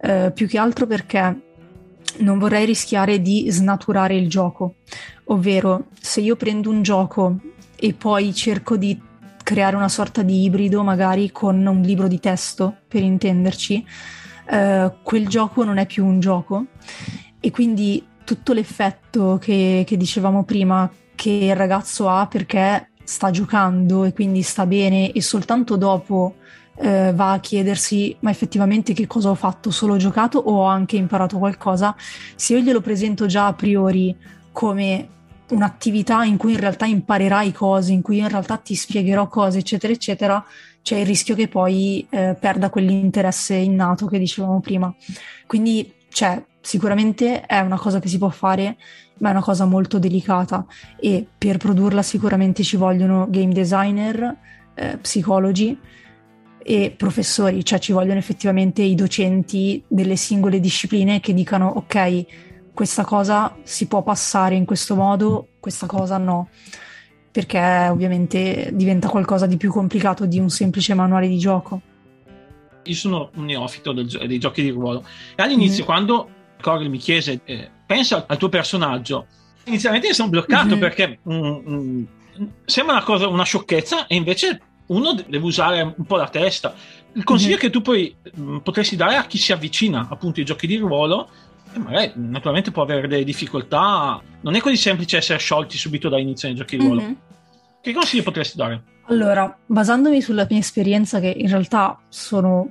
eh, 0.00 0.32
più 0.34 0.48
che 0.48 0.58
altro 0.58 0.86
perché 0.86 1.42
non 2.18 2.38
vorrei 2.38 2.66
rischiare 2.66 3.20
di 3.22 3.46
snaturare 3.50 4.16
il 4.16 4.28
gioco, 4.28 4.76
ovvero 5.26 5.86
se 6.00 6.20
io 6.20 6.34
prendo 6.36 6.70
un 6.70 6.82
gioco 6.82 7.36
e 7.76 7.94
poi 7.94 8.34
cerco 8.34 8.76
di 8.76 9.00
creare 9.48 9.76
una 9.76 9.88
sorta 9.88 10.20
di 10.20 10.42
ibrido 10.42 10.82
magari 10.82 11.32
con 11.32 11.64
un 11.64 11.80
libro 11.80 12.06
di 12.06 12.20
testo, 12.20 12.80
per 12.86 13.02
intenderci, 13.02 13.82
eh, 14.50 14.92
quel 15.02 15.26
gioco 15.26 15.64
non 15.64 15.78
è 15.78 15.86
più 15.86 16.04
un 16.04 16.20
gioco. 16.20 16.66
E 17.40 17.50
quindi 17.50 18.06
tutto 18.24 18.52
l'effetto 18.52 19.38
che, 19.40 19.84
che 19.86 19.96
dicevamo 19.96 20.44
prima 20.44 20.90
che 21.14 21.30
il 21.30 21.56
ragazzo 21.56 22.10
ha 22.10 22.26
perché 22.26 22.90
sta 23.02 23.30
giocando 23.30 24.04
e 24.04 24.12
quindi 24.12 24.42
sta 24.42 24.66
bene 24.66 25.12
e 25.12 25.22
soltanto 25.22 25.76
dopo 25.76 26.34
eh, 26.76 27.12
va 27.14 27.32
a 27.32 27.40
chiedersi 27.40 28.14
ma 28.20 28.28
effettivamente 28.28 28.92
che 28.92 29.06
cosa 29.06 29.30
ho 29.30 29.34
fatto, 29.34 29.70
solo 29.70 29.96
giocato 29.96 30.38
o 30.38 30.56
ho 30.56 30.66
anche 30.66 30.96
imparato 30.96 31.38
qualcosa, 31.38 31.96
se 32.34 32.52
io 32.52 32.60
glielo 32.60 32.82
presento 32.82 33.24
già 33.24 33.46
a 33.46 33.54
priori 33.54 34.14
come 34.52 35.08
un'attività 35.50 36.24
in 36.24 36.36
cui 36.36 36.52
in 36.52 36.60
realtà 36.60 36.86
imparerai 36.86 37.52
cose, 37.52 37.92
in 37.92 38.02
cui 38.02 38.18
in 38.18 38.28
realtà 38.28 38.56
ti 38.56 38.74
spiegherò 38.74 39.28
cose, 39.28 39.58
eccetera, 39.58 39.92
eccetera, 39.92 40.44
c'è 40.82 40.96
il 40.96 41.06
rischio 41.06 41.34
che 41.34 41.48
poi 41.48 42.06
eh, 42.10 42.36
perda 42.38 42.70
quell'interesse 42.70 43.54
innato 43.54 44.06
che 44.06 44.18
dicevamo 44.18 44.60
prima. 44.60 44.94
Quindi, 45.46 45.92
cioè, 46.10 46.42
sicuramente 46.60 47.42
è 47.42 47.60
una 47.60 47.78
cosa 47.78 48.00
che 48.00 48.08
si 48.08 48.18
può 48.18 48.28
fare, 48.28 48.76
ma 49.18 49.28
è 49.28 49.32
una 49.32 49.42
cosa 49.42 49.64
molto 49.64 49.98
delicata 49.98 50.64
e 50.98 51.26
per 51.36 51.56
produrla 51.56 52.02
sicuramente 52.02 52.62
ci 52.62 52.76
vogliono 52.76 53.26
game 53.28 53.52
designer, 53.52 54.36
eh, 54.74 54.98
psicologi 54.98 55.76
e 56.62 56.94
professori, 56.96 57.64
cioè 57.64 57.78
ci 57.78 57.92
vogliono 57.92 58.18
effettivamente 58.18 58.82
i 58.82 58.94
docenti 58.94 59.82
delle 59.88 60.16
singole 60.16 60.60
discipline 60.60 61.20
che 61.20 61.32
dicano 61.32 61.68
ok, 61.68 62.26
questa 62.78 63.04
cosa 63.04 63.56
si 63.64 63.88
può 63.88 64.04
passare 64.04 64.54
in 64.54 64.64
questo 64.64 64.94
modo, 64.94 65.48
questa 65.58 65.86
cosa 65.86 66.16
no, 66.16 66.48
perché 67.32 67.88
ovviamente 67.90 68.70
diventa 68.72 69.08
qualcosa 69.08 69.46
di 69.46 69.56
più 69.56 69.72
complicato 69.72 70.26
di 70.26 70.38
un 70.38 70.48
semplice 70.48 70.94
manuale 70.94 71.26
di 71.26 71.38
gioco. 71.38 71.80
Io 72.84 72.94
sono 72.94 73.30
un 73.34 73.46
neofito 73.46 73.90
del, 73.90 74.06
dei 74.06 74.38
giochi 74.38 74.62
di 74.62 74.70
ruolo 74.70 75.04
e 75.34 75.42
all'inizio 75.42 75.78
mm-hmm. 75.78 75.84
quando 75.84 76.30
Corey 76.60 76.86
mi 76.86 76.98
chiese 76.98 77.40
eh, 77.46 77.68
pensa 77.84 78.24
al 78.28 78.36
tuo 78.36 78.48
personaggio, 78.48 79.26
inizialmente 79.64 80.06
mi 80.06 80.14
sono 80.14 80.28
bloccato 80.28 80.68
mm-hmm. 80.68 80.78
perché 80.78 81.18
mm, 81.28 81.56
mm, 81.68 82.04
sembra 82.64 82.94
una 82.94 83.02
cosa, 83.02 83.26
una 83.26 83.42
sciocchezza 83.42 84.06
e 84.06 84.14
invece 84.14 84.60
uno 84.86 85.14
deve 85.14 85.44
usare 85.44 85.82
un 85.82 86.06
po' 86.06 86.14
la 86.14 86.28
testa. 86.28 86.76
Il 87.14 87.24
consiglio 87.24 87.54
mm-hmm. 87.54 87.60
che 87.60 87.70
tu 87.70 87.82
poi 87.82 88.14
mm, 88.38 88.58
potresti 88.58 88.94
dare 88.94 89.16
a 89.16 89.26
chi 89.26 89.36
si 89.36 89.50
avvicina 89.50 90.06
appunto 90.08 90.38
ai 90.38 90.46
giochi 90.46 90.68
di 90.68 90.76
ruolo 90.76 91.28
e 91.78 91.82
magari 91.82 92.12
naturalmente 92.16 92.70
può 92.70 92.82
avere 92.82 93.06
delle 93.08 93.24
difficoltà. 93.24 94.20
Non 94.40 94.54
è 94.54 94.60
così 94.60 94.76
semplice 94.76 95.18
essere 95.18 95.38
sciolti 95.38 95.76
subito 95.76 96.08
dall'inizio 96.08 96.48
nei 96.48 96.56
giochi 96.56 96.76
di 96.76 96.84
ruolo. 96.84 97.02
Mm-hmm. 97.02 97.12
Che 97.80 97.92
consigli 97.92 98.22
potresti 98.22 98.56
dare? 98.56 98.82
Allora, 99.06 99.56
basandomi 99.64 100.20
sulla 100.20 100.46
mia 100.48 100.58
esperienza, 100.58 101.20
che 101.20 101.34
in 101.34 101.48
realtà 101.48 101.98
sono 102.08 102.70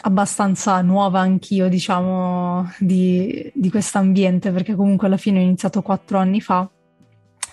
abbastanza 0.00 0.80
nuova 0.82 1.20
anch'io, 1.20 1.68
diciamo, 1.68 2.72
di, 2.78 3.50
di 3.54 3.70
questo 3.70 3.98
ambiente, 3.98 4.50
perché 4.50 4.74
comunque 4.74 5.06
alla 5.06 5.16
fine 5.16 5.40
ho 5.40 5.42
iniziato 5.42 5.82
quattro 5.82 6.18
anni 6.18 6.40
fa 6.40 6.68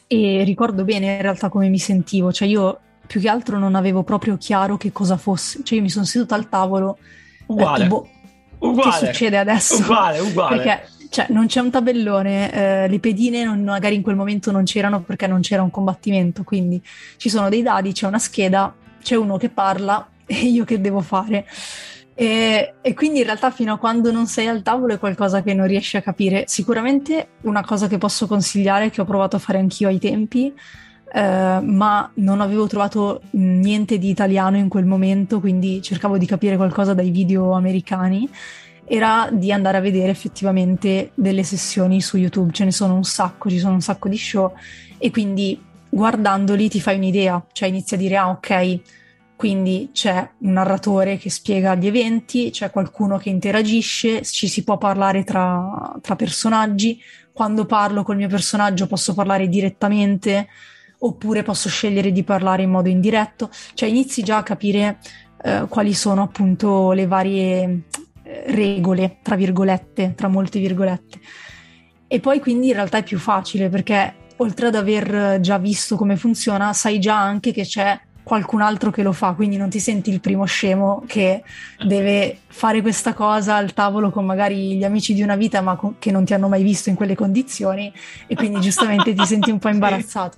e 0.08 0.44
ricordo 0.44 0.84
bene 0.84 1.16
in 1.16 1.22
realtà 1.22 1.50
come 1.50 1.70
mi 1.70 1.80
sentivo, 1.80 2.32
cioè 2.32 2.48
io 2.48 2.80
più 3.06 3.20
che 3.20 3.30
altro 3.30 3.58
non 3.58 3.76
avevo 3.76 4.04
proprio 4.04 4.38
chiaro 4.38 4.78
che 4.78 4.92
cosa 4.92 5.18
fosse, 5.18 5.62
cioè 5.64 5.78
io 5.78 5.84
mi 5.84 5.90
sono 5.90 6.06
seduta 6.06 6.36
al 6.36 6.50
tavolo, 6.50 6.98
uguale. 7.48 7.84
Detto, 7.84 7.96
boh, 7.96 8.10
uguale, 8.68 9.00
che 9.00 9.06
succede 9.06 9.38
adesso? 9.38 9.78
Uguale, 9.78 10.20
uguale. 10.20 10.56
Perché 10.56 10.88
cioè, 11.10 11.28
non 11.30 11.46
c'è 11.46 11.60
un 11.60 11.70
tabellone, 11.70 12.52
eh, 12.52 12.88
le 12.88 13.00
pedine 13.00 13.44
non, 13.44 13.64
magari 13.64 13.94
in 13.94 14.02
quel 14.02 14.16
momento 14.16 14.52
non 14.52 14.64
c'erano 14.64 15.02
perché 15.02 15.28
non 15.28 15.42
c'era 15.42 15.62
un 15.62 15.70
combattimento, 15.70 16.44
quindi 16.44 16.82
ci 17.18 17.30
sono 17.30 17.50
dei 17.50 17.62
dadi, 17.62 17.92
c'è 17.92 18.08
una 18.08 18.18
scheda, 18.18 18.74
c'è 19.02 19.16
uno 19.16 19.38
che 19.38 19.50
parla 19.50 20.08
e 20.26 20.36
io 20.36 20.64
che 20.64 20.82
devo 20.82 21.02
fare. 21.02 21.46
E, 22.16 22.76
e, 22.82 22.94
quindi 22.94 23.20
in 23.20 23.26
realtà 23.26 23.50
fino 23.52 23.74
a 23.74 23.78
quando 23.78 24.12
non 24.12 24.28
sei 24.28 24.48
al 24.48 24.62
tavolo 24.62 24.94
è 24.94 25.00
qualcosa 25.00 25.42
che 25.44 25.54
non 25.54 25.68
riesci 25.68 25.98
a 25.98 26.02
capire. 26.02 26.46
Sicuramente 26.48 27.30
una 27.42 27.64
cosa 27.64 27.88
che 27.88 27.98
posso 27.98 28.26
consigliare, 28.28 28.90
che 28.90 29.02
ho 29.02 29.06
provato 29.06 29.36
a 29.36 29.40
fare 29.40 29.60
anch'io 29.60 29.90
ai 29.90 30.00
tempi, 30.00 30.54
eh, 31.16 31.60
ma 31.62 32.10
non 32.16 32.42
avevo 32.42 32.66
trovato 32.66 33.22
niente 33.32 34.00
di 34.00 34.10
italiano 34.10 34.58
in 34.58 34.68
quel 34.68 34.86
momento, 34.86 35.40
quindi 35.40 35.80
cercavo 35.80 36.18
di 36.18 36.26
capire 36.26 36.56
qualcosa 36.56 36.96
dai 36.96 37.12
video 37.12 37.52
americani, 37.52 38.28
era 38.86 39.30
di 39.32 39.52
andare 39.52 39.78
a 39.78 39.82
vedere 39.82 40.10
effettivamente 40.10 41.12
delle 41.14 41.44
sessioni 41.44 42.02
su 42.02 42.18
YouTube, 42.18 42.52
ce 42.52 42.66
ne 42.66 42.72
sono 42.72 42.96
un 42.96 43.04
sacco, 43.04 43.48
ci 43.48 43.60
sono 43.60 43.76
un 43.76 43.82
sacco 43.82 44.10
di 44.10 44.18
show. 44.18 44.54
E 44.98 45.12
quindi 45.12 45.62
guardandoli 45.88 46.68
ti 46.68 46.82
fai 46.82 46.96
un'idea, 46.96 47.46
cioè 47.52 47.70
inizi 47.70 47.94
a 47.94 47.98
dire 47.98 48.18
ah 48.18 48.30
ok, 48.30 48.80
quindi 49.36 49.92
c'è 49.94 50.30
un 50.40 50.54
narratore 50.54 51.18
che 51.18 51.30
spiega 51.30 51.76
gli 51.76 51.86
eventi, 51.86 52.50
c'è 52.50 52.72
qualcuno 52.72 53.18
che 53.18 53.30
interagisce, 53.30 54.24
ci 54.24 54.48
si 54.48 54.64
può 54.64 54.80
parlare 54.80 55.24
tra, 55.24 55.96
tra 56.02 56.16
personaggi, 56.16 57.00
quando 57.32 57.66
parlo 57.66 58.04
col 58.04 58.16
mio 58.16 58.30
personaggio 58.30 58.88
posso 58.88 59.14
parlare 59.14 59.48
direttamente 59.48 60.48
oppure 61.06 61.44
posso 61.44 61.70
scegliere 61.70 62.12
di 62.12 62.24
parlare 62.24 62.64
in 62.64 62.70
modo 62.70 62.90
indiretto, 62.90 63.50
cioè 63.74 63.90
inizi 63.90 64.24
già 64.24 64.38
a 64.38 64.44
capire 64.44 65.00
eh, 65.44 65.66
quali 65.68 65.94
sono 65.94 66.24
appunto 66.24 66.92
le 66.92 67.08
varie 67.08 67.84
eh, 68.24 68.44
regole, 68.48 69.20
tra 69.22 69.36
virgolette, 69.36 70.14
tra 70.16 70.28
molte 70.28 70.60
virgolette. 70.60 71.20
E 72.08 72.20
poi 72.20 72.40
quindi 72.40 72.68
in 72.68 72.74
realtà 72.74 73.00
è 73.00 73.04
più 73.04 73.18
facile 73.18 73.70
perché 73.70 74.16
oltre 74.38 74.68
ad 74.68 74.76
aver 74.76 75.40
già 75.40 75.58
visto 75.58 75.96
come 75.96 76.16
funziona, 76.16 76.74
sai 76.74 77.00
già 77.00 77.20
anche 77.20 77.52
che 77.52 77.64
c'è 77.64 78.00
qualcun 78.24 78.62
altro 78.62 78.90
che 78.90 79.04
lo 79.04 79.12
fa, 79.12 79.34
quindi 79.34 79.58
non 79.58 79.70
ti 79.70 79.80
senti 79.80 80.10
il 80.10 80.22
primo 80.22 80.46
scemo 80.46 81.04
che 81.06 81.44
deve 81.86 82.40
fare 82.48 82.82
questa 82.82 83.14
cosa 83.14 83.56
al 83.56 83.74
tavolo 83.74 84.10
con 84.10 84.26
magari 84.26 84.78
gli 84.78 84.84
amici 84.84 85.14
di 85.14 85.22
una 85.22 85.36
vita 85.36 85.62
ma 85.62 85.76
co- 85.76 85.96
che 86.00 86.10
non 86.10 86.24
ti 86.24 86.34
hanno 86.34 86.48
mai 86.48 86.64
visto 86.64 86.90
in 86.90 86.96
quelle 86.96 87.16
condizioni 87.16 87.92
e 88.26 88.36
quindi 88.36 88.62
giustamente 88.62 89.14
ti 89.14 89.26
senti 89.26 89.52
un 89.52 89.60
po' 89.60 89.70
imbarazzato. 89.70 90.38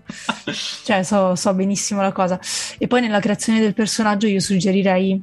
Cioè 0.84 1.04
so, 1.04 1.36
so 1.36 1.54
benissimo 1.54 2.02
la 2.02 2.12
cosa. 2.12 2.40
E 2.78 2.88
poi 2.88 3.02
nella 3.02 3.20
creazione 3.20 3.60
del 3.60 3.74
personaggio 3.74 4.28
io 4.28 4.40
suggerirei 4.40 5.22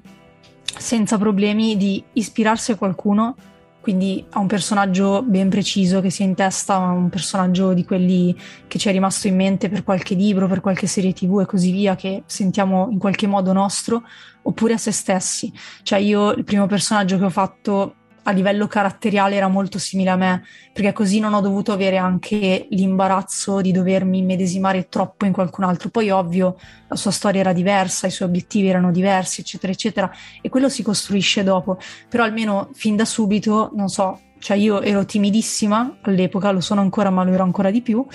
senza 0.78 1.18
problemi 1.18 1.76
di 1.76 2.02
ispirarsi 2.14 2.72
a 2.72 2.76
qualcuno 2.76 3.34
quindi 3.82 4.24
ha 4.30 4.38
un 4.38 4.46
personaggio 4.46 5.22
ben 5.22 5.50
preciso 5.50 6.00
che 6.00 6.08
si 6.08 6.22
ha 6.22 6.24
in 6.24 6.36
testa, 6.36 6.78
un 6.78 7.08
personaggio 7.08 7.74
di 7.74 7.84
quelli 7.84 8.34
che 8.68 8.78
ci 8.78 8.88
è 8.88 8.92
rimasto 8.92 9.26
in 9.26 9.34
mente 9.34 9.68
per 9.68 9.82
qualche 9.82 10.14
libro, 10.14 10.46
per 10.46 10.60
qualche 10.60 10.86
serie 10.86 11.12
tv 11.12 11.40
e 11.40 11.46
così 11.46 11.72
via, 11.72 11.96
che 11.96 12.22
sentiamo 12.26 12.88
in 12.92 12.98
qualche 12.98 13.26
modo 13.26 13.52
nostro, 13.52 14.04
oppure 14.42 14.74
a 14.74 14.78
se 14.78 14.92
stessi. 14.92 15.52
Cioè 15.82 15.98
io 15.98 16.30
il 16.30 16.44
primo 16.44 16.66
personaggio 16.66 17.18
che 17.18 17.24
ho 17.24 17.30
fatto 17.30 17.96
a 18.24 18.30
livello 18.30 18.66
caratteriale 18.66 19.36
era 19.36 19.48
molto 19.48 19.78
simile 19.78 20.10
a 20.10 20.16
me, 20.16 20.44
perché 20.72 20.92
così 20.92 21.18
non 21.18 21.34
ho 21.34 21.40
dovuto 21.40 21.72
avere 21.72 21.96
anche 21.96 22.66
l'imbarazzo 22.70 23.60
di 23.60 23.72
dovermi 23.72 24.18
immedesimare 24.18 24.88
troppo 24.88 25.24
in 25.24 25.32
qualcun 25.32 25.64
altro. 25.64 25.88
Poi, 25.88 26.10
ovvio, 26.10 26.56
la 26.88 26.96
sua 26.96 27.10
storia 27.10 27.40
era 27.40 27.52
diversa, 27.52 28.06
i 28.06 28.10
suoi 28.10 28.28
obiettivi 28.28 28.68
erano 28.68 28.90
diversi, 28.90 29.40
eccetera, 29.40 29.72
eccetera, 29.72 30.10
e 30.40 30.48
quello 30.48 30.68
si 30.68 30.82
costruisce 30.82 31.42
dopo. 31.42 31.78
Però 32.08 32.24
almeno 32.24 32.70
fin 32.72 32.96
da 32.96 33.04
subito, 33.04 33.70
non 33.74 33.88
so, 33.88 34.20
cioè 34.38 34.56
io 34.56 34.82
ero 34.82 35.04
timidissima 35.04 35.98
all'epoca, 36.02 36.50
lo 36.50 36.60
sono 36.60 36.80
ancora, 36.80 37.10
ma 37.10 37.24
lo 37.24 37.32
ero 37.32 37.44
ancora 37.44 37.70
di 37.70 37.80
più. 37.80 38.06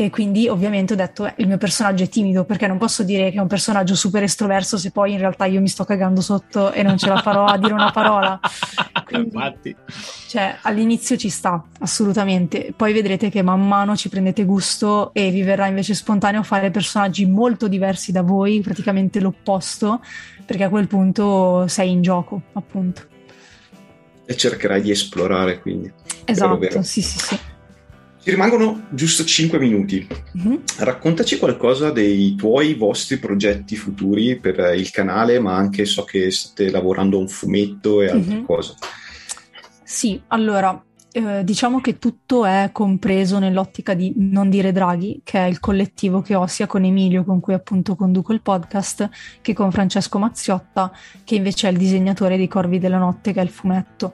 E 0.00 0.10
quindi 0.10 0.46
ovviamente 0.46 0.92
ho 0.92 0.96
detto 0.96 1.26
eh, 1.26 1.34
il 1.38 1.48
mio 1.48 1.58
personaggio 1.58 2.04
è 2.04 2.08
timido 2.08 2.44
perché 2.44 2.68
non 2.68 2.78
posso 2.78 3.02
dire 3.02 3.32
che 3.32 3.38
è 3.38 3.40
un 3.40 3.48
personaggio 3.48 3.96
super 3.96 4.22
estroverso 4.22 4.78
se 4.78 4.92
poi 4.92 5.14
in 5.14 5.18
realtà 5.18 5.46
io 5.46 5.60
mi 5.60 5.66
sto 5.66 5.82
cagando 5.82 6.20
sotto 6.20 6.70
e 6.70 6.84
non 6.84 6.96
ce 6.96 7.08
la 7.08 7.20
farò 7.20 7.46
a 7.46 7.58
dire 7.58 7.72
una 7.72 7.90
parola. 7.90 8.38
Quindi, 9.04 9.34
Infatti. 9.34 9.74
Cioè, 10.28 10.58
all'inizio 10.62 11.16
ci 11.16 11.28
sta, 11.28 11.64
assolutamente. 11.80 12.72
Poi 12.76 12.92
vedrete 12.92 13.28
che 13.28 13.42
man 13.42 13.66
mano 13.66 13.96
ci 13.96 14.08
prendete 14.08 14.44
gusto 14.44 15.10
e 15.12 15.30
vi 15.30 15.42
verrà 15.42 15.66
invece 15.66 15.94
spontaneo 15.94 16.44
fare 16.44 16.70
personaggi 16.70 17.26
molto 17.26 17.66
diversi 17.66 18.12
da 18.12 18.22
voi, 18.22 18.60
praticamente 18.60 19.18
l'opposto, 19.18 20.00
perché 20.46 20.62
a 20.62 20.68
quel 20.68 20.86
punto 20.86 21.66
sei 21.66 21.90
in 21.90 22.02
gioco, 22.02 22.42
appunto. 22.52 23.02
E 24.24 24.36
cercherai 24.36 24.80
di 24.80 24.92
esplorare, 24.92 25.58
quindi. 25.58 25.90
Esatto, 26.24 26.56
vero, 26.56 26.70
vero. 26.74 26.82
sì, 26.82 27.02
sì, 27.02 27.18
sì. 27.18 27.38
Ci 28.20 28.30
rimangono 28.30 28.86
giusto 28.90 29.24
5 29.24 29.58
minuti. 29.58 30.06
Mm-hmm. 30.36 30.56
Raccontaci 30.78 31.38
qualcosa 31.38 31.90
dei 31.90 32.34
tuoi 32.34 32.74
vostri 32.74 33.18
progetti 33.18 33.76
futuri 33.76 34.38
per 34.38 34.74
il 34.76 34.90
canale, 34.90 35.38
ma 35.38 35.54
anche 35.54 35.84
so 35.84 36.04
che 36.04 36.30
state 36.30 36.70
lavorando 36.70 37.16
a 37.16 37.20
un 37.20 37.28
fumetto 37.28 38.02
e 38.02 38.08
altre 38.10 38.34
mm-hmm. 38.34 38.44
cose. 38.44 38.74
Sì, 39.84 40.20
allora, 40.28 40.84
eh, 41.12 41.42
diciamo 41.42 41.80
che 41.80 41.98
tutto 41.98 42.44
è 42.44 42.70
compreso 42.72 43.38
nell'ottica 43.38 43.94
di 43.94 44.12
Non 44.16 44.50
dire 44.50 44.72
Draghi, 44.72 45.22
che 45.24 45.38
è 45.38 45.46
il 45.46 45.60
collettivo 45.60 46.20
che 46.20 46.34
ho 46.34 46.46
sia 46.46 46.66
con 46.66 46.84
Emilio, 46.84 47.24
con 47.24 47.40
cui 47.40 47.54
appunto 47.54 47.96
conduco 47.96 48.32
il 48.32 48.42
podcast, 48.42 49.08
che 49.40 49.54
con 49.54 49.70
Francesco 49.70 50.18
Mazziotta, 50.18 50.92
che 51.24 51.36
invece 51.36 51.68
è 51.68 51.70
il 51.70 51.78
disegnatore 51.78 52.36
dei 52.36 52.48
Corvi 52.48 52.78
della 52.78 52.98
Notte, 52.98 53.32
che 53.32 53.40
è 53.40 53.42
il 53.42 53.48
fumetto. 53.48 54.12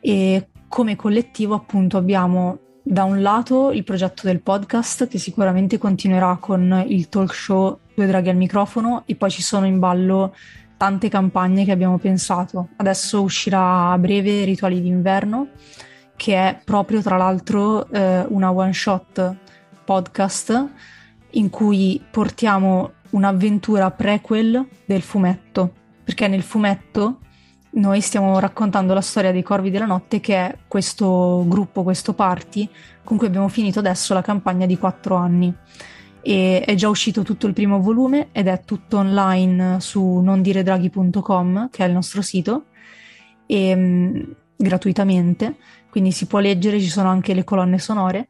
E 0.00 0.48
come 0.68 0.96
collettivo 0.96 1.54
appunto 1.54 1.98
abbiamo 1.98 2.58
da 2.82 3.04
un 3.04 3.22
lato 3.22 3.70
il 3.70 3.84
progetto 3.84 4.22
del 4.24 4.40
podcast 4.40 5.06
che 5.06 5.18
sicuramente 5.18 5.78
continuerà 5.78 6.36
con 6.40 6.84
il 6.88 7.08
talk 7.08 7.32
show 7.32 7.78
Due 7.94 8.06
draghi 8.06 8.30
al 8.30 8.36
microfono 8.36 9.02
e 9.06 9.14
poi 9.16 9.30
ci 9.30 9.42
sono 9.42 9.66
in 9.66 9.78
ballo 9.78 10.34
tante 10.76 11.08
campagne 11.08 11.64
che 11.64 11.72
abbiamo 11.72 11.98
pensato. 11.98 12.68
Adesso 12.76 13.22
uscirà 13.22 13.90
a 13.90 13.98
breve 13.98 14.44
Rituali 14.44 14.80
d'inverno 14.80 15.48
che 16.16 16.34
è 16.34 16.58
proprio 16.64 17.02
tra 17.02 17.16
l'altro 17.16 17.88
eh, 17.90 18.24
una 18.28 18.50
one 18.50 18.72
shot 18.72 19.36
podcast 19.84 20.68
in 21.30 21.50
cui 21.50 22.02
portiamo 22.10 22.92
un'avventura 23.10 23.90
prequel 23.90 24.66
del 24.84 25.02
fumetto 25.02 25.72
perché 26.04 26.28
nel 26.28 26.42
fumetto 26.42 27.18
noi 27.74 28.00
stiamo 28.00 28.38
raccontando 28.38 28.92
la 28.92 29.00
storia 29.00 29.32
dei 29.32 29.42
Corvi 29.42 29.70
della 29.70 29.86
Notte, 29.86 30.20
che 30.20 30.34
è 30.34 30.58
questo 30.68 31.44
gruppo, 31.46 31.82
questo 31.82 32.12
party, 32.12 32.68
con 33.02 33.16
cui 33.16 33.26
abbiamo 33.26 33.48
finito 33.48 33.78
adesso 33.78 34.12
la 34.12 34.22
campagna 34.22 34.66
di 34.66 34.76
quattro 34.76 35.16
anni. 35.16 35.54
E 36.20 36.62
è 36.64 36.74
già 36.74 36.88
uscito 36.88 37.22
tutto 37.22 37.46
il 37.46 37.52
primo 37.52 37.80
volume 37.80 38.28
ed 38.32 38.46
è 38.46 38.62
tutto 38.64 38.98
online 38.98 39.80
su 39.80 40.02
nondiredraghi.com, 40.02 41.70
che 41.70 41.84
è 41.84 41.88
il 41.88 41.94
nostro 41.94 42.20
sito, 42.20 42.66
e, 43.46 43.74
mh, 43.74 44.36
gratuitamente, 44.56 45.56
quindi 45.90 46.12
si 46.12 46.26
può 46.26 46.40
leggere, 46.40 46.78
ci 46.80 46.88
sono 46.88 47.08
anche 47.08 47.32
le 47.32 47.44
colonne 47.44 47.78
sonore. 47.78 48.28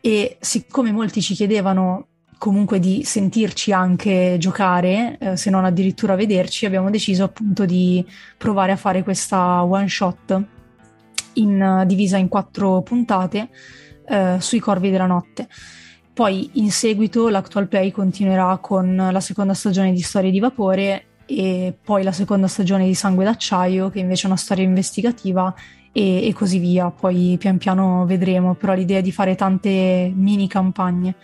E 0.00 0.36
siccome 0.40 0.92
molti 0.92 1.22
ci 1.22 1.34
chiedevano 1.34 2.06
comunque 2.38 2.78
di 2.78 3.02
sentirci 3.04 3.72
anche 3.72 4.36
giocare, 4.38 5.16
eh, 5.18 5.36
se 5.36 5.50
non 5.50 5.64
addirittura 5.64 6.14
vederci, 6.14 6.66
abbiamo 6.66 6.90
deciso 6.90 7.24
appunto 7.24 7.64
di 7.64 8.04
provare 8.36 8.72
a 8.72 8.76
fare 8.76 9.02
questa 9.02 9.62
one 9.64 9.88
shot 9.88 10.42
in, 11.34 11.84
divisa 11.86 12.16
in 12.16 12.28
quattro 12.28 12.82
puntate 12.82 13.48
eh, 14.06 14.36
sui 14.38 14.58
corvi 14.58 14.90
della 14.90 15.06
notte. 15.06 15.48
Poi 16.12 16.50
in 16.54 16.70
seguito 16.70 17.28
l'Actual 17.28 17.68
Play 17.68 17.90
continuerà 17.90 18.56
con 18.58 19.08
la 19.10 19.20
seconda 19.20 19.52
stagione 19.52 19.92
di 19.92 20.00
Storie 20.00 20.30
di 20.30 20.40
Vapore 20.40 21.04
e 21.26 21.76
poi 21.82 22.02
la 22.02 22.12
seconda 22.12 22.46
stagione 22.46 22.86
di 22.86 22.94
Sangue 22.94 23.24
d'Acciaio, 23.24 23.90
che 23.90 23.98
invece 23.98 24.24
è 24.24 24.26
una 24.26 24.36
storia 24.36 24.64
investigativa, 24.64 25.54
e, 25.96 26.26
e 26.28 26.32
così 26.34 26.58
via. 26.58 26.90
Poi 26.90 27.36
pian 27.38 27.56
piano 27.56 28.04
vedremo, 28.04 28.54
però 28.54 28.74
l'idea 28.74 28.98
è 28.98 29.02
di 29.02 29.12
fare 29.12 29.34
tante 29.34 30.12
mini 30.14 30.46
campagne. 30.46 31.14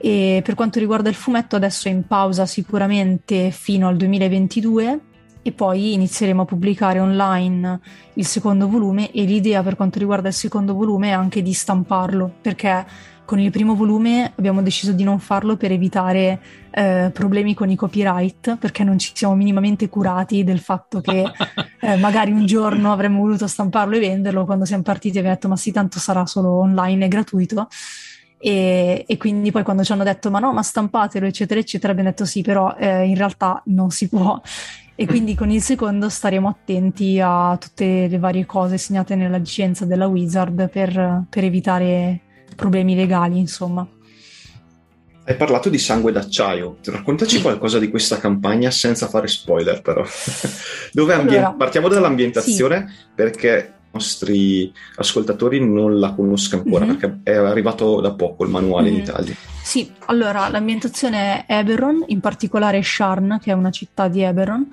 E 0.00 0.40
per 0.44 0.54
quanto 0.54 0.78
riguarda 0.78 1.08
il 1.08 1.14
fumetto, 1.14 1.56
adesso 1.56 1.88
è 1.88 1.90
in 1.90 2.06
pausa 2.06 2.46
sicuramente 2.46 3.50
fino 3.50 3.88
al 3.88 3.96
2022 3.96 5.00
e 5.42 5.52
poi 5.52 5.94
inizieremo 5.94 6.42
a 6.42 6.44
pubblicare 6.44 7.00
online 7.00 7.80
il 8.14 8.26
secondo 8.26 8.68
volume 8.68 9.10
e 9.12 9.24
l'idea 9.24 9.62
per 9.62 9.76
quanto 9.76 9.98
riguarda 9.98 10.28
il 10.28 10.34
secondo 10.34 10.74
volume 10.74 11.08
è 11.08 11.12
anche 11.12 11.42
di 11.42 11.52
stamparlo 11.52 12.30
perché 12.40 12.84
con 13.24 13.38
il 13.38 13.50
primo 13.50 13.74
volume 13.74 14.32
abbiamo 14.36 14.62
deciso 14.62 14.92
di 14.92 15.04
non 15.04 15.18
farlo 15.18 15.56
per 15.56 15.70
evitare 15.70 16.40
eh, 16.70 17.10
problemi 17.12 17.54
con 17.54 17.70
i 17.70 17.76
copyright 17.76 18.56
perché 18.56 18.84
non 18.84 18.98
ci 18.98 19.12
siamo 19.14 19.34
minimamente 19.34 19.88
curati 19.88 20.44
del 20.44 20.60
fatto 20.60 21.00
che 21.00 21.24
eh, 21.80 21.96
magari 21.96 22.30
un 22.30 22.46
giorno 22.46 22.92
avremmo 22.92 23.20
voluto 23.20 23.46
stamparlo 23.46 23.96
e 23.96 24.00
venderlo 24.00 24.44
quando 24.44 24.64
siamo 24.64 24.82
partiti 24.82 25.18
abbiamo 25.18 25.34
detto 25.34 25.48
ma 25.48 25.56
sì 25.56 25.72
tanto 25.72 25.98
sarà 25.98 26.26
solo 26.26 26.58
online 26.58 27.04
e 27.04 27.08
gratuito 27.08 27.68
e, 28.38 29.04
e, 29.06 29.16
quindi 29.16 29.50
poi 29.50 29.64
quando 29.64 29.82
ci 29.82 29.92
hanno 29.92 30.04
detto 30.04 30.30
ma 30.30 30.38
no, 30.38 30.52
ma 30.52 30.62
stampatelo, 30.62 31.26
eccetera, 31.26 31.58
eccetera, 31.60 31.92
abbiamo 31.92 32.10
detto 32.10 32.24
sì, 32.24 32.42
però 32.42 32.74
eh, 32.78 33.04
in 33.04 33.16
realtà 33.16 33.60
non 33.66 33.90
si 33.90 34.08
può. 34.08 34.40
E 35.00 35.06
quindi 35.06 35.36
con 35.36 35.48
il 35.50 35.62
secondo 35.62 36.08
staremo 36.08 36.48
attenti 36.48 37.20
a 37.22 37.56
tutte 37.56 38.08
le 38.08 38.18
varie 38.18 38.44
cose 38.46 38.78
segnate 38.78 39.14
nella 39.14 39.36
licenza 39.36 39.84
della 39.84 40.08
Wizard 40.08 40.68
per, 40.68 41.24
per 41.28 41.44
evitare 41.44 42.20
problemi 42.56 42.96
legali, 42.96 43.38
insomma. 43.38 43.86
Hai 45.24 45.36
parlato 45.36 45.68
di 45.68 45.78
sangue 45.78 46.10
d'acciaio, 46.10 46.78
raccontaci 46.86 47.40
qualcosa 47.42 47.78
di 47.78 47.90
questa 47.90 48.18
campagna 48.18 48.72
senza 48.72 49.06
fare 49.06 49.28
spoiler 49.28 49.82
però. 49.82 50.02
Dove 50.90 51.12
ambien- 51.12 51.44
allora, 51.44 51.56
partiamo 51.56 51.88
dall'ambientazione 51.88 52.86
sì. 52.88 53.04
perché 53.14 53.77
nostri 53.98 54.72
ascoltatori 54.96 55.64
non 55.64 55.98
la 55.98 56.12
conosca 56.12 56.56
ancora 56.56 56.84
mm-hmm. 56.84 56.96
perché 56.96 57.20
è 57.24 57.34
arrivato 57.34 58.00
da 58.00 58.12
poco 58.12 58.44
il 58.44 58.50
manuale 58.50 58.88
mm-hmm. 58.88 58.96
in 58.96 59.02
Italia. 59.02 59.34
Sì, 59.62 59.90
allora 60.06 60.48
l'ambientazione 60.48 61.44
è 61.44 61.58
Eberron, 61.58 62.04
in 62.06 62.20
particolare 62.20 62.82
Sharn, 62.82 63.38
che 63.42 63.50
è 63.50 63.54
una 63.54 63.70
città 63.70 64.08
di 64.08 64.22
Eberron, 64.22 64.68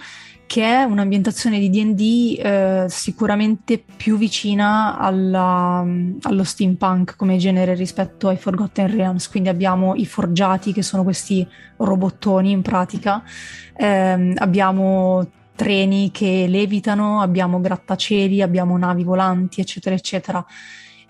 che 0.48 0.64
è 0.64 0.84
un'ambientazione 0.84 1.60
di 1.60 1.70
DD 1.70 2.40
eh, 2.40 2.86
sicuramente 2.88 3.84
più 3.98 4.16
vicina 4.18 4.98
alla, 4.98 5.86
allo 6.22 6.44
steampunk 6.44 7.16
come 7.18 7.38
genere 7.38 7.74
rispetto 7.74 8.30
ai 8.30 8.38
Forgotten 8.38 8.96
Realms. 8.96 9.28
Quindi 9.28 9.50
abbiamo 9.50 9.96
i 9.96 10.06
forgiati, 10.06 10.72
che 10.72 10.84
sono 10.84 11.04
questi 11.04 11.46
robottoni 11.78 12.52
in 12.52 12.62
pratica, 12.62 13.22
eh, 13.76 14.34
abbiamo 14.38 15.28
treni 15.56 16.12
che 16.12 16.46
levitano, 16.48 17.22
abbiamo 17.22 17.60
grattacieli, 17.60 18.42
abbiamo 18.42 18.78
navi 18.78 19.04
volanti, 19.04 19.62
eccetera, 19.62 19.96
eccetera. 19.96 20.46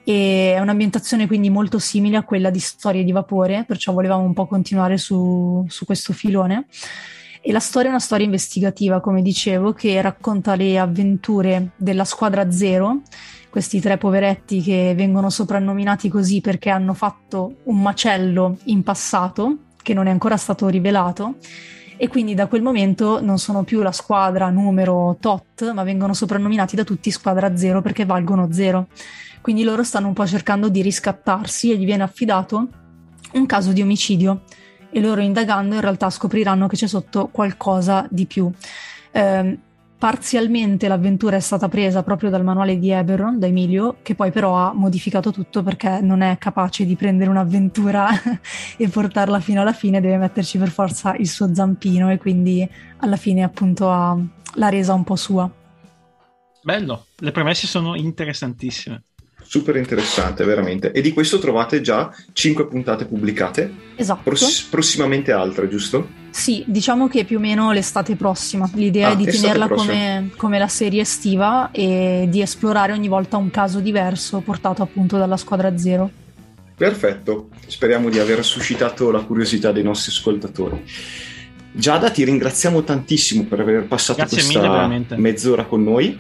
E 0.03 0.53
è 0.55 0.59
un'ambientazione 0.59 1.25
quindi 1.25 1.49
molto 1.49 1.79
simile 1.79 2.17
a 2.17 2.23
quella 2.23 2.51
di 2.51 2.59
Storie 2.59 3.03
di 3.03 3.11
Vapore, 3.11 3.65
perciò 3.65 3.91
volevamo 3.91 4.23
un 4.23 4.33
po' 4.33 4.45
continuare 4.45 4.97
su, 4.97 5.65
su 5.67 5.85
questo 5.85 6.13
filone. 6.13 6.67
E 7.41 7.51
la 7.51 7.59
storia 7.59 7.89
è 7.89 7.91
una 7.91 7.99
storia 7.99 8.25
investigativa, 8.25 9.01
come 9.01 9.21
dicevo, 9.21 9.73
che 9.73 10.01
racconta 10.01 10.55
le 10.55 10.79
avventure 10.79 11.71
della 11.75 12.03
squadra 12.03 12.49
zero, 12.51 13.01
questi 13.49 13.79
tre 13.79 13.97
poveretti 13.97 14.61
che 14.61 14.93
vengono 14.95 15.29
soprannominati 15.29 16.09
così 16.09 16.41
perché 16.41 16.69
hanno 16.69 16.93
fatto 16.93 17.57
un 17.65 17.81
macello 17.81 18.57
in 18.65 18.83
passato, 18.83 19.57
che 19.81 19.93
non 19.93 20.07
è 20.07 20.09
ancora 20.09 20.37
stato 20.37 20.67
rivelato, 20.67 21.35
e 21.97 22.07
quindi 22.07 22.33
da 22.33 22.47
quel 22.47 22.61
momento 22.61 23.21
non 23.21 23.37
sono 23.37 23.63
più 23.63 23.81
la 23.81 23.91
squadra 23.91 24.49
numero 24.49 25.17
tot, 25.19 25.71
ma 25.71 25.83
vengono 25.83 26.13
soprannominati 26.13 26.75
da 26.75 26.83
tutti 26.83 27.11
squadra 27.11 27.55
zero 27.55 27.81
perché 27.81 28.05
valgono 28.05 28.51
zero. 28.51 28.87
Quindi 29.41 29.63
loro 29.63 29.83
stanno 29.83 30.07
un 30.07 30.13
po' 30.13 30.25
cercando 30.25 30.69
di 30.69 30.81
riscattarsi 30.81 31.71
e 31.71 31.77
gli 31.77 31.85
viene 31.85 32.03
affidato 32.03 32.67
un 33.33 33.45
caso 33.45 33.71
di 33.71 33.81
omicidio 33.81 34.43
e 34.89 34.99
loro 35.01 35.21
indagando 35.21 35.75
in 35.75 35.81
realtà 35.81 36.09
scopriranno 36.09 36.67
che 36.67 36.75
c'è 36.75 36.87
sotto 36.87 37.27
qualcosa 37.27 38.07
di 38.09 38.25
più. 38.25 38.49
Eh, 39.11 39.59
Parzialmente 40.05 40.87
l'avventura 40.87 41.35
è 41.35 41.39
stata 41.39 41.67
presa 41.67 42.03
proprio 42.03 42.29
dal 42.29 42.43
manuale 42.43 42.77
di 42.77 42.91
Eberron, 42.91 43.39
da 43.39 43.47
Emilio, 43.47 43.97
che 44.03 44.13
poi 44.13 44.29
però 44.29 44.55
ha 44.55 44.71
modificato 44.71 45.31
tutto 45.31 45.63
perché 45.63 45.99
non 45.99 46.21
è 46.21 46.37
capace 46.37 46.85
di 46.85 46.95
prendere 46.95 47.31
un'avventura 47.31 48.09
e 48.77 48.87
portarla 48.87 49.39
fino 49.39 49.61
alla 49.61 49.73
fine, 49.73 50.01
deve 50.01 50.17
metterci 50.17 50.59
per 50.59 50.69
forza 50.69 51.15
il 51.15 51.27
suo 51.27 51.55
zampino 51.55 52.11
e 52.11 52.19
quindi 52.19 52.69
alla 52.97 53.15
fine 53.15 53.41
appunto 53.41 53.89
ha, 53.89 54.15
l'ha 54.53 54.69
resa 54.69 54.93
un 54.93 55.03
po' 55.03 55.15
sua. 55.15 55.51
Bello, 56.61 57.07
le 57.15 57.31
premesse 57.31 57.65
sono 57.65 57.95
interessantissime 57.95 59.05
super 59.45 59.75
interessante 59.75 60.43
veramente. 60.43 60.91
E 60.91 61.01
di 61.01 61.13
questo 61.13 61.39
trovate 61.39 61.81
già 61.81 62.13
5 62.33 62.67
puntate 62.67 63.05
pubblicate? 63.05 63.71
Esatto. 63.95 64.21
Pross- 64.23 64.63
prossimamente 64.63 65.31
altre 65.31 65.67
giusto? 65.67 66.23
sì 66.35 66.65
diciamo 66.67 67.07
che 67.07 67.23
più 67.23 67.37
o 67.37 67.39
meno 67.39 67.71
l'estate 67.71 68.17
prossima. 68.17 68.69
L'idea 68.73 69.07
ah, 69.07 69.11
è 69.13 69.15
di 69.15 69.25
tenerla 69.25 69.69
come, 69.69 70.31
come, 70.35 70.59
la 70.59 70.67
serie 70.67 71.01
estiva 71.01 71.71
e 71.71 72.25
di 72.29 72.41
esplorare 72.41 72.91
ogni 72.91 73.07
volta 73.07 73.37
un 73.37 73.49
caso 73.49 73.79
diverso 73.79 74.41
portato 74.41 74.81
appunto 74.83 75.17
dalla 75.17 75.37
squadra 75.37 75.77
zero. 75.77 76.11
Perfetto, 76.75 77.47
speriamo 77.67 78.09
di 78.09 78.19
aver 78.19 78.43
suscitato 78.43 79.11
la 79.11 79.21
curiosità 79.21 79.71
dei 79.71 79.83
nostri 79.83 80.11
ascoltatori. 80.11 80.83
Giada, 81.71 82.09
ti 82.09 82.25
ringraziamo 82.25 82.83
tantissimo 82.83 83.43
per 83.45 83.61
aver 83.61 83.85
passato 83.85 84.19
Grazie 84.19 84.43
questa 84.43 84.87
mille, 84.87 85.15
mezz'ora 85.15 85.63
con 85.63 85.83
noi. 85.83 86.19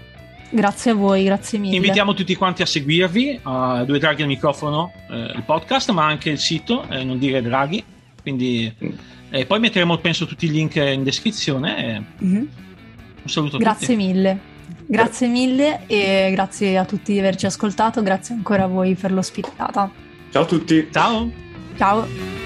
Grazie 0.49 0.91
a 0.91 0.93
voi, 0.93 1.23
grazie 1.25 1.59
mille. 1.59 1.75
Invitiamo 1.75 2.13
tutti 2.13 2.35
quanti 2.35 2.61
a 2.61 2.65
seguirvi 2.65 3.39
a 3.43 3.83
Due 3.83 3.99
Draghi 3.99 4.21
al 4.21 4.27
microfono, 4.27 4.91
eh, 5.09 5.33
il 5.35 5.43
podcast, 5.45 5.91
ma 5.91 6.05
anche 6.05 6.29
il 6.29 6.39
sito, 6.39 6.87
eh, 6.89 7.03
non 7.03 7.17
dire 7.19 7.41
Draghi. 7.41 7.83
Quindi, 8.21 8.73
Mm. 8.83 8.89
eh, 9.31 9.45
poi 9.45 9.59
metteremo, 9.59 9.97
penso, 9.97 10.25
tutti 10.25 10.45
i 10.45 10.51
link 10.51 10.75
in 10.75 11.03
descrizione. 11.03 12.03
Mhm. 12.19 12.35
Un 12.37 13.29
saluto 13.29 13.57
a 13.57 13.59
Grazie 13.59 13.87
tutti. 13.95 14.07
mille. 14.07 14.39
Grazie 14.87 15.27
mille 15.27 15.81
e 15.87 16.29
grazie 16.31 16.77
a 16.77 16.85
tutti 16.85 17.11
di 17.11 17.19
averci 17.19 17.47
ascoltato, 17.47 18.03
grazie 18.03 18.35
ancora 18.35 18.63
a 18.63 18.67
voi 18.67 18.93
per 18.93 19.11
l'ospitata. 19.11 19.89
Ciao 20.31 20.43
a 20.43 20.45
tutti! 20.45 20.87
Ciao! 20.91 21.31
Ciao! 21.75 22.44